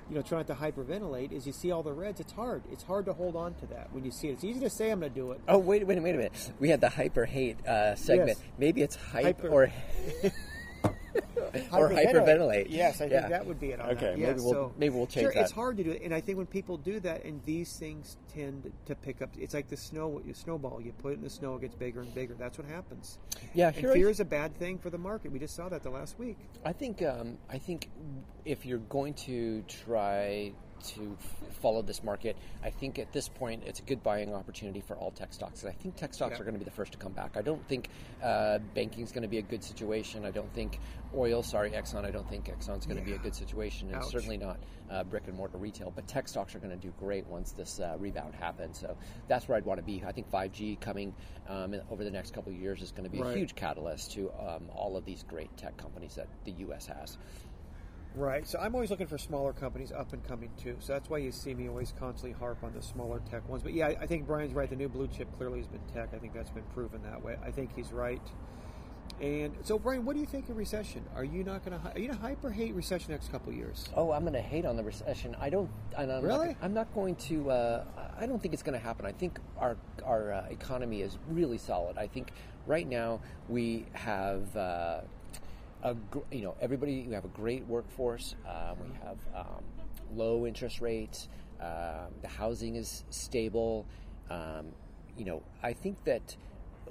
you 0.09 0.15
know, 0.15 0.21
trying 0.21 0.45
to 0.45 0.53
hyperventilate, 0.53 1.31
is 1.31 1.47
you 1.47 1.53
see 1.53 1.71
all 1.71 1.83
the 1.83 1.91
reds. 1.91 2.19
It's 2.19 2.31
hard. 2.31 2.63
It's 2.71 2.83
hard 2.83 3.05
to 3.05 3.13
hold 3.13 3.35
on 3.35 3.53
to 3.55 3.65
that 3.67 3.91
when 3.91 4.05
you 4.05 4.11
see 4.11 4.27
it. 4.29 4.33
It's 4.33 4.43
easy 4.43 4.59
to 4.59 4.69
say 4.69 4.91
I'm 4.91 4.99
going 4.99 5.11
to 5.11 5.19
do 5.19 5.31
it. 5.31 5.41
Oh 5.47 5.57
wait, 5.57 5.85
wait, 5.85 5.99
wait 5.99 6.13
a 6.13 6.17
minute. 6.17 6.51
We 6.59 6.69
had 6.69 6.81
the 6.81 6.89
hyper 6.89 7.25
hate 7.25 7.65
uh, 7.65 7.95
segment. 7.95 8.37
Yes. 8.39 8.39
Maybe 8.57 8.81
it's 8.81 8.95
hype 8.95 9.41
Hyper- 9.41 9.49
or 9.49 9.71
or 11.73 11.89
hyperventilate. 11.89 12.67
Yes, 12.69 13.01
I 13.01 13.05
Yeah. 13.05 13.19
think 13.21 13.29
that 13.31 13.45
would 13.45 13.59
be 13.59 13.71
it. 13.71 13.79
On 13.79 13.89
Okay, 13.91 14.11
that. 14.11 14.17
maybe 14.19 14.39
we'll- 14.41 14.51
so- 14.53 14.73
maybe 14.77 14.95
we'll 14.95 15.07
change 15.07 15.33
sure, 15.33 15.41
It's 15.41 15.51
hard 15.51 15.77
to 15.77 15.83
do 15.83 15.91
it, 15.91 16.01
and 16.01 16.13
I 16.13 16.21
think 16.21 16.37
when 16.37 16.47
people 16.47 16.77
do 16.77 16.99
that, 17.01 17.23
and 17.23 17.41
these 17.45 17.77
things 17.77 18.17
tend 18.33 18.71
to 18.85 18.95
pick 18.95 19.21
up. 19.21 19.29
It's 19.37 19.53
like 19.53 19.67
the 19.67 19.77
snow, 19.77 20.21
you 20.25 20.33
snowball. 20.33 20.81
You 20.81 20.91
put 20.93 21.13
it 21.13 21.15
in 21.15 21.21
the 21.23 21.29
snow, 21.29 21.55
it 21.55 21.61
gets 21.61 21.75
bigger 21.75 22.01
and 22.01 22.13
bigger. 22.13 22.33
That's 22.35 22.57
what 22.57 22.67
happens. 22.67 23.19
Yeah, 23.53 23.67
And 23.67 23.75
here 23.75 23.91
I- 23.91 23.93
fear 23.93 24.09
is 24.09 24.19
a 24.19 24.25
bad 24.25 24.55
thing 24.57 24.77
for 24.77 24.89
the 24.89 24.97
market. 24.97 25.31
We 25.31 25.39
just 25.39 25.55
saw 25.55 25.69
that 25.69 25.83
the 25.83 25.89
last 25.89 26.17
week. 26.19 26.37
I 26.63 26.73
think 26.73 27.01
um, 27.01 27.37
I 27.49 27.57
think 27.57 27.89
if 28.45 28.65
you're 28.65 28.79
going 28.79 29.13
to 29.15 29.61
try 29.63 30.51
to 30.91 31.15
f- 31.19 31.57
follow 31.61 31.81
this 31.81 32.03
market, 32.03 32.37
I 32.63 32.69
think 32.69 32.99
at 32.99 33.11
this 33.13 33.27
point 33.29 33.63
it's 33.65 33.79
a 33.79 33.83
good 33.83 34.03
buying 34.03 34.33
opportunity 34.33 34.81
for 34.81 34.95
all 34.95 35.11
tech 35.11 35.33
stocks. 35.33 35.61
And 35.63 35.69
I 35.71 35.73
think 35.73 35.95
tech 35.95 36.13
stocks 36.13 36.33
Yeah. 36.35 36.41
are 36.41 36.43
going 36.43 36.53
to 36.55 36.59
be 36.59 36.65
the 36.65 36.71
first 36.71 36.91
to 36.93 36.97
come 36.97 37.13
back. 37.13 37.35
I 37.37 37.41
don't 37.41 37.65
think 37.67 37.89
uh, 38.23 38.59
banking 38.73 39.03
is 39.03 39.11
going 39.11 39.23
to 39.23 39.27
be 39.27 39.37
a 39.37 39.41
good 39.43 39.63
situation. 39.63 40.25
I 40.25 40.31
don't 40.31 40.51
think 40.53 40.79
oil, 41.15 41.43
sorry 41.43 41.71
Exxon, 41.71 42.05
I 42.05 42.11
don't 42.11 42.29
think 42.29 42.45
Exxon's 42.45 42.85
going 42.85 42.99
to 42.99 43.03
be 43.05 43.13
a 43.13 43.17
good 43.17 43.35
situation, 43.35 43.87
and 43.87 43.97
Ouch. 43.97 44.11
certainly 44.11 44.37
not 44.37 44.57
uh, 44.89 45.03
brick 45.03 45.23
and 45.27 45.35
mortar 45.35 45.57
retail. 45.57 45.91
But 45.95 46.07
tech 46.07 46.27
stocks 46.27 46.53
are 46.55 46.59
going 46.59 46.77
to 46.77 46.81
do 46.87 46.93
great 46.99 47.25
once 47.27 47.51
this 47.51 47.79
uh, 47.79 47.95
rebound 47.99 48.35
happens. 48.35 48.79
So 48.79 48.95
that's 49.27 49.47
where 49.47 49.57
I'd 49.57 49.65
want 49.65 49.79
to 49.79 49.85
be. 49.85 50.03
I 50.05 50.11
think 50.11 50.29
5G 50.31 50.79
coming 50.79 51.13
um, 51.47 51.75
over 51.89 52.03
the 52.03 52.11
next 52.11 52.33
couple 52.33 52.51
of 52.51 52.59
years 52.59 52.81
is 52.81 52.91
going 52.91 53.03
to 53.03 53.09
be 53.09 53.21
a 53.21 53.33
huge 53.33 53.55
catalyst 53.55 54.11
to 54.13 54.31
um, 54.39 54.69
all 54.75 54.97
of 54.97 55.05
these 55.05 55.23
great 55.23 55.55
tech 55.57 55.77
companies 55.77 56.15
that 56.15 56.27
the 56.43 56.51
U.S. 56.51 56.87
has. 56.87 57.17
Right. 58.15 58.47
So 58.47 58.59
I'm 58.59 58.73
always 58.73 58.89
looking 58.89 59.07
for 59.07 59.17
smaller 59.17 59.51
companies 59.53 59.91
up 59.91 60.13
and 60.13 60.23
coming 60.23 60.49
too. 60.61 60.77
So 60.79 60.93
that's 60.93 61.09
why 61.09 61.17
you 61.17 61.31
see 61.31 61.53
me 61.53 61.67
always 61.67 61.93
constantly 61.99 62.37
harp 62.37 62.63
on 62.63 62.73
the 62.73 62.81
smaller 62.81 63.21
tech 63.29 63.47
ones. 63.49 63.61
But 63.61 63.73
yeah, 63.73 63.87
I 63.99 64.05
think 64.05 64.25
Brian's 64.25 64.53
right. 64.53 64.69
The 64.69 64.75
new 64.75 64.89
blue 64.89 65.07
chip 65.07 65.27
clearly 65.37 65.59
has 65.59 65.67
been 65.67 65.81
tech. 65.93 66.09
I 66.13 66.17
think 66.17 66.33
that's 66.33 66.49
been 66.49 66.63
proven 66.73 67.01
that 67.03 67.23
way. 67.23 67.35
I 67.45 67.51
think 67.51 67.75
he's 67.75 67.91
right. 67.91 68.21
And 69.21 69.55
so, 69.63 69.79
Brian, 69.79 70.03
what 70.03 70.13
do 70.13 70.19
you 70.19 70.25
think 70.25 70.49
of 70.49 70.57
recession? 70.57 71.05
Are 71.15 71.23
you 71.23 71.43
not 71.43 71.63
going 71.63 71.79
to? 71.79 71.87
Are 71.87 71.97
you 71.97 72.07
going 72.07 72.17
to 72.17 72.21
hyper 72.21 72.51
hate 72.51 72.73
recession 72.73 73.11
next 73.11 73.31
couple 73.31 73.51
of 73.51 73.57
years? 73.57 73.87
Oh, 73.95 74.11
I'm 74.11 74.21
going 74.23 74.33
to 74.33 74.41
hate 74.41 74.65
on 74.65 74.75
the 74.75 74.83
recession. 74.83 75.35
I 75.39 75.49
don't. 75.49 75.69
And 75.97 76.11
I'm 76.11 76.23
Really? 76.23 76.47
Not, 76.47 76.57
I'm 76.61 76.73
not 76.73 76.93
going 76.93 77.15
to. 77.15 77.49
Uh, 77.49 77.83
I 78.19 78.25
don't 78.25 78.41
think 78.41 78.53
it's 78.53 78.63
going 78.63 78.77
to 78.77 78.83
happen. 78.83 79.05
I 79.05 79.11
think 79.13 79.39
our 79.57 79.77
our 80.03 80.33
uh, 80.33 80.45
economy 80.49 81.01
is 81.01 81.17
really 81.29 81.57
solid. 81.57 81.97
I 81.97 82.07
think 82.07 82.31
right 82.65 82.87
now 82.87 83.21
we 83.47 83.85
have. 83.93 84.55
Uh, 84.55 85.01
a, 85.85 85.95
you 86.31 86.41
know, 86.41 86.55
everybody. 86.59 87.05
We 87.07 87.13
have 87.13 87.25
a 87.25 87.29
great 87.29 87.65
workforce. 87.67 88.35
Um, 88.45 88.77
we 88.83 88.97
have 89.03 89.17
um, 89.35 89.63
low 90.13 90.45
interest 90.45 90.81
rates. 90.81 91.29
Um, 91.61 92.11
the 92.21 92.27
housing 92.27 92.75
is 92.75 93.05
stable. 93.11 93.85
Um, 94.29 94.67
you 95.17 95.25
know, 95.25 95.43
I 95.63 95.73
think 95.73 96.03
that 96.03 96.35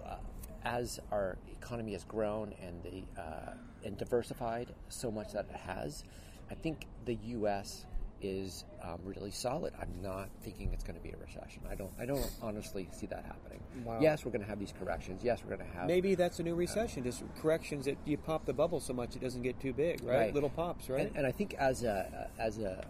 uh, 0.06 0.16
as 0.64 1.00
our 1.10 1.36
economy 1.60 1.92
has 1.92 2.04
grown 2.04 2.54
and 2.62 2.82
the 2.82 3.20
uh, 3.20 3.54
and 3.84 3.98
diversified 3.98 4.72
so 4.88 5.10
much 5.10 5.32
that 5.32 5.46
it 5.50 5.56
has, 5.56 6.04
I 6.50 6.54
think 6.54 6.86
the 7.04 7.14
U.S. 7.14 7.84
is 8.24 8.64
um, 8.82 8.98
really 9.04 9.30
solid. 9.30 9.74
I'm 9.78 9.92
not 10.02 10.30
thinking 10.42 10.72
it's 10.72 10.82
going 10.82 10.96
to 10.96 11.02
be 11.02 11.10
a 11.10 11.16
recession. 11.16 11.62
I 11.70 11.74
don't. 11.74 11.92
I 11.98 12.06
don't 12.06 12.30
honestly 12.40 12.88
see 12.90 13.06
that 13.06 13.24
happening. 13.24 13.60
Wow. 13.84 13.98
Yes, 14.00 14.24
we're 14.24 14.30
going 14.30 14.40
to 14.42 14.48
have 14.48 14.58
these 14.58 14.72
corrections. 14.78 15.22
Yes, 15.22 15.40
we're 15.44 15.56
going 15.56 15.70
to 15.70 15.76
have 15.76 15.86
Maybe 15.86 16.14
that's 16.14 16.38
a 16.38 16.42
new 16.42 16.54
recession. 16.54 17.04
Just 17.04 17.22
corrections 17.40 17.84
that 17.84 17.98
you 18.06 18.16
pop 18.16 18.46
the 18.46 18.54
bubble 18.54 18.80
so 18.80 18.94
much 18.94 19.14
it 19.14 19.20
doesn't 19.20 19.42
get 19.42 19.60
too 19.60 19.74
big, 19.74 20.02
right? 20.02 20.16
Right. 20.16 20.34
Little 20.34 20.48
pops, 20.48 20.88
right? 20.88 21.06
And, 21.06 21.16
and 21.18 21.26
I 21.26 21.32
think 21.32 21.54
as 21.54 21.82
a 21.82 22.30
as 22.38 22.58
a 22.58 22.86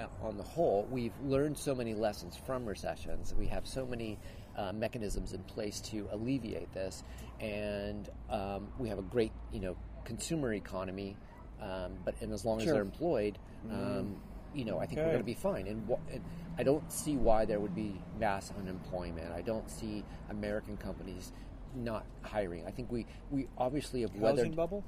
uh, 0.00 0.06
on 0.20 0.36
the 0.36 0.42
whole, 0.42 0.86
we've 0.90 1.14
learned 1.24 1.56
so 1.56 1.74
many 1.74 1.94
lessons 1.94 2.36
from 2.36 2.66
recessions. 2.66 3.34
We 3.38 3.46
have 3.46 3.66
so 3.66 3.86
many 3.86 4.18
uh, 4.56 4.72
mechanisms 4.72 5.32
in 5.32 5.42
place 5.44 5.80
to 5.82 6.08
alleviate 6.10 6.72
this, 6.74 7.04
and 7.40 8.08
um, 8.28 8.68
we 8.78 8.88
have 8.88 8.98
a 8.98 9.02
great 9.02 9.32
you 9.52 9.60
know 9.60 9.76
consumer 10.04 10.52
economy. 10.54 11.16
Um, 11.62 11.94
but 12.04 12.14
and 12.20 12.32
as 12.32 12.44
long 12.44 12.60
as 12.60 12.66
they're 12.66 12.82
employed, 12.82 13.38
um, 13.70 14.16
you 14.56 14.64
know, 14.64 14.78
I 14.78 14.86
think 14.86 14.98
we're 14.98 15.12
going 15.12 15.18
to 15.18 15.24
be 15.24 15.34
fine. 15.34 15.66
And, 15.66 15.86
wh- 15.88 16.12
and 16.14 16.22
I 16.58 16.62
don't 16.62 16.90
see 16.90 17.16
why 17.16 17.44
there 17.44 17.60
would 17.60 17.74
be 17.74 18.00
mass 18.18 18.52
unemployment. 18.58 19.30
I 19.32 19.42
don't 19.42 19.70
see 19.70 20.02
American 20.30 20.76
companies 20.78 21.32
not 21.74 22.06
hiring. 22.22 22.64
I 22.66 22.70
think 22.70 22.90
we 22.90 23.04
we 23.30 23.48
obviously 23.58 24.00
have 24.00 24.12
Housing 24.38 24.54
bubble. 24.56 24.82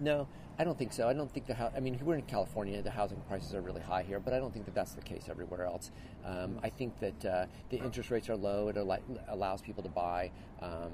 No, 0.00 0.26
I 0.58 0.64
don't 0.64 0.76
think 0.76 0.92
so. 0.92 1.08
I 1.08 1.12
don't 1.12 1.30
think 1.32 1.46
the 1.46 1.54
house. 1.54 1.72
I 1.76 1.80
mean, 1.80 1.98
we're 2.02 2.16
in 2.16 2.22
California. 2.22 2.82
The 2.82 2.90
housing 2.90 3.20
prices 3.28 3.54
are 3.54 3.60
really 3.60 3.82
high 3.82 4.02
here, 4.02 4.18
but 4.18 4.32
I 4.34 4.38
don't 4.38 4.52
think 4.52 4.64
that 4.64 4.74
that's 4.74 4.92
the 4.94 5.02
case 5.02 5.28
everywhere 5.30 5.64
else. 5.64 5.92
Um, 6.24 6.58
I 6.62 6.70
think 6.70 6.98
that 6.98 7.24
uh, 7.24 7.46
the 7.70 7.76
interest 7.78 8.10
rates 8.10 8.28
are 8.28 8.36
low. 8.36 8.66
It 8.68 8.76
al- 8.76 8.98
allows 9.28 9.62
people 9.62 9.82
to 9.84 9.88
buy. 9.90 10.30
Um, 10.60 10.90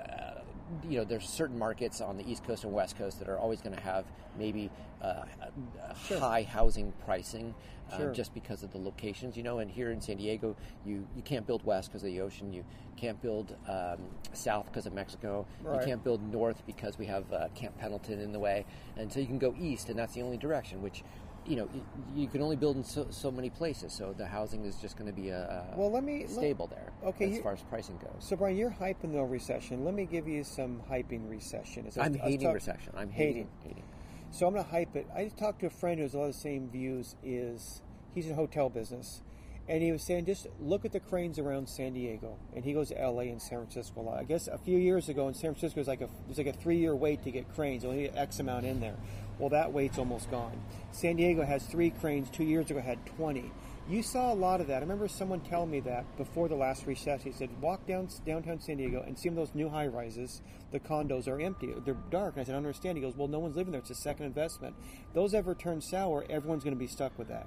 uh, 0.00 0.40
you 0.88 0.98
know, 0.98 1.04
there's 1.04 1.28
certain 1.28 1.58
markets 1.58 2.00
on 2.00 2.16
the 2.16 2.28
East 2.30 2.44
Coast 2.44 2.64
and 2.64 2.72
West 2.72 2.96
Coast 2.98 3.18
that 3.20 3.28
are 3.28 3.38
always 3.38 3.60
going 3.60 3.74
to 3.76 3.82
have 3.82 4.04
maybe 4.38 4.70
uh, 5.02 5.24
Sure. 6.06 6.18
high 6.18 6.42
housing 6.42 6.92
pricing. 7.04 7.54
um, 7.92 7.98
Sure. 7.98 8.12
just 8.12 8.34
because 8.34 8.64
of 8.64 8.72
the 8.72 8.78
locations, 8.78 9.36
you 9.36 9.44
know, 9.44 9.60
and 9.60 9.70
here 9.70 9.92
in 9.92 10.00
San 10.00 10.16
Diego, 10.16 10.56
you, 10.84 11.06
you 11.14 11.22
can't 11.22 11.46
build 11.46 11.64
west 11.64 11.88
because 11.90 12.02
of 12.02 12.08
the 12.08 12.20
ocean. 12.20 12.52
You 12.52 12.64
can't 12.96 13.20
build 13.22 13.54
um, 13.68 13.98
south 14.32 14.66
because 14.66 14.86
of 14.86 14.92
Mexico. 14.92 15.46
Right. 15.62 15.80
You 15.80 15.86
can't 15.86 16.02
build 16.02 16.20
north 16.32 16.66
because 16.66 16.98
we 16.98 17.06
have 17.06 17.32
uh, 17.32 17.46
Camp 17.54 17.78
Pendleton 17.78 18.20
in 18.20 18.32
the 18.32 18.40
way, 18.40 18.64
and 18.96 19.12
so 19.12 19.20
you 19.20 19.26
can 19.26 19.38
go 19.38 19.54
east, 19.56 19.88
and 19.88 19.96
that's 19.96 20.14
the 20.14 20.22
only 20.22 20.36
direction. 20.36 20.82
Which, 20.82 21.04
you 21.46 21.56
know, 21.56 21.68
you 22.14 22.26
can 22.28 22.42
only 22.42 22.56
build 22.56 22.76
in 22.76 22.84
so, 22.84 23.06
so 23.10 23.30
many 23.30 23.50
places. 23.50 23.92
So 23.92 24.14
the 24.16 24.26
housing 24.26 24.64
is 24.64 24.76
just 24.76 24.96
going 24.96 25.08
to 25.08 25.16
be 25.16 25.28
a, 25.30 25.38
a 25.72 25.76
Well, 25.78 25.90
let 25.90 26.02
me- 26.04 26.20
let- 26.20 26.30
stable 26.30 26.66
there. 26.66 26.92
okay, 27.04 27.36
as 27.36 27.40
far 27.42 27.52
as 27.52 27.62
pricing 27.62 27.96
goes. 27.98 28.10
So, 28.24 28.36
Brian, 28.36 28.56
you're 28.56 28.70
hyping 28.70 29.12
the 29.12 29.22
recession. 29.22 29.84
Let 29.84 29.94
me 29.94 30.06
give 30.06 30.26
you 30.26 30.42
some 30.44 30.80
hyping 30.90 31.28
recession. 31.30 31.86
As 31.86 31.96
I- 31.98 32.06
I'm 32.06 32.06
I 32.06 32.10
was 32.12 32.20
hating 32.22 32.40
talk- 32.46 32.54
recession. 32.54 32.92
I'm 32.96 33.10
hating. 33.10 33.34
hating. 33.34 33.48
hating. 33.62 33.82
So 34.32 34.46
I'm 34.46 34.52
going 34.54 34.64
to 34.64 34.70
hype 34.70 34.96
it. 34.96 35.06
I 35.14 35.26
talked 35.28 35.60
to 35.60 35.66
a 35.66 35.70
friend 35.70 35.98
who 35.98 36.02
has 36.02 36.14
a 36.14 36.18
lot 36.18 36.24
of 36.26 36.32
the 36.34 36.38
same 36.40 36.68
views. 36.68 37.14
Is 37.22 37.80
he's 38.14 38.26
in 38.28 38.34
hotel 38.34 38.68
business, 38.68 39.22
and 39.68 39.82
he 39.82 39.92
was 39.92 40.02
saying 40.02 40.26
just 40.26 40.48
look 40.60 40.84
at 40.84 40.92
the 40.92 41.00
cranes 41.00 41.38
around 41.38 41.68
San 41.68 41.92
Diego, 41.94 42.36
and 42.54 42.64
he 42.64 42.72
goes 42.72 42.88
to 42.88 43.00
L.A. 43.00 43.28
and 43.28 43.40
San 43.40 43.58
Francisco 43.60 44.00
a 44.00 44.02
lot. 44.02 44.18
I 44.18 44.24
guess 44.24 44.48
a 44.48 44.58
few 44.58 44.78
years 44.78 45.08
ago 45.08 45.28
in 45.28 45.34
San 45.34 45.52
Francisco, 45.54 45.78
it 45.78 45.82
was 45.82 45.88
like 45.88 46.00
a 46.00 46.08
there's 46.26 46.38
like 46.38 46.48
a 46.48 46.52
three 46.52 46.76
year 46.78 46.94
wait 46.96 47.22
to 47.22 47.30
get 47.30 47.48
cranes. 47.54 47.84
Only 47.84 48.10
X 48.10 48.40
amount 48.40 48.66
in 48.66 48.80
there. 48.80 48.96
Well, 49.38 49.50
that 49.50 49.72
wait's 49.72 49.98
almost 49.98 50.30
gone. 50.30 50.62
San 50.92 51.16
Diego 51.16 51.44
has 51.44 51.64
three 51.66 51.90
cranes. 51.90 52.30
Two 52.30 52.44
years 52.44 52.70
ago 52.70 52.80
had 52.80 53.04
20. 53.06 53.52
You 53.88 54.02
saw 54.02 54.32
a 54.32 54.34
lot 54.34 54.60
of 54.60 54.66
that. 54.66 54.78
I 54.78 54.80
remember 54.80 55.06
someone 55.06 55.40
telling 55.40 55.70
me 55.70 55.80
that 55.80 56.16
before 56.16 56.48
the 56.48 56.56
last 56.56 56.86
recession. 56.86 57.30
He 57.30 57.36
said, 57.36 57.50
walk 57.60 57.86
down 57.86 58.08
downtown 58.24 58.60
San 58.60 58.78
Diego 58.78 59.04
and 59.06 59.16
see 59.16 59.28
those 59.28 59.54
new 59.54 59.68
high 59.68 59.86
rises. 59.86 60.42
The 60.72 60.80
condos 60.80 61.28
are 61.28 61.40
empty. 61.40 61.72
They're 61.84 61.96
dark. 62.10 62.34
And 62.34 62.40
I 62.40 62.44
said, 62.44 62.52
I 62.52 62.56
don't 62.56 62.64
understand. 62.66 62.98
He 62.98 63.02
goes, 63.02 63.16
well, 63.16 63.28
no 63.28 63.38
one's 63.38 63.56
living 63.56 63.72
there. 63.72 63.80
It's 63.80 63.90
a 63.90 63.94
second 63.94 64.26
investment. 64.26 64.74
Those 65.14 65.34
ever 65.34 65.54
turn 65.54 65.80
sour, 65.80 66.24
everyone's 66.28 66.64
going 66.64 66.74
to 66.74 66.80
be 66.80 66.88
stuck 66.88 67.16
with 67.18 67.28
that. 67.28 67.46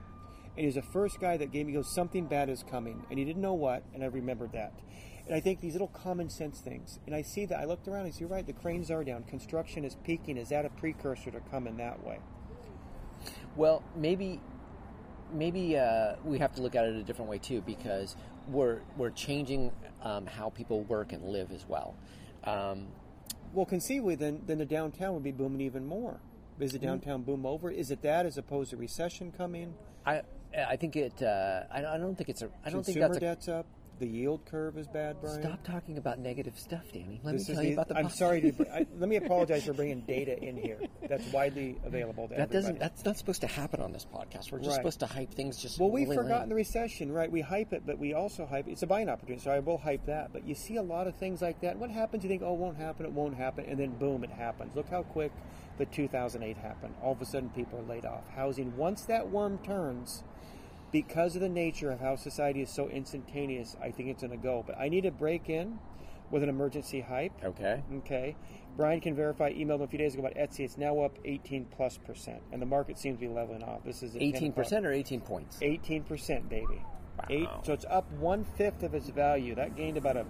And 0.56 0.66
he's 0.66 0.76
the 0.76 0.82
first 0.82 1.20
guy 1.20 1.38
that 1.38 1.52
gave 1.52 1.66
me, 1.66 1.72
he 1.72 1.78
goes, 1.78 1.94
something 1.94 2.26
bad 2.26 2.50
is 2.50 2.64
coming. 2.70 3.06
And 3.10 3.20
he 3.20 3.26
didn't 3.26 3.42
know 3.42 3.54
what, 3.54 3.84
and 3.94 4.04
I 4.04 4.08
remembered 4.08 4.52
that. 4.54 4.74
And 5.30 5.38
I 5.38 5.42
think 5.42 5.62
these 5.62 5.74
little 5.74 5.90
common 5.90 6.28
sense 6.30 6.60
things. 6.60 6.98
And 7.06 7.14
I 7.16 7.22
see 7.22 7.46
that. 7.46 7.60
I 7.60 7.66
looked 7.66 7.88
around 7.88 8.06
and 8.06 8.14
see, 8.16 8.22
you're 8.22 8.30
right, 8.30 8.46
the 8.46 8.52
cranes 8.52 8.90
are 8.90 9.04
down. 9.04 9.24
Construction 9.26 9.86
is 9.86 9.96
peaking. 10.04 10.38
Is 10.38 10.50
that 10.50 10.66
a 10.66 10.70
precursor 10.70 11.30
to 11.30 11.40
coming 11.52 11.78
that 11.78 12.04
way? 12.04 12.18
Well, 13.56 13.84
maybe 13.96 14.42
maybe 15.32 15.78
uh, 15.78 16.16
we 16.24 16.40
have 16.40 16.56
to 16.56 16.62
look 16.64 16.76
at 16.76 16.86
it 16.86 16.96
a 16.96 17.04
different 17.04 17.30
way 17.30 17.38
too, 17.38 17.62
because 17.62 18.16
we're 18.48 18.80
we're 18.98 19.12
changing 19.12 19.72
um, 20.02 20.26
how 20.26 20.50
people 20.50 20.82
work 20.86 21.14
and 21.14 21.24
live 21.26 21.52
as 21.52 21.64
well. 21.68 21.94
Um, 22.44 22.88
Well, 23.54 23.66
conceivably, 23.68 24.16
then, 24.16 24.42
then 24.48 24.58
the 24.60 24.66
downtown 24.66 25.14
would 25.14 25.24
be 25.24 25.32
booming 25.32 25.62
even 25.62 25.86
more. 25.86 26.20
Is 26.60 26.72
the 26.72 26.80
downtown 26.80 27.22
boom 27.24 27.46
over? 27.46 27.70
Is 27.72 27.90
it 27.92 28.02
that 28.02 28.26
as 28.26 28.38
opposed 28.38 28.72
to 28.72 28.78
recession 28.78 29.32
coming? 29.32 29.76
I 30.06 30.24
I 30.58 30.76
think 30.76 30.96
it. 30.96 31.22
Uh, 31.22 31.64
I, 31.72 31.82
don't- 31.82 31.92
I 31.94 31.98
don't 32.00 32.16
think 32.16 32.30
it's 32.30 32.42
a. 32.42 32.50
I 32.66 32.70
don't 32.72 32.84
think 32.84 32.98
Consumer 32.98 33.08
that's 33.08 33.18
a. 33.18 33.20
debt's 33.20 33.48
up. 33.48 33.66
The 34.00 34.08
yield 34.08 34.46
curve 34.46 34.78
is 34.78 34.88
bad, 34.88 35.18
Brian. 35.20 35.42
Stop 35.42 35.62
talking 35.64 35.98
about 35.98 36.20
negative 36.20 36.58
stuff, 36.58 36.84
Danny. 36.94 37.20
Let 37.22 37.34
This 37.34 37.50
me 37.50 37.54
tell 37.56 37.64
the- 37.64 37.68
you 37.70 37.74
about 37.74 37.90
the. 37.90 37.98
I'm 37.98 38.10
sorry 38.10 38.40
to. 38.40 38.74
I, 38.74 38.86
let 38.98 39.10
me 39.10 39.16
apologize 39.26 39.66
for 39.66 39.74
bringing 39.74 40.02
data 40.02 40.42
in 40.42 40.56
here. 40.56 40.80
That's 41.10 41.26
widely 41.34 41.76
available 41.84 42.30
That 42.30 42.50
doesn't. 42.50 42.80
That's 42.80 43.04
not 43.04 43.18
supposed 43.18 43.42
to 43.42 43.48
happen 43.48 43.82
on 43.82 43.92
this 43.92 44.06
podcast. 44.06 44.54
We're 44.54 44.60
just 44.60 44.70
Right. 44.70 44.76
supposed 44.78 45.00
to 45.02 45.06
hype 45.06 45.34
things. 45.34 45.58
Just 45.62 45.80
Well, 45.80 45.92
we've 45.92 46.08
forgotten 46.08 46.48
the 46.48 46.56
recession, 46.56 47.12
right? 47.12 47.30
We 47.30 47.42
hype 47.42 47.74
it, 47.74 47.84
but 47.86 48.00
we 48.00 48.14
also 48.14 48.46
hype 48.46 48.70
it's 48.70 48.84
a 48.84 48.88
buying 48.88 49.10
opportunity. 49.10 49.44
So 49.44 49.52
I 49.52 49.60
will 49.60 49.78
hype 49.78 50.06
that. 50.06 50.32
But 50.32 50.48
you 50.48 50.56
see 50.56 50.78
a 50.78 50.84
lot 50.84 51.08
of 51.08 51.16
things 51.16 51.42
like 51.42 51.60
that. 51.60 51.78
What 51.78 51.90
happens? 51.90 52.24
You 52.24 52.30
think, 52.30 52.42
oh, 52.42 52.54
it 52.54 52.58
won't 52.60 52.78
happen. 52.78 53.06
It 53.06 53.12
won't 53.12 53.36
happen, 53.36 53.66
and 53.66 53.78
then 53.78 53.92
boom, 53.98 54.24
it 54.24 54.30
happens. 54.32 54.74
Look 54.78 54.88
how 54.88 55.04
quick 55.04 55.34
the 55.78 55.86
2008 55.88 56.56
happened. 56.58 56.94
All 57.04 57.12
of 57.12 57.22
a 57.22 57.26
sudden, 57.26 57.50
people 57.50 57.80
are 57.80 57.84
laid 57.84 58.06
off. 58.06 58.30
Housing. 58.30 58.76
Once 58.78 59.04
that 59.06 59.30
worm 59.30 59.58
turns, 59.60 60.24
because 60.92 61.36
of 61.36 61.42
the 61.42 61.50
nature 61.50 61.92
of 61.92 62.00
how 62.00 62.16
society 62.16 62.62
is 62.62 62.70
so 62.70 62.90
instantaneous, 62.90 63.76
I 63.82 63.92
think 63.92 64.10
it's 64.10 64.22
going 64.22 64.32
to 64.32 64.38
go. 64.38 64.64
But 64.66 64.78
I 64.80 64.90
need 64.90 65.02
to 65.02 65.12
break 65.12 65.50
in 65.50 65.80
with 66.32 66.44
an 66.44 66.50
emergency 66.50 67.02
hype. 67.02 67.34
Okay. 67.44 67.84
Okay. 67.98 68.36
Brian 68.78 69.02
can 69.02 69.16
verify. 69.16 69.52
Emailed 69.52 69.76
him 69.76 69.82
a 69.82 69.88
few 69.88 70.00
days 70.00 70.14
ago 70.14 70.26
about 70.26 70.36
Etsy. 70.38 70.62
It's 70.62 70.78
now 70.78 71.00
up 71.00 71.18
18 71.26 71.66
plus 71.66 71.98
percent, 71.98 72.42
and 72.52 72.62
the 72.62 72.66
market 72.66 72.98
seems 72.98 73.18
to 73.20 73.28
be 73.28 73.28
leveling 73.28 73.64
off. 73.64 73.84
This 73.84 74.04
is 74.04 74.16
Eighteen 74.16 74.54
percent 74.54 74.86
or 74.86 74.94
eighteen 74.94 75.22
points. 75.22 75.58
Eighteen 75.62 76.04
percent, 76.04 76.48
baby. 76.50 76.82
Wow. 77.18 77.26
Eight. 77.30 77.50
So 77.64 77.74
it's 77.74 77.86
up 77.90 78.10
one 78.14 78.46
fifth 78.56 78.84
of 78.84 78.94
its 78.94 79.10
value. 79.10 79.56
That 79.56 79.76
gained 79.76 79.98
about 79.98 80.16
a 80.18 80.26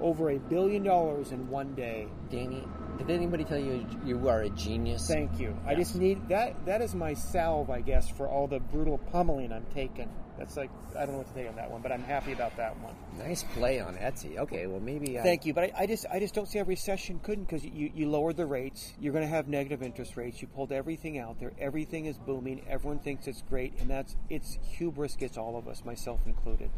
over 0.00 0.30
a 0.30 0.38
billion 0.38 0.82
dollars 0.82 1.32
in 1.32 1.48
one 1.48 1.74
day. 1.74 2.06
Danny, 2.30 2.64
did 2.98 3.10
anybody 3.10 3.44
tell 3.44 3.58
you 3.58 3.86
you 4.04 4.28
are 4.28 4.42
a 4.42 4.50
genius? 4.50 5.06
Thank 5.08 5.38
you. 5.38 5.56
I 5.66 5.74
just 5.74 5.96
need 5.96 6.28
that. 6.28 6.64
That 6.66 6.80
is 6.80 6.94
my 6.94 7.14
salve, 7.14 7.70
I 7.70 7.80
guess, 7.80 8.08
for 8.08 8.28
all 8.28 8.46
the 8.46 8.60
brutal 8.60 8.98
pummeling 8.98 9.52
I'm 9.52 9.66
taking. 9.74 10.08
That's 10.38 10.56
like 10.56 10.70
I 10.96 11.06
don't 11.06 11.12
know 11.12 11.18
what 11.18 11.28
to 11.28 11.34
say 11.34 11.46
on 11.46 11.54
that 11.56 11.70
one, 11.70 11.80
but 11.80 11.92
I'm 11.92 12.02
happy 12.02 12.32
about 12.32 12.56
that 12.56 12.76
one. 12.80 12.94
Nice 13.18 13.44
play 13.54 13.80
on 13.80 13.94
Etsy. 13.94 14.36
Okay, 14.38 14.66
well 14.66 14.80
maybe. 14.80 15.18
I, 15.18 15.22
Thank 15.22 15.46
you, 15.46 15.54
but 15.54 15.64
I, 15.64 15.82
I 15.82 15.86
just 15.86 16.06
I 16.12 16.18
just 16.18 16.34
don't 16.34 16.48
see 16.48 16.58
a 16.58 16.64
recession 16.64 17.20
couldn't 17.22 17.44
because 17.44 17.64
you, 17.64 17.90
you 17.94 18.08
lowered 18.10 18.36
the 18.36 18.46
rates. 18.46 18.94
You're 18.98 19.12
going 19.12 19.24
to 19.24 19.30
have 19.30 19.46
negative 19.46 19.82
interest 19.82 20.16
rates. 20.16 20.42
You 20.42 20.48
pulled 20.48 20.72
everything 20.72 21.18
out 21.18 21.38
there. 21.38 21.52
Everything 21.58 22.06
is 22.06 22.18
booming. 22.18 22.64
Everyone 22.68 22.98
thinks 22.98 23.28
it's 23.28 23.42
great, 23.42 23.74
and 23.80 23.88
that's 23.88 24.16
it's 24.28 24.58
hubris 24.76 25.14
gets 25.14 25.38
all 25.38 25.56
of 25.56 25.68
us, 25.68 25.84
myself 25.84 26.20
included. 26.26 26.70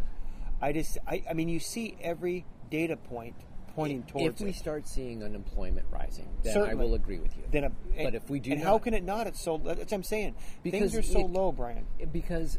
I 0.60 0.72
just 0.72 0.98
I, 1.06 1.22
I 1.28 1.32
mean 1.32 1.48
you 1.48 1.60
see 1.60 1.96
every 2.00 2.44
data 2.70 2.96
point 2.96 3.34
pointing 3.74 4.02
towards 4.04 4.36
If 4.36 4.44
we 4.44 4.50
it. 4.50 4.56
start 4.56 4.88
seeing 4.88 5.22
unemployment 5.22 5.86
rising, 5.90 6.26
then 6.42 6.54
Certainly. 6.54 6.70
I 6.70 6.74
will 6.86 6.94
agree 6.94 7.18
with 7.18 7.36
you. 7.36 7.42
Then 7.50 7.64
a, 7.64 7.70
but 8.02 8.14
if 8.14 8.30
we 8.30 8.40
do 8.40 8.52
and 8.52 8.60
not, 8.60 8.66
how 8.66 8.78
can 8.78 8.94
it 8.94 9.04
not? 9.04 9.26
It's 9.26 9.40
so 9.42 9.58
that's 9.58 9.78
what 9.78 9.92
I'm 9.92 10.02
saying. 10.02 10.34
Because 10.62 10.92
Things 10.92 10.96
are 10.96 11.02
so 11.02 11.20
it- 11.20 11.30
low, 11.30 11.52
Brian. 11.52 11.86
because 12.12 12.58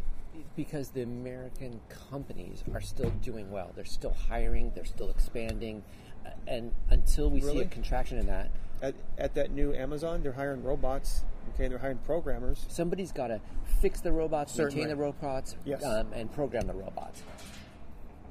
because 0.55 0.89
the 0.89 1.01
American 1.01 1.79
companies 2.09 2.63
are 2.73 2.81
still 2.81 3.09
doing 3.23 3.49
well. 3.51 3.71
They're 3.75 3.85
still 3.85 4.13
hiring. 4.13 4.71
They're 4.75 4.85
still 4.85 5.09
expanding, 5.09 5.83
uh, 6.25 6.29
and 6.47 6.71
until 6.91 7.29
we 7.31 7.41
see 7.41 7.59
a 7.61 7.65
contraction 7.65 8.17
in 8.19 8.27
that, 8.27 8.51
At, 8.81 8.93
at 9.17 9.33
that 9.33 9.51
new 9.51 9.73
Amazon, 9.73 10.21
they're 10.21 10.31
hiring 10.33 10.63
robots. 10.63 11.25
Okay, 11.55 11.67
they're 11.67 11.77
hiring 11.79 11.97
programmers. 11.99 12.65
somebody's 12.69 13.11
got 13.11 13.27
to 13.27 13.39
fix 13.81 14.01
the 14.01 14.11
robots, 14.11 14.53
Certainly. 14.53 14.83
maintain 14.85 14.97
the 14.97 15.03
robots, 15.03 15.55
Yes. 15.65 15.83
um, 15.83 16.11
and 16.13 16.31
program 16.31 16.67
the 16.67 16.73
robots. 16.73 17.23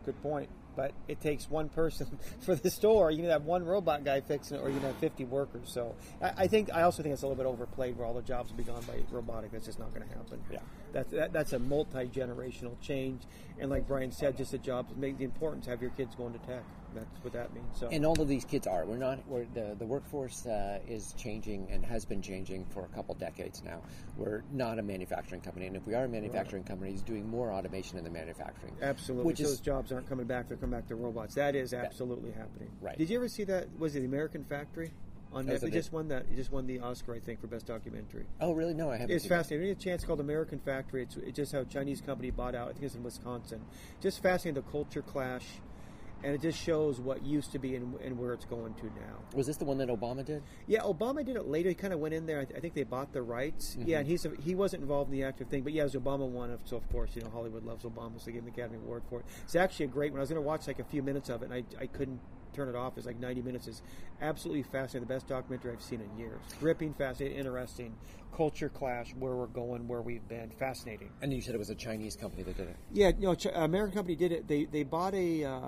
Good 0.05 0.20
point. 0.22 0.49
But 0.77 0.93
it 1.09 1.20
takes 1.20 1.51
one 1.51 1.68
person 1.68 2.18
for 2.41 2.55
the 2.55 2.70
store. 2.70 3.11
You 3.11 3.22
can 3.22 3.31
have 3.31 3.45
one 3.45 3.64
robot 3.64 4.05
guy 4.05 4.20
fixing 4.20 4.59
it, 4.59 4.61
or 4.61 4.68
you 4.68 4.77
can 4.77 4.87
have 4.87 4.97
50 4.97 5.24
workers. 5.24 5.70
So 5.72 5.95
I, 6.22 6.33
I 6.37 6.47
think 6.47 6.70
I 6.72 6.83
also 6.83 7.03
think 7.03 7.12
it's 7.14 7.22
a 7.22 7.27
little 7.27 7.43
bit 7.43 7.49
overplayed, 7.49 7.97
where 7.97 8.07
all 8.07 8.14
the 8.14 8.22
jobs 8.22 8.51
will 8.51 8.59
be 8.59 8.64
gone 8.64 8.83
by 8.83 8.95
robotic. 9.11 9.53
That's 9.53 9.66
just 9.66 9.79
not 9.79 9.93
going 9.95 10.07
to 10.07 10.14
happen. 10.14 10.41
Yeah. 10.51 10.59
that's 10.93 11.11
that, 11.12 11.33
that's 11.33 11.53
a 11.53 11.59
multi 11.59 12.07
generational 12.07 12.79
change. 12.81 13.22
And 13.59 13.70
like 13.70 13.89
Brian 13.89 14.12
said, 14.12 14.37
just 14.37 14.53
the 14.53 14.59
jobs 14.59 14.95
make 14.97 15.18
the 15.18 15.24
importance 15.24 15.66
have 15.66 15.81
your 15.81 15.91
kids 15.93 16.14
going 16.14 16.35
to 16.35 16.39
tech. 16.41 16.62
That's 16.97 17.24
what 17.24 17.32
that 17.34 17.55
means. 17.55 17.66
So 17.78 17.88
And 17.90 18.05
all 18.05 18.20
of 18.20 18.26
these 18.28 18.44
kids 18.44 18.66
are. 18.66 18.84
We're 18.84 18.97
not. 18.97 19.18
We're, 19.28 19.47
the 19.55 19.76
the 19.78 19.84
workforce 19.86 20.47
uh, 20.47 20.80
is 20.88 21.14
changing 21.16 21.68
and 21.70 21.84
has 21.84 22.05
been 22.05 22.22
changing 22.22 22.64
for 22.66 22.84
a 22.84 22.88
couple 22.88 23.14
decades 23.14 23.62
now. 23.64 23.80
We're 24.16 24.42
not 24.53 24.78
a 24.78 24.82
manufacturing 24.82 25.40
company, 25.42 25.66
and 25.66 25.76
if 25.76 25.86
we 25.86 25.94
are 25.94 26.05
a 26.05 26.09
manufacturing 26.09 26.64
company, 26.64 26.92
it's 26.92 27.03
doing 27.03 27.28
more 27.28 27.53
automation 27.53 27.99
in 27.99 28.05
the 28.05 28.11
manufacturing. 28.11 28.74
Absolutely. 28.82 29.26
Which 29.26 29.38
so 29.38 29.44
is 29.44 29.51
those 29.51 29.61
jobs 29.61 29.92
aren't 29.92 30.09
coming 30.09 30.26
back; 30.26 30.49
they're 30.49 30.57
coming 30.57 30.78
back 30.78 30.88
to 30.88 30.97
robots. 30.97 31.34
That 31.34 31.55
is 31.55 31.72
absolutely 31.74 32.32
happening. 32.32 32.70
Right. 32.80 32.97
Did 32.99 33.11
you 33.11 33.16
ever 33.16 33.28
see 33.28 33.44
that? 33.44 33.68
Was 33.78 33.94
it 33.94 34.01
the 34.01 34.07
American 34.07 34.44
Factory? 34.44 34.90
On 35.32 35.44
Oh, 35.51 35.53
Netflix? 35.53 35.62
it 35.64 35.66
It 35.68 35.72
just 35.72 35.92
won 35.92 36.09
that. 36.09 36.22
It 36.32 36.36
just 36.36 36.53
won 36.53 36.66
the 36.68 36.78
Oscar, 36.78 37.12
I 37.14 37.18
think, 37.18 37.40
for 37.40 37.49
best 37.49 37.66
documentary. 37.66 38.24
oh, 38.40 38.53
really? 38.53 38.72
No, 38.74 38.90
I 38.90 38.97
haven't. 38.97 39.14
It's 39.14 39.24
that. 39.24 39.28
fascinating. 39.28 39.70
It's 39.70 39.84
a 39.84 39.88
chance 39.88 40.05
called 40.05 40.20
American 40.20 40.61
Factory. 40.61 41.03
It's, 41.03 41.16
it's 41.16 41.36
just 41.36 41.51
how 41.53 41.59
a 41.59 41.64
Chinese 41.64 42.01
company 42.01 42.30
bought 42.30 42.55
out. 42.55 42.68
I 42.68 42.72
think 42.72 42.84
it's 42.84 42.94
in 42.94 43.03
Wisconsin. 43.03 43.61
Just 44.01 44.22
fascinating 44.22 44.62
the 44.62 44.70
culture 44.70 45.03
clash, 45.03 45.44
and 46.23 46.35
it 46.35 46.41
just 46.41 46.59
shows 46.59 47.01
what 47.01 47.23
used 47.25 47.53
to 47.53 47.59
be 47.59 47.77
and, 47.77 47.95
and 48.01 48.19
where 48.19 48.33
it's 48.33 48.45
going 48.45 48.75
to 48.75 48.85
now. 48.87 49.17
Was 49.35 49.47
this 49.47 49.57
the 49.57 49.64
one 49.64 49.79
that 49.79 49.89
Obama 49.89 50.25
did? 50.25 50.43
Yeah, 50.67 50.81
Obama 50.81 51.25
did 51.25 51.37
it 51.37 51.47
later. 51.47 51.69
He 51.69 51.75
kind 51.75 51.93
of 51.93 52.01
went 52.01 52.14
in 52.14 52.27
there. 52.27 52.41
I, 52.41 52.45
th- 52.45 52.57
I 52.57 52.61
think 52.61 52.75
they 52.75 52.85
bought 52.85 53.12
the 53.12 53.23
rights. 53.23 53.77
Mm-hmm. 53.77 53.89
Yeah, 53.89 53.99
and 53.99 54.07
he's 54.07 54.25
a, 54.25 54.33
he 54.43 54.55
wasn't 54.55 54.83
involved 54.83 55.12
in 55.12 55.19
the 55.19 55.25
active 55.25 55.49
thing, 55.49 55.62
but 55.62 55.73
yeah, 55.73 55.83
it 55.83 55.85
was 55.85 55.95
Obama 55.95 56.27
one. 56.29 56.51
Of, 56.51 56.61
so 56.64 56.77
of 56.77 56.89
course, 56.91 57.11
you 57.14 57.23
know, 57.23 57.31
Hollywood 57.31 57.64
loves 57.64 57.85
Obama, 57.85 58.19
so 58.19 58.27
they 58.27 58.33
gave 58.33 58.43
him 58.43 58.47
the 58.47 58.53
Academy 58.53 58.79
Award 58.79 59.03
for 59.09 59.21
it. 59.21 59.27
It's 59.45 59.57
actually 59.57 59.87
a 59.87 59.89
great 59.89 60.12
one. 60.12 60.21
I 60.21 60.23
was 60.23 60.31
going 60.31 60.43
to 60.43 60.47
watch 60.47 60.67
like 60.67 60.79
a 60.79 60.85
few 60.85 61.03
minutes 61.03 61.29
of 61.29 61.43
it, 61.43 61.51
and 61.51 61.55
I, 61.55 61.64
I 61.81 61.87
couldn't 61.87 62.21
turn 62.57 62.69
it 62.69 62.75
off. 62.75 62.97
It's 62.97 63.07
like 63.07 63.21
90 63.21 63.43
minutes. 63.43 63.69
It's 63.69 63.83
absolutely 64.23 64.62
fascinating. 64.62 65.07
The 65.07 65.14
best 65.14 65.29
documentary 65.29 65.73
I've 65.73 65.83
seen 65.83 66.01
in 66.01 66.19
years. 66.19 66.41
Gripping, 66.59 66.95
fascinating, 66.95 67.39
interesting. 67.39 67.95
Culture 68.35 68.69
clash, 68.69 69.14
where 69.19 69.35
we're 69.35 69.47
going, 69.47 69.87
where 69.87 70.03
we've 70.03 70.27
been. 70.29 70.51
Fascinating. 70.51 71.11
And 71.23 71.33
you 71.33 71.41
said 71.41 71.55
it 71.55 71.59
was 71.59 71.71
a 71.71 71.75
Chinese 71.75 72.17
company 72.17 72.43
that 72.45 72.57
did 72.57 72.69
it. 72.69 72.77
Yeah, 72.93 73.12
you 73.19 73.27
know, 73.27 73.35
Ch- 73.35 73.47
American 73.55 73.95
company 73.95 74.17
did 74.17 74.33
it. 74.33 74.49
They 74.49 74.64
they 74.64 74.83
bought 74.83 75.14
a 75.14 75.45
uh, 75.45 75.61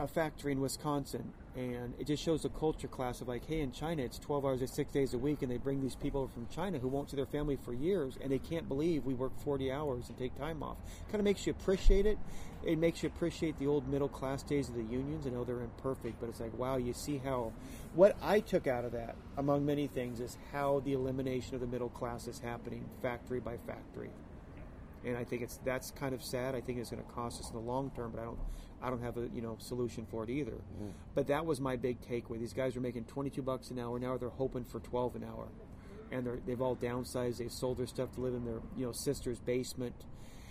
a 0.00 0.08
factory 0.08 0.52
in 0.52 0.60
Wisconsin, 0.60 1.32
and 1.54 1.92
it 1.98 2.06
just 2.06 2.22
shows 2.22 2.42
the 2.42 2.48
culture 2.48 2.88
class 2.88 3.20
of 3.20 3.28
like, 3.28 3.46
hey, 3.46 3.60
in 3.60 3.70
China 3.70 4.02
it's 4.02 4.18
twelve 4.18 4.46
hours, 4.46 4.62
it's 4.62 4.74
six 4.74 4.90
days 4.92 5.12
a 5.12 5.18
week, 5.18 5.42
and 5.42 5.50
they 5.50 5.58
bring 5.58 5.82
these 5.82 5.94
people 5.94 6.26
from 6.28 6.46
China 6.48 6.78
who 6.78 6.88
won't 6.88 7.10
see 7.10 7.16
their 7.16 7.26
family 7.26 7.56
for 7.56 7.74
years, 7.74 8.16
and 8.20 8.32
they 8.32 8.38
can't 8.38 8.66
believe 8.66 9.04
we 9.04 9.12
work 9.12 9.32
forty 9.44 9.70
hours 9.70 10.08
and 10.08 10.18
take 10.18 10.36
time 10.38 10.62
off. 10.62 10.78
Kind 11.08 11.20
of 11.20 11.24
makes 11.24 11.46
you 11.46 11.52
appreciate 11.52 12.06
it. 12.06 12.18
It 12.64 12.78
makes 12.78 13.02
you 13.02 13.08
appreciate 13.08 13.58
the 13.58 13.66
old 13.66 13.88
middle 13.88 14.08
class 14.08 14.42
days 14.42 14.68
of 14.68 14.74
the 14.74 14.82
unions. 14.82 15.26
I 15.26 15.30
know 15.30 15.44
they're 15.44 15.60
imperfect, 15.60 16.18
but 16.18 16.28
it's 16.28 16.40
like, 16.40 16.56
wow, 16.58 16.76
you 16.76 16.94
see 16.94 17.18
how. 17.18 17.52
What 17.94 18.16
I 18.22 18.40
took 18.40 18.66
out 18.66 18.84
of 18.84 18.92
that, 18.92 19.16
among 19.36 19.66
many 19.66 19.86
things, 19.86 20.20
is 20.20 20.38
how 20.52 20.80
the 20.80 20.94
elimination 20.94 21.54
of 21.54 21.60
the 21.60 21.66
middle 21.66 21.88
class 21.90 22.26
is 22.26 22.38
happening, 22.38 22.84
factory 23.02 23.40
by 23.40 23.56
factory 23.66 24.10
and 25.04 25.16
I 25.16 25.24
think 25.24 25.42
it's 25.42 25.58
that's 25.64 25.90
kind 25.92 26.14
of 26.14 26.22
sad. 26.22 26.54
I 26.54 26.60
think 26.60 26.78
it's 26.78 26.90
going 26.90 27.02
to 27.02 27.08
cost 27.10 27.40
us 27.40 27.48
in 27.48 27.56
the 27.56 27.62
long 27.62 27.90
term, 27.96 28.10
but 28.10 28.20
I 28.20 28.24
don't 28.24 28.38
I 28.82 28.90
don't 28.90 29.02
have 29.02 29.16
a 29.16 29.28
you 29.34 29.42
know 29.42 29.56
solution 29.58 30.06
for 30.10 30.24
it 30.24 30.30
either. 30.30 30.52
Mm-hmm. 30.52 30.88
But 31.14 31.26
that 31.28 31.44
was 31.44 31.60
my 31.60 31.76
big 31.76 32.00
takeaway. 32.00 32.38
These 32.38 32.52
guys 32.52 32.76
are 32.76 32.80
making 32.80 33.04
22 33.04 33.42
bucks 33.42 33.70
an 33.70 33.78
hour 33.78 33.98
now. 33.98 34.16
They're 34.16 34.28
hoping 34.28 34.64
for 34.64 34.80
12 34.80 35.16
an 35.16 35.24
hour, 35.24 35.48
and 36.10 36.26
they're, 36.26 36.38
they've 36.46 36.60
all 36.60 36.76
downsized. 36.76 37.38
They've 37.38 37.52
sold 37.52 37.78
their 37.78 37.86
stuff 37.86 38.12
to 38.14 38.20
live 38.20 38.34
in 38.34 38.44
their 38.44 38.60
you 38.76 38.86
know 38.86 38.92
sister's 38.92 39.38
basement. 39.38 39.94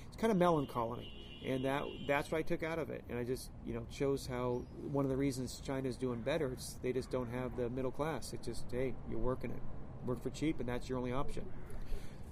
It's 0.07 0.17
kind 0.17 0.31
of 0.31 0.37
melancholy, 0.37 1.11
and 1.45 1.65
that 1.65 1.83
that's 2.07 2.31
what 2.31 2.39
I 2.39 2.41
took 2.41 2.63
out 2.63 2.79
of 2.79 2.89
it. 2.89 3.03
And 3.09 3.17
I 3.17 3.23
just 3.23 3.49
you 3.65 3.73
know 3.73 3.85
shows 3.89 4.27
how 4.27 4.63
one 4.91 5.05
of 5.05 5.11
the 5.11 5.17
reasons 5.17 5.61
China's 5.65 5.97
doing 5.97 6.21
better. 6.21 6.51
It's 6.51 6.77
they 6.83 6.93
just 6.93 7.09
don't 7.09 7.29
have 7.31 7.57
the 7.57 7.69
middle 7.69 7.91
class. 7.91 8.33
It's 8.33 8.45
just 8.45 8.65
hey, 8.71 8.93
you're 9.09 9.19
working 9.19 9.51
it, 9.51 9.61
work 10.05 10.21
for 10.21 10.29
cheap, 10.29 10.59
and 10.59 10.69
that's 10.69 10.89
your 10.89 10.97
only 10.97 11.13
option 11.13 11.45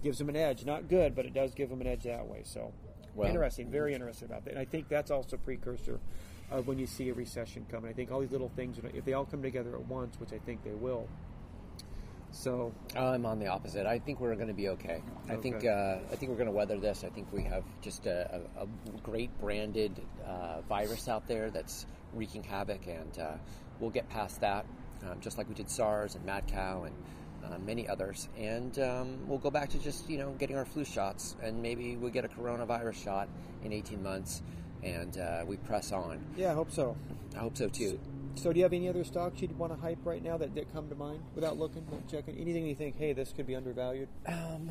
gives 0.03 0.19
them 0.19 0.29
an 0.29 0.35
edge. 0.35 0.63
Not 0.63 0.87
good, 0.87 1.15
but 1.15 1.25
it 1.25 1.33
does 1.33 1.53
give 1.53 1.69
them 1.69 1.81
an 1.81 1.87
edge 1.87 2.03
that 2.03 2.27
way. 2.27 2.41
So 2.43 2.71
Interesting, 3.25 3.71
very 3.71 3.93
interesting 3.93 4.27
about 4.29 4.45
that. 4.45 4.51
And 4.51 4.59
I 4.59 4.65
think 4.65 4.87
that's 4.87 5.11
also 5.11 5.35
a 5.35 5.39
precursor 5.39 5.99
of 6.51 6.67
when 6.67 6.77
you 6.77 6.87
see 6.87 7.09
a 7.09 7.13
recession 7.13 7.65
coming. 7.69 7.89
I 7.89 7.93
think 7.93 8.11
all 8.11 8.19
these 8.19 8.31
little 8.31 8.51
things, 8.55 8.77
if 8.93 9.05
they 9.05 9.13
all 9.13 9.25
come 9.25 9.41
together 9.41 9.73
at 9.75 9.85
once, 9.87 10.19
which 10.19 10.33
I 10.33 10.37
think 10.39 10.63
they 10.63 10.73
will. 10.73 11.07
So 12.31 12.73
I'm 12.95 13.25
on 13.25 13.39
the 13.39 13.47
opposite. 13.47 13.85
I 13.85 13.99
think 13.99 14.19
we're 14.19 14.35
going 14.35 14.49
to 14.49 14.53
be 14.53 14.69
okay. 14.69 15.01
I 15.29 15.37
think 15.37 15.65
uh, 15.65 15.97
I 16.11 16.15
think 16.15 16.29
we're 16.29 16.37
going 16.37 16.47
to 16.47 16.51
weather 16.51 16.77
this. 16.77 17.03
I 17.03 17.09
think 17.09 17.31
we 17.31 17.43
have 17.43 17.63
just 17.81 18.05
a, 18.05 18.41
a, 18.57 18.63
a 18.63 18.67
great 19.01 19.31
branded 19.39 19.99
uh, 20.25 20.61
virus 20.67 21.07
out 21.07 21.27
there 21.27 21.49
that's 21.49 21.85
wreaking 22.13 22.43
havoc, 22.43 22.85
and 22.85 23.17
uh, 23.17 23.37
we'll 23.79 23.89
get 23.89 24.09
past 24.09 24.41
that, 24.41 24.65
um, 25.09 25.19
just 25.21 25.37
like 25.37 25.47
we 25.47 25.55
did 25.55 25.69
SARS 25.69 26.15
and 26.15 26.25
mad 26.25 26.47
cow 26.47 26.83
and 26.83 26.95
uh, 27.43 27.57
many 27.59 27.87
others. 27.87 28.29
And 28.37 28.77
um, 28.79 29.27
we'll 29.27 29.37
go 29.39 29.49
back 29.51 29.69
to 29.69 29.79
just 29.79 30.09
you 30.09 30.17
know 30.17 30.31
getting 30.39 30.57
our 30.57 30.65
flu 30.65 30.85
shots, 30.85 31.35
and 31.41 31.61
maybe 31.61 31.95
we 31.95 32.11
get 32.11 32.25
a 32.25 32.29
coronavirus 32.29 33.03
shot 33.03 33.29
in 33.63 33.71
18 33.73 34.01
months, 34.01 34.41
and 34.83 35.17
uh, 35.17 35.43
we 35.45 35.57
press 35.57 35.91
on. 35.91 36.23
yeah, 36.35 36.51
I 36.51 36.53
hope 36.53 36.71
so. 36.71 36.95
I 37.35 37.39
hope 37.39 37.57
so 37.57 37.69
too. 37.69 37.99
So, 38.35 38.53
do 38.53 38.59
you 38.59 38.63
have 38.63 38.73
any 38.73 38.87
other 38.87 39.03
stocks 39.03 39.41
you'd 39.41 39.57
want 39.57 39.73
to 39.73 39.79
hype 39.79 39.97
right 40.03 40.23
now 40.23 40.37
that, 40.37 40.53
that 40.53 40.71
come 40.71 40.87
to 40.89 40.95
mind 40.95 41.19
without 41.33 41.57
looking, 41.57 41.83
not 41.91 42.07
checking? 42.07 42.37
Anything 42.37 42.67
you 42.67 42.75
think, 42.75 42.95
hey, 42.95 43.11
this 43.13 43.33
could 43.35 43.47
be 43.47 43.55
undervalued? 43.55 44.07
Um, 44.27 44.69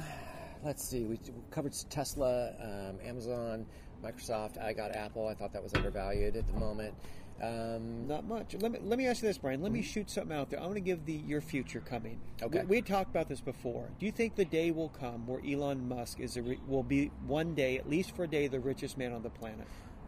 let's 0.65 0.85
see. 0.85 1.03
We 1.03 1.19
covered 1.51 1.75
Tesla, 1.91 2.53
um, 2.61 2.99
Amazon, 3.05 3.67
Microsoft. 4.05 4.63
I 4.63 4.73
got 4.73 4.95
Apple. 4.95 5.27
I 5.27 5.35
thought 5.35 5.53
that 5.53 5.65
was 5.65 5.75
undervalued 5.75 6.37
at 6.37 6.47
the 6.47 6.53
moment. 6.61 6.95
Um, 7.43 8.07
Not 8.09 8.25
much. 8.27 8.55
Let 8.59 8.73
me 8.73 8.79
let 8.83 8.99
me 8.99 9.07
ask 9.07 9.23
you 9.23 9.29
this, 9.29 9.37
Brian. 9.39 9.61
Let 9.63 9.71
me 9.73 9.83
shoot 9.83 10.09
something 10.11 10.35
out 10.37 10.49
there. 10.49 10.59
I 10.61 10.63
want 10.63 10.77
to 10.77 10.81
give 10.81 11.05
the 11.05 11.13
your 11.13 11.41
future 11.43 11.81
coming. 11.81 12.19
Okay. 12.43 12.61
We, 12.61 12.77
we 12.77 12.83
talked 12.83 13.11
about 13.11 13.29
this 13.29 13.41
before. 13.41 13.89
Do 14.01 14.07
you 14.07 14.13
think 14.13 14.37
the 14.37 14.45
day 14.47 14.71
will 14.71 14.89
come 14.89 15.27
where 15.27 15.41
Elon 15.47 15.87
Musk 15.89 16.19
is 16.19 16.37
a 16.39 16.43
re, 16.43 16.59
will 16.67 16.83
be 16.83 17.11
one 17.27 17.55
day, 17.55 17.77
at 17.77 17.89
least 17.91 18.17
for 18.17 18.25
a 18.25 18.29
day, 18.29 18.47
the 18.49 18.61
richest 18.61 18.97
man 18.97 19.13
on 19.13 19.23
the 19.23 19.29
planet? 19.31 19.67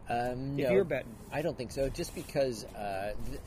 um, 0.09 0.57
If 0.59 0.67
no, 0.69 0.71
you're 0.73 0.83
betting. 0.83 1.15
I 1.31 1.43
don't 1.43 1.57
think 1.57 1.71
so. 1.71 1.87
Just 1.89 2.15
because. 2.15 2.65
Uh, 2.65 3.13
th- 3.27 3.39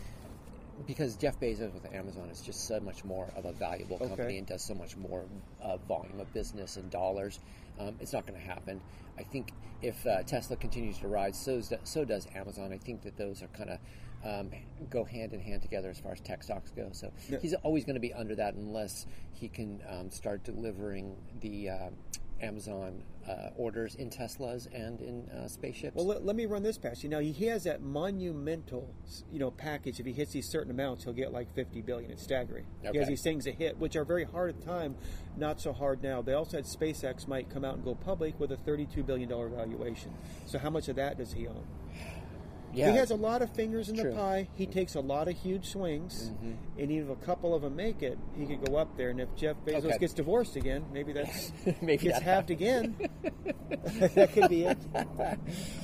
because 0.87 1.15
Jeff 1.17 1.39
Bezos 1.39 1.73
with 1.75 1.93
Amazon 1.95 2.29
is 2.31 2.41
just 2.41 2.67
so 2.67 2.81
much 2.81 3.05
more 3.05 3.29
of 3.37 3.45
a 3.45 3.53
valuable 3.53 3.97
Okay. 3.97 4.09
company 4.09 4.39
and 4.39 4.47
does 4.47 4.65
so 4.65 4.75
much 4.75 4.97
more 4.97 5.25
uh, 5.63 5.77
volume 5.87 6.19
of 6.19 6.33
business 6.33 6.77
and 6.77 6.91
dollars, 6.91 7.39
um, 7.79 7.95
it's 8.01 8.13
not 8.13 8.27
going 8.27 8.41
to 8.41 8.45
happen. 8.45 8.81
I 9.23 9.25
think 9.31 9.53
if 9.83 10.05
uh, 10.07 10.23
Tesla 10.25 10.57
continues 10.57 10.99
to 10.99 11.09
rise, 11.09 11.39
so 11.39 11.57
does, 11.61 11.73
so 11.85 12.05
does 12.05 12.27
Amazon. 12.35 12.73
I 12.73 12.79
think 12.79 13.03
that 13.03 13.17
those 13.17 13.43
are 13.43 13.47
kind 13.49 13.71
of 13.71 13.79
um, 14.25 14.51
go 14.91 15.05
hand 15.05 15.33
in 15.33 15.41
hand 15.41 15.63
together 15.63 15.91
as 15.91 15.99
far 15.99 16.13
as 16.13 16.21
tech 16.21 16.43
stocks 16.43 16.71
go. 16.71 16.89
So 16.93 17.13
Yeah. 17.29 17.39
he's 17.41 17.55
always 17.55 17.85
going 17.85 17.95
to 17.95 18.01
be 18.01 18.13
under 18.13 18.35
that 18.37 18.55
unless 18.55 19.07
he 19.33 19.49
can 19.49 19.81
um, 19.89 20.11
start 20.11 20.43
delivering 20.45 21.17
the 21.41 21.71
uh, 21.71 21.89
Amazon 22.41 23.03
uh, 23.29 23.51
orders 23.57 23.95
in 23.95 24.11
Teslas 24.11 24.67
and 24.75 25.01
in 25.01 25.29
uh, 25.31 25.49
spaceships. 25.49 25.95
Well, 25.97 26.07
let, 26.07 26.25
let 26.25 26.35
me 26.37 26.47
run 26.47 26.63
this 26.63 26.79
past 26.79 27.03
you. 27.03 27.09
Now 27.09 27.21
he 27.21 27.33
has 27.47 27.65
that 27.65 27.81
monumental, 27.83 28.95
you 29.33 29.39
know, 29.39 29.51
package. 29.51 30.01
If 30.01 30.07
he 30.07 30.13
hits 30.13 30.33
these 30.33 30.49
certain 30.49 30.71
amounts, 30.71 31.05
he'll 31.05 31.13
get 31.13 31.33
like 31.33 31.53
fifty 31.55 31.81
billion. 31.83 32.11
It's 32.11 32.23
staggering. 32.23 32.65
Because 32.81 32.83
he 32.83 32.89
Okay. 32.91 32.99
has 33.01 33.09
these 33.09 33.23
things 33.23 33.45
that 33.45 33.55
hit, 33.55 33.79
which 33.79 33.97
are 33.97 34.05
very 34.05 34.25
hard 34.25 34.51
at 34.51 34.61
the 34.61 34.67
time, 34.67 34.97
not 35.37 35.61
so 35.61 35.73
hard 35.73 36.03
now. 36.03 36.23
They 36.23 36.35
also 36.35 36.57
had 36.59 36.67
SpaceX 36.67 37.27
might 37.29 37.49
come 37.51 37.65
out 37.65 37.75
and 37.77 37.85
go 37.85 37.95
public 37.95 38.39
with 38.41 38.53
a 38.53 38.57
thirty-two 38.57 39.03
billion 39.03 39.29
dollar 39.29 39.49
valuation. 39.49 40.13
So 40.47 40.59
how 40.59 40.71
much 40.71 40.89
of 40.89 40.97
that 40.97 41.19
does 41.19 41.33
he 41.33 41.47
own? 41.47 41.65
yeah, 42.75 42.91
He 42.91 42.97
has 42.97 43.11
a 43.11 43.15
lot 43.17 43.43
of 43.43 43.55
fingers 43.55 43.91
in 43.91 43.97
True. 43.97 44.05
Mm-hmm. 44.05 44.15
the 44.17 44.21
pie. 44.23 44.49
He 44.57 44.65
takes 44.67 44.95
a 44.95 45.01
lot 45.01 45.29
of 45.29 45.37
huge 45.37 45.69
swings, 45.69 46.31
and 46.79 46.91
even 46.91 47.11
if 47.11 47.23
a 47.23 47.25
couple 47.25 47.55
of 47.55 47.61
them 47.63 47.77
make 47.77 48.03
it, 48.03 48.19
he 48.35 48.47
could 48.47 48.65
go 48.65 48.77
up 48.77 48.97
there. 48.97 49.11
And 49.11 49.21
if 49.21 49.29
Jeff 49.37 49.57
Bezos 49.67 49.85
Okay. 49.85 49.99
gets 49.99 50.15
divorced 50.15 50.57
again, 50.57 50.87
maybe 50.91 51.13
that's 51.13 51.53
Maybe 51.83 51.99
gets 52.05 52.19
that 52.21 52.23
halved 52.23 52.51
again. 52.51 52.97
that 54.15 54.33
could 54.33 54.49
be 54.49 54.65
it. 54.65 54.79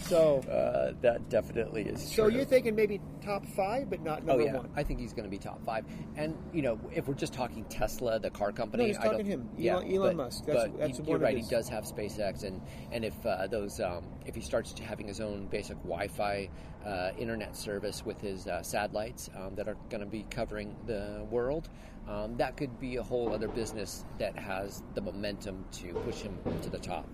So, 0.02 0.38
uh, 0.50 0.94
that 1.02 1.28
definitely 1.28 1.82
is 1.82 2.02
so 2.02 2.24
true. 2.28 2.34
you're 2.36 2.44
thinking 2.44 2.74
maybe 2.74 3.00
top 3.22 3.44
five, 3.46 3.90
but 3.90 4.02
not 4.02 4.22
Oh 4.22 4.26
number 4.26 4.44
yeah, 4.44 4.56
one. 4.56 4.70
I 4.76 4.82
think 4.82 5.00
he's 5.00 5.12
going 5.12 5.24
to 5.24 5.30
be 5.30 5.38
top 5.38 5.64
five. 5.64 5.84
And 6.16 6.36
you 6.52 6.62
know, 6.62 6.78
if 6.94 7.06
we're 7.08 7.14
just 7.14 7.32
talking 7.32 7.64
Tesla, 7.64 8.18
the 8.18 8.30
car 8.30 8.52
company, 8.52 8.84
No, 8.84 8.86
he's 8.88 8.98
I 8.98 9.02
don't- 9.04 9.12
talking 9.12 9.26
him, 9.26 9.48
Yeah, 9.56 9.74
Elon- 9.74 9.92
Elon 9.92 10.16
but, 10.16 10.24
Musk. 10.24 10.44
That's- 10.46 10.68
but 10.68 10.78
that's 10.78 11.00
you're 11.00 11.18
right. 11.18 11.36
He 11.36 11.42
does 11.48 11.68
have 11.68 11.84
SpaceX, 11.84 12.44
and 12.44 12.60
and 12.92 13.04
if 13.04 13.14
uh, 13.26 13.46
those, 13.46 13.80
um, 13.80 14.04
if 14.26 14.34
he 14.34 14.40
starts 14.40 14.76
having 14.78 15.06
his 15.06 15.20
own 15.20 15.46
basic 15.46 15.76
Wi-Fi 15.78 16.48
uh, 16.84 17.10
internet 17.18 17.56
service 17.56 18.04
with 18.04 18.20
his 18.20 18.46
uh, 18.46 18.62
satellites 18.62 19.28
um, 19.36 19.54
that 19.56 19.68
are 19.68 19.76
going 19.90 20.00
to 20.00 20.06
be 20.06 20.24
covering 20.30 20.74
the 20.86 21.26
world. 21.30 21.68
Um, 22.08 22.36
that 22.38 22.56
could 22.56 22.80
be 22.80 22.96
a 22.96 23.02
whole 23.02 23.34
other 23.34 23.48
business 23.48 24.06
that 24.18 24.34
has 24.38 24.82
the 24.94 25.00
momentum 25.02 25.66
to 25.72 25.92
push 25.92 26.22
him 26.22 26.38
to 26.62 26.70
the 26.70 26.78
top. 26.78 27.06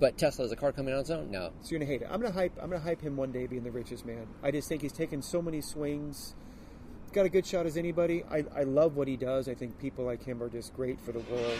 But 0.00 0.18
Tesla 0.18 0.44
is 0.44 0.52
a 0.52 0.56
car 0.56 0.72
coming 0.72 0.92
on 0.92 1.00
its 1.00 1.10
own? 1.10 1.30
No. 1.30 1.50
So 1.62 1.70
you're 1.70 1.78
gonna 1.78 1.90
hate 1.90 2.02
it. 2.02 2.08
I'm 2.10 2.20
gonna 2.20 2.32
hype. 2.34 2.52
I'm 2.60 2.68
gonna 2.70 2.82
hype 2.82 3.00
him 3.00 3.16
one 3.16 3.32
day 3.32 3.46
being 3.46 3.62
the 3.64 3.70
richest 3.70 4.04
man. 4.04 4.26
I 4.42 4.50
just 4.50 4.68
think 4.68 4.82
he's 4.82 4.92
taken 4.92 5.22
so 5.22 5.40
many 5.40 5.60
swings. 5.60 6.34
Got 7.12 7.26
a 7.26 7.28
good 7.28 7.46
shot 7.46 7.64
as 7.66 7.76
anybody. 7.76 8.24
I, 8.28 8.44
I 8.56 8.62
love 8.64 8.96
what 8.96 9.06
he 9.06 9.16
does. 9.16 9.48
I 9.48 9.54
think 9.54 9.78
people 9.78 10.04
like 10.04 10.24
him 10.24 10.42
are 10.42 10.48
just 10.48 10.74
great 10.74 11.00
for 11.00 11.12
the 11.12 11.20
world, 11.20 11.58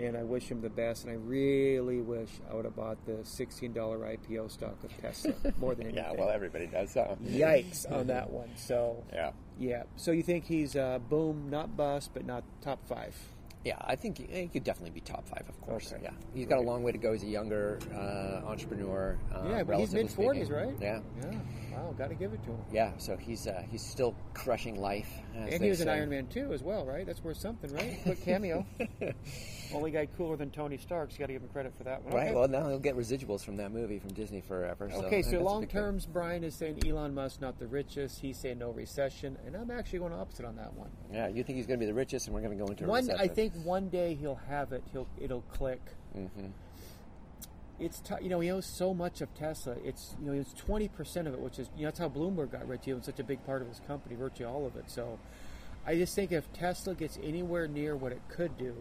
and 0.00 0.16
I 0.16 0.24
wish 0.24 0.48
him 0.50 0.60
the 0.60 0.70
best. 0.70 1.04
And 1.04 1.12
I 1.12 1.16
really 1.24 2.00
wish 2.00 2.28
I 2.50 2.54
would 2.56 2.64
have 2.64 2.74
bought 2.74 2.98
the 3.06 3.12
$16 3.22 3.72
IPO 3.72 4.50
stock 4.50 4.76
of 4.82 4.90
Tesla 5.00 5.34
more 5.60 5.76
than 5.76 5.86
anything. 5.86 6.04
Yeah, 6.04 6.14
well, 6.18 6.30
everybody 6.30 6.66
does. 6.66 6.94
Huh? 6.94 7.14
Yikes 7.24 7.88
on 7.92 8.08
that 8.08 8.28
one. 8.30 8.50
So 8.56 9.04
Yeah. 9.12 9.30
yeah. 9.56 9.84
So 9.94 10.10
you 10.10 10.24
think 10.24 10.46
he's 10.46 10.74
uh, 10.74 10.98
boom, 10.98 11.48
not 11.48 11.76
bust, 11.76 12.10
but 12.12 12.26
not 12.26 12.42
top 12.60 12.84
five? 12.88 13.14
Yeah, 13.64 13.76
I 13.80 13.94
think 13.94 14.18
he, 14.18 14.48
could 14.48 14.64
definitely 14.64 14.90
be 14.90 15.00
top 15.00 15.26
five, 15.28 15.44
of 15.48 15.60
course. 15.60 15.92
Okay. 15.92 16.02
Yeah, 16.02 16.10
he's 16.34 16.46
got 16.46 16.58
a 16.58 16.62
long 16.62 16.82
way 16.82 16.90
to 16.90 16.98
go. 16.98 17.12
He's 17.12 17.22
a 17.22 17.28
younger 17.28 17.78
uh, 17.94 18.46
entrepreneur. 18.48 19.16
Uh, 19.32 19.48
yeah, 19.48 19.62
but 19.62 19.78
he's 19.78 19.94
mid 19.94 20.10
forties, 20.10 20.50
right? 20.50 20.74
Yeah, 20.80 21.00
Yeah. 21.22 21.38
Wow. 21.72 21.94
Got 21.96 22.08
to 22.08 22.14
give 22.14 22.32
it 22.32 22.42
to 22.44 22.50
him. 22.50 22.58
yeah. 22.72 22.92
So 22.98 23.16
he's 23.16 23.46
uh, 23.46 23.62
he's 23.70 23.84
still 23.84 24.14
crushing 24.34 24.80
life. 24.80 25.08
And 25.34 25.62
he 25.62 25.70
was 25.70 25.80
an. 25.80 25.88
Iron 25.88 26.10
Man 26.10 26.26
too, 26.26 26.52
as 26.52 26.62
well, 26.62 26.84
right? 26.84 27.06
That's 27.06 27.22
worth 27.22 27.38
something, 27.38 27.72
right? 27.72 27.98
Quick 28.02 28.24
cameo. 28.24 28.66
Only 29.74 29.90
guy 29.90 30.06
cooler 30.06 30.36
than 30.36 30.50
Tony 30.50 30.76
Stark. 30.76 31.10
So 31.10 31.18
got 31.18 31.26
to 31.26 31.32
give 31.32 31.42
him 31.42 31.48
credit 31.48 31.72
for 31.78 31.84
that 31.84 32.02
one. 32.02 32.14
Right. 32.14 32.26
Okay. 32.26 32.34
Well, 32.34 32.48
now 32.48 32.68
he'll 32.68 32.78
get 32.78 32.96
residuals 32.96 33.42
from 33.42 33.56
that 33.56 33.72
movie 33.72 33.98
from 33.98 34.12
Disney 34.12 34.40
forever. 34.40 34.90
So 34.90 35.04
okay, 35.04 35.22
so 35.22 35.40
long 35.40 35.66
terms, 35.66 36.04
Brian 36.04 36.44
is 36.44 36.54
saying 36.54 36.86
Elon 36.86 37.14
Musk 37.14 37.40
not 37.40 37.58
the 37.58 37.66
richest. 37.66 38.20
He's 38.20 38.36
saying 38.36 38.58
no 38.58 38.70
recession, 38.70 39.38
and 39.46 39.56
I'm 39.56 39.70
actually 39.70 40.00
going 40.00 40.12
opposite 40.12 40.44
on 40.44 40.56
that 40.56 40.74
one. 40.74 40.90
Yeah, 41.12 41.28
you 41.28 41.42
think 41.42 41.56
he's 41.56 41.66
going 41.66 41.78
to 41.80 41.86
be 41.86 41.90
the 41.90 41.94
richest, 41.96 42.26
and 42.26 42.34
we're 42.34 42.42
going 42.42 42.56
to 42.56 42.62
go 42.62 42.70
into 42.70 42.84
a 42.84 42.86
One, 42.88 43.06
recession. 43.06 43.20
I 43.20 43.32
think 43.32 43.51
one 43.64 43.88
day 43.88 44.14
he'll 44.14 44.40
have 44.48 44.72
it. 44.72 44.82
He'll 44.92 45.08
it'll 45.20 45.42
click. 45.42 45.80
hmm 46.14 46.28
It's 47.78 48.00
t- 48.00 48.14
you 48.22 48.28
know 48.28 48.40
he 48.40 48.50
owes 48.50 48.66
so 48.66 48.94
much 48.94 49.20
of 49.20 49.32
Tesla. 49.34 49.76
It's 49.84 50.14
you 50.20 50.26
know 50.26 50.32
it's 50.40 50.52
twenty 50.54 50.88
percent 50.88 51.26
of 51.28 51.34
it, 51.34 51.40
which 51.40 51.58
is 51.58 51.68
you 51.76 51.82
know 51.82 51.88
that's 51.88 51.98
how 51.98 52.08
Bloomberg 52.08 52.52
got 52.52 52.66
rich. 52.68 52.82
He 52.84 52.92
owns 52.92 53.06
such 53.06 53.18
a 53.20 53.24
big 53.24 53.44
part 53.44 53.62
of 53.62 53.68
his 53.68 53.80
company, 53.86 54.14
virtually 54.14 54.44
all 54.46 54.66
of 54.66 54.76
it. 54.76 54.90
So 54.90 55.18
I 55.86 55.96
just 55.96 56.14
think 56.14 56.32
if 56.32 56.50
Tesla 56.52 56.94
gets 56.94 57.18
anywhere 57.22 57.66
near 57.66 57.96
what 57.96 58.12
it 58.12 58.22
could 58.28 58.56
do, 58.56 58.74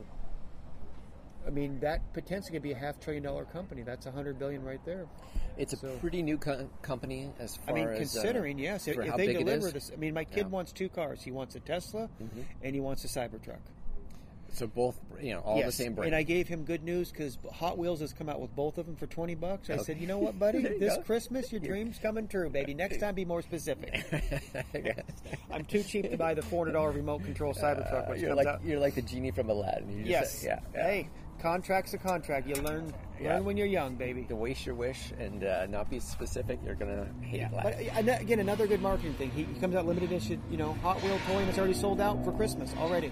I 1.48 1.50
mean 1.50 1.80
that 1.80 2.14
potentially 2.14 2.52
could 2.54 2.62
be 2.62 2.74
a 2.74 2.78
half 2.78 3.00
trillion 3.00 3.24
dollar 3.24 3.46
company. 3.46 3.82
That's 3.82 4.06
a 4.06 4.12
hundred 4.12 4.38
billion 4.38 4.64
right 4.64 4.84
there. 4.86 5.08
It's 5.58 5.74
a 5.74 5.78
pretty 5.78 6.22
new 6.22 6.38
co- 6.38 6.70
company 6.82 7.30
as 7.40 7.56
far. 7.58 7.72
I 7.76 7.80
mean, 7.80 7.88
as 7.90 7.98
considering 8.14 8.58
uh, 8.58 8.64
yes, 8.64 8.88
if, 8.88 8.98
if 8.98 9.16
they 9.18 9.34
deliver 9.34 9.68
is. 9.68 9.74
this, 9.74 9.92
I 9.94 9.98
mean, 9.98 10.14
my 10.14 10.24
kid 10.24 10.38
Yeah. 10.38 10.44
Mm-hmm. 10.44 10.52
wants 10.52 10.72
two 10.72 10.88
cars. 10.90 11.22
He 11.22 11.32
wants 11.32 11.56
a 11.56 11.60
Tesla, 11.60 12.10
and 12.64 12.74
he 12.74 12.80
wants 12.80 13.04
a 13.04 13.08
Cybertruck. 13.08 13.60
So 14.54 14.68
both, 14.68 15.00
you 15.22 15.34
know, 15.34 15.40
all 15.40 15.58
yes. 15.58 15.66
the 15.68 15.72
same 15.84 15.94
brand. 15.94 16.08
And 16.08 16.16
I 16.16 16.24
gave 16.24 16.48
him 16.48 16.66
good 16.66 16.84
news 16.84 17.10
because 17.10 17.38
Hot 17.54 17.78
Wheels 17.78 18.02
has 18.02 18.12
come 18.12 18.28
out 18.28 18.42
with 18.42 18.54
both 18.56 18.78
of 18.78 18.86
them 18.86 18.96
for 18.98 19.08
twenty 19.08 19.34
bucks. 19.36 19.70
I 19.70 19.74
Okay. 19.76 19.84
said, 19.84 19.98
you 20.00 20.08
know 20.08 20.18
what, 20.18 20.38
buddy, 20.40 20.62
this 20.62 20.98
go. 20.98 21.02
Christmas 21.04 21.52
your 21.52 21.62
dreams 21.62 21.98
coming 22.02 22.28
true, 22.28 22.50
baby. 22.50 22.74
Next 22.74 23.00
time, 23.00 23.16
be 23.16 23.24
more 23.26 23.42
specific. 23.42 24.04
I'm 25.52 25.66
too 25.66 25.84
cheap 25.84 26.10
to 26.12 26.18
buy 26.18 26.34
the 26.34 26.42
four 26.42 26.66
hundred 26.66 26.74
dollar 26.74 26.92
remote 26.92 27.24
control 27.24 27.54
Cybertruck, 27.54 28.10
Uh, 28.10 28.14
you're 28.14 28.36
like 28.36 28.48
out. 28.48 28.64
you're 28.64 28.80
like 28.80 28.96
the 28.96 29.02
genie 29.02 29.32
from 29.32 29.50
Aladdin. 29.50 29.90
You 29.90 29.98
just 30.00 30.10
Yes. 30.10 30.32
say- 30.40 30.48
yeah, 30.48 30.60
yeah. 30.74 30.84
Hey, 30.84 31.10
contract's 31.42 31.94
a 31.94 31.98
contract. 31.98 32.48
You 32.48 32.56
learn 32.56 32.94
Yeah. 33.22 33.36
learn 33.36 33.46
when 33.46 33.58
you're 33.58 33.68
young, 33.68 33.96
baby. 33.96 34.24
to 34.26 34.36
waste 34.36 34.66
your 34.66 34.76
wish 34.76 35.12
and 35.20 35.44
uh, 35.44 35.66
not 35.68 35.90
be 35.90 36.00
specific, 36.00 36.60
you're 36.66 36.76
gonna 36.76 37.08
hate 37.22 37.52
life. 37.52 37.64
But 38.04 38.20
again, 38.22 38.40
another 38.40 38.68
good 38.68 38.82
marketing 38.82 39.14
thing. 39.16 39.32
He, 39.32 39.44
he 39.44 39.60
comes 39.60 39.76
out 39.76 39.86
limited 39.88 40.12
edition. 40.12 40.42
You 40.52 40.58
know, 40.58 40.74
Hot 40.84 41.02
Wheel 41.04 41.18
towing 41.28 41.48
is 41.48 41.58
already 41.58 41.74
sold 41.74 42.02
out 42.02 42.24
for 42.26 42.32
Christmas 42.34 42.74
already. 42.78 43.12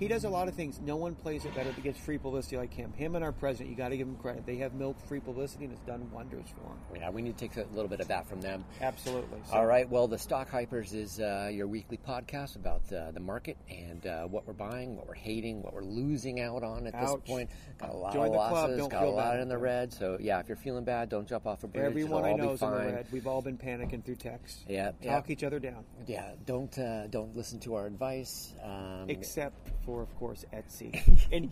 He 0.00 0.08
does 0.08 0.24
a 0.24 0.30
lot 0.30 0.48
of 0.48 0.54
things. 0.54 0.80
No 0.82 0.96
one 0.96 1.14
plays 1.14 1.44
it 1.44 1.54
better 1.54 1.70
that 1.70 1.84
gets 1.84 2.00
free 2.00 2.16
publicity 2.16 2.56
like 2.56 2.72
him. 2.72 2.90
Him 2.94 3.14
and 3.16 3.22
our 3.22 3.32
president, 3.32 3.68
you 3.68 3.76
got 3.76 3.90
to 3.90 3.98
give 3.98 4.06
them 4.06 4.16
credit. 4.16 4.46
They 4.46 4.56
have 4.56 4.72
milked 4.72 5.06
free 5.06 5.20
publicity 5.20 5.64
and 5.64 5.74
it's 5.74 5.82
done 5.82 6.10
wonders 6.10 6.46
for 6.56 6.70
him. 6.94 7.02
yeah, 7.02 7.10
we 7.10 7.20
need 7.20 7.36
to 7.36 7.48
take 7.48 7.56
a 7.58 7.68
little 7.74 7.88
bit 7.88 8.00
of 8.00 8.08
that 8.08 8.26
from 8.26 8.40
them. 8.40 8.64
Absolutely. 8.80 9.40
So, 9.50 9.56
All 9.56 9.66
right. 9.66 9.86
Well, 9.88 10.08
the 10.08 10.16
Stock 10.18 10.50
Hypers 10.50 10.94
is 10.94 11.20
uh, 11.20 11.50
your 11.52 11.66
weekly 11.66 11.98
podcast 11.98 12.56
about 12.56 12.80
uh, 12.90 13.10
the 13.10 13.20
market 13.20 13.58
and 13.68 14.06
uh, 14.06 14.22
what 14.24 14.46
we're 14.46 14.54
buying, 14.54 14.96
what 14.96 15.06
we're 15.06 15.12
hating, 15.14 15.62
what 15.62 15.74
we're 15.74 15.82
losing 15.82 16.40
out 16.40 16.62
on 16.62 16.86
at 16.86 16.98
this 16.98 17.16
point. 17.26 17.50
Got 17.78 17.90
a 17.90 17.96
lot 17.96 18.14
Join 18.14 18.28
of 18.28 18.34
losses. 18.34 18.88
got 18.88 19.02
a 19.04 19.10
lot 19.10 19.32
bad. 19.32 19.40
in 19.40 19.48
the 19.48 19.58
red. 19.58 19.92
So 19.92 20.16
yeah, 20.18 20.40
if 20.40 20.48
you're 20.48 20.56
feeling 20.56 20.84
bad, 20.84 21.10
don't 21.10 21.28
jump 21.28 21.46
off 21.46 21.62
a 21.62 21.66
bridge. 21.66 21.84
Everyone 21.84 22.24
I 22.24 22.32
know 22.32 22.52
is 22.52 22.62
in 22.62 22.70
the 22.70 22.76
red. 22.76 23.06
We've 23.12 23.26
all 23.26 23.42
been 23.42 23.58
panicking 23.58 24.02
through 24.02 24.16
text. 24.16 24.64
Yeah, 24.66 24.92
yeah. 25.02 25.12
Talk 25.12 25.28
each 25.28 25.44
other 25.44 25.58
down. 25.58 25.84
Yeah, 26.06 26.30
don't 26.46 26.76
uh, 26.78 27.06
don't 27.08 27.36
listen 27.36 27.60
to 27.60 27.74
our 27.74 27.86
advice. 27.86 28.54
Um, 28.64 29.04
Except 29.08 29.68
for, 29.84 29.89
of 29.98 30.14
course, 30.18 30.44
Etsy. 30.52 30.92
and 31.32 31.50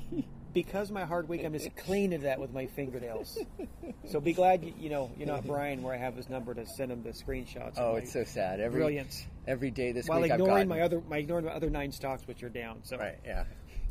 because 0.54 0.90
my 0.90 1.04
hard 1.04 1.28
week, 1.28 1.44
I'm 1.44 1.52
just 1.52 1.74
cleaning 1.76 2.22
that 2.22 2.38
with 2.40 2.52
my 2.52 2.66
fingernails. 2.66 3.38
So 4.06 4.20
be 4.20 4.32
glad 4.32 4.64
you, 4.64 4.72
you 4.78 4.88
know 4.90 5.10
you're 5.18 5.26
not 5.26 5.46
Brian, 5.46 5.82
where 5.82 5.94
I 5.94 5.98
have 5.98 6.14
his 6.16 6.28
number 6.28 6.54
to 6.54 6.64
send 6.66 6.92
him 6.92 7.02
the 7.02 7.10
screenshots. 7.10 7.74
oh, 7.78 7.96
it's 7.96 8.12
so 8.12 8.24
sad. 8.24 8.60
Every 8.60 8.78
brilliance. 8.80 9.26
every 9.46 9.70
day 9.70 9.92
this 9.92 10.06
While 10.08 10.20
week 10.22 10.30
I've 10.30 10.40
ignoring 10.40 10.68
gotten- 10.68 10.68
my 10.68 10.80
other, 10.82 11.02
my 11.08 11.18
ignoring 11.18 11.44
my 11.44 11.52
other 11.52 11.70
nine 11.70 11.92
stocks, 11.92 12.26
which 12.26 12.42
are 12.42 12.48
down. 12.48 12.80
So 12.84 12.96
Right, 12.96 13.18
yeah. 13.24 13.44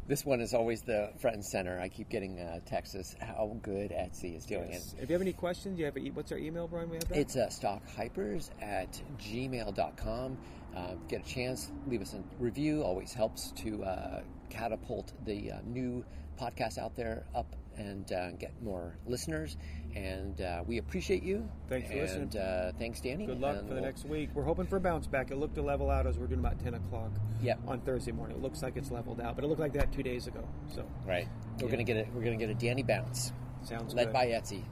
This 0.08 0.26
one 0.26 0.39
is 0.39 0.54
always 0.54 0.84
the 0.84 1.12
front 1.20 1.36
and 1.36 1.45
center. 1.45 1.78
I 1.82 1.89
keep 1.89 2.08
getting 2.08 2.39
uh, 2.39 2.62
texts 2.66 3.14
how 3.20 3.58
good 3.62 3.91
Etsy 3.91 4.38
is 4.38 4.45
doing 4.45 4.70
Yes. 4.72 4.93
it. 4.93 5.04
If 5.04 5.10
you 5.10 5.14
have 5.16 5.22
any 5.22 5.34
questions, 5.34 5.78
you 5.78 5.84
have 5.84 5.98
a, 5.98 6.00
what's 6.12 6.32
our 6.32 6.38
email, 6.38 6.66
Brian? 6.66 6.89
We 6.89 6.95
have 6.95 7.10
that. 7.10 7.18
It's 7.18 7.36
uh, 7.36 7.50
stockhypers 7.52 8.50
at 8.62 9.02
gmail.com. 9.20 10.38
uh, 10.78 10.95
get 11.07 11.25
a 11.25 11.30
chance, 11.30 11.71
leave 11.88 12.01
us 12.01 12.13
a 12.13 12.23
review. 12.39 12.84
Always 12.84 13.13
helps 13.13 13.51
to 13.63 13.84
uh, 13.84 14.21
catapult 14.49 15.13
the 15.25 15.51
uh, 15.51 15.57
new 15.65 16.05
podcast 16.39 16.78
out 16.78 16.95
there 16.95 17.25
up 17.36 17.55
and 17.78 18.11
uh, 18.11 18.32
get 18.32 18.51
more 18.63 18.97
listeners. 19.05 19.55
And 19.95 20.41
uh, 20.41 20.63
we 20.67 20.78
appreciate 20.80 21.23
you. 21.23 21.47
Thanks 21.69 21.88
for 21.88 21.93
and, 21.93 22.01
listening. 22.01 22.38
Uh, 22.41 22.71
thanks, 22.80 23.01
Danny. 23.01 23.25
Good 23.28 23.39
luck 23.39 23.57
And 23.57 23.67
for 23.67 23.73
the 23.75 23.82
we'll- 23.82 23.84
next 23.89 24.05
week. 24.05 24.30
We're 24.34 24.43
hoping 24.43 24.65
for 24.67 24.78
a 24.78 24.80
bounce 24.80 25.07
back. 25.07 25.32
It 25.32 25.38
looked 25.38 25.55
to 25.55 25.61
level 25.61 25.89
out 25.89 26.05
as 26.07 26.17
we're 26.17 26.28
doing 26.28 26.39
about 26.39 26.59
10 26.59 26.73
o'clock 26.75 27.11
Yep. 27.41 27.59
on 27.67 27.82
Thursday 27.82 28.11
morning. 28.11 28.38
It 28.38 28.43
looks 28.43 28.61
like 28.63 28.78
it's 28.78 28.89
leveled 28.91 29.21
out, 29.21 29.36
but 29.36 29.43
it 29.43 29.47
looked 29.47 29.61
like 29.61 29.73
that 29.73 29.91
two 29.91 30.03
days 30.03 30.28
ago. 30.28 30.47
So 30.73 30.86
Right. 31.05 31.28
We're 31.59 31.65
Yeah. 31.65 31.71
gonna 31.71 31.84
get 31.84 31.97
it. 31.97 32.07
We're 32.13 32.23
gonna 32.23 32.38
get 32.38 32.49
a 32.49 32.55
Danny 32.55 32.84
bounce, 32.84 33.32
sounds 33.63 33.93
led 33.93 34.05
good. 34.05 34.13
by 34.13 34.28
Etsy. 34.28 34.63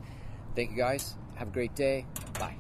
Thank 0.56 0.72
you 0.72 0.78
guys. 0.78 1.16
Have 1.36 1.50
a 1.50 1.52
great 1.52 1.76
day. 1.76 2.06
Bye. 2.40 2.56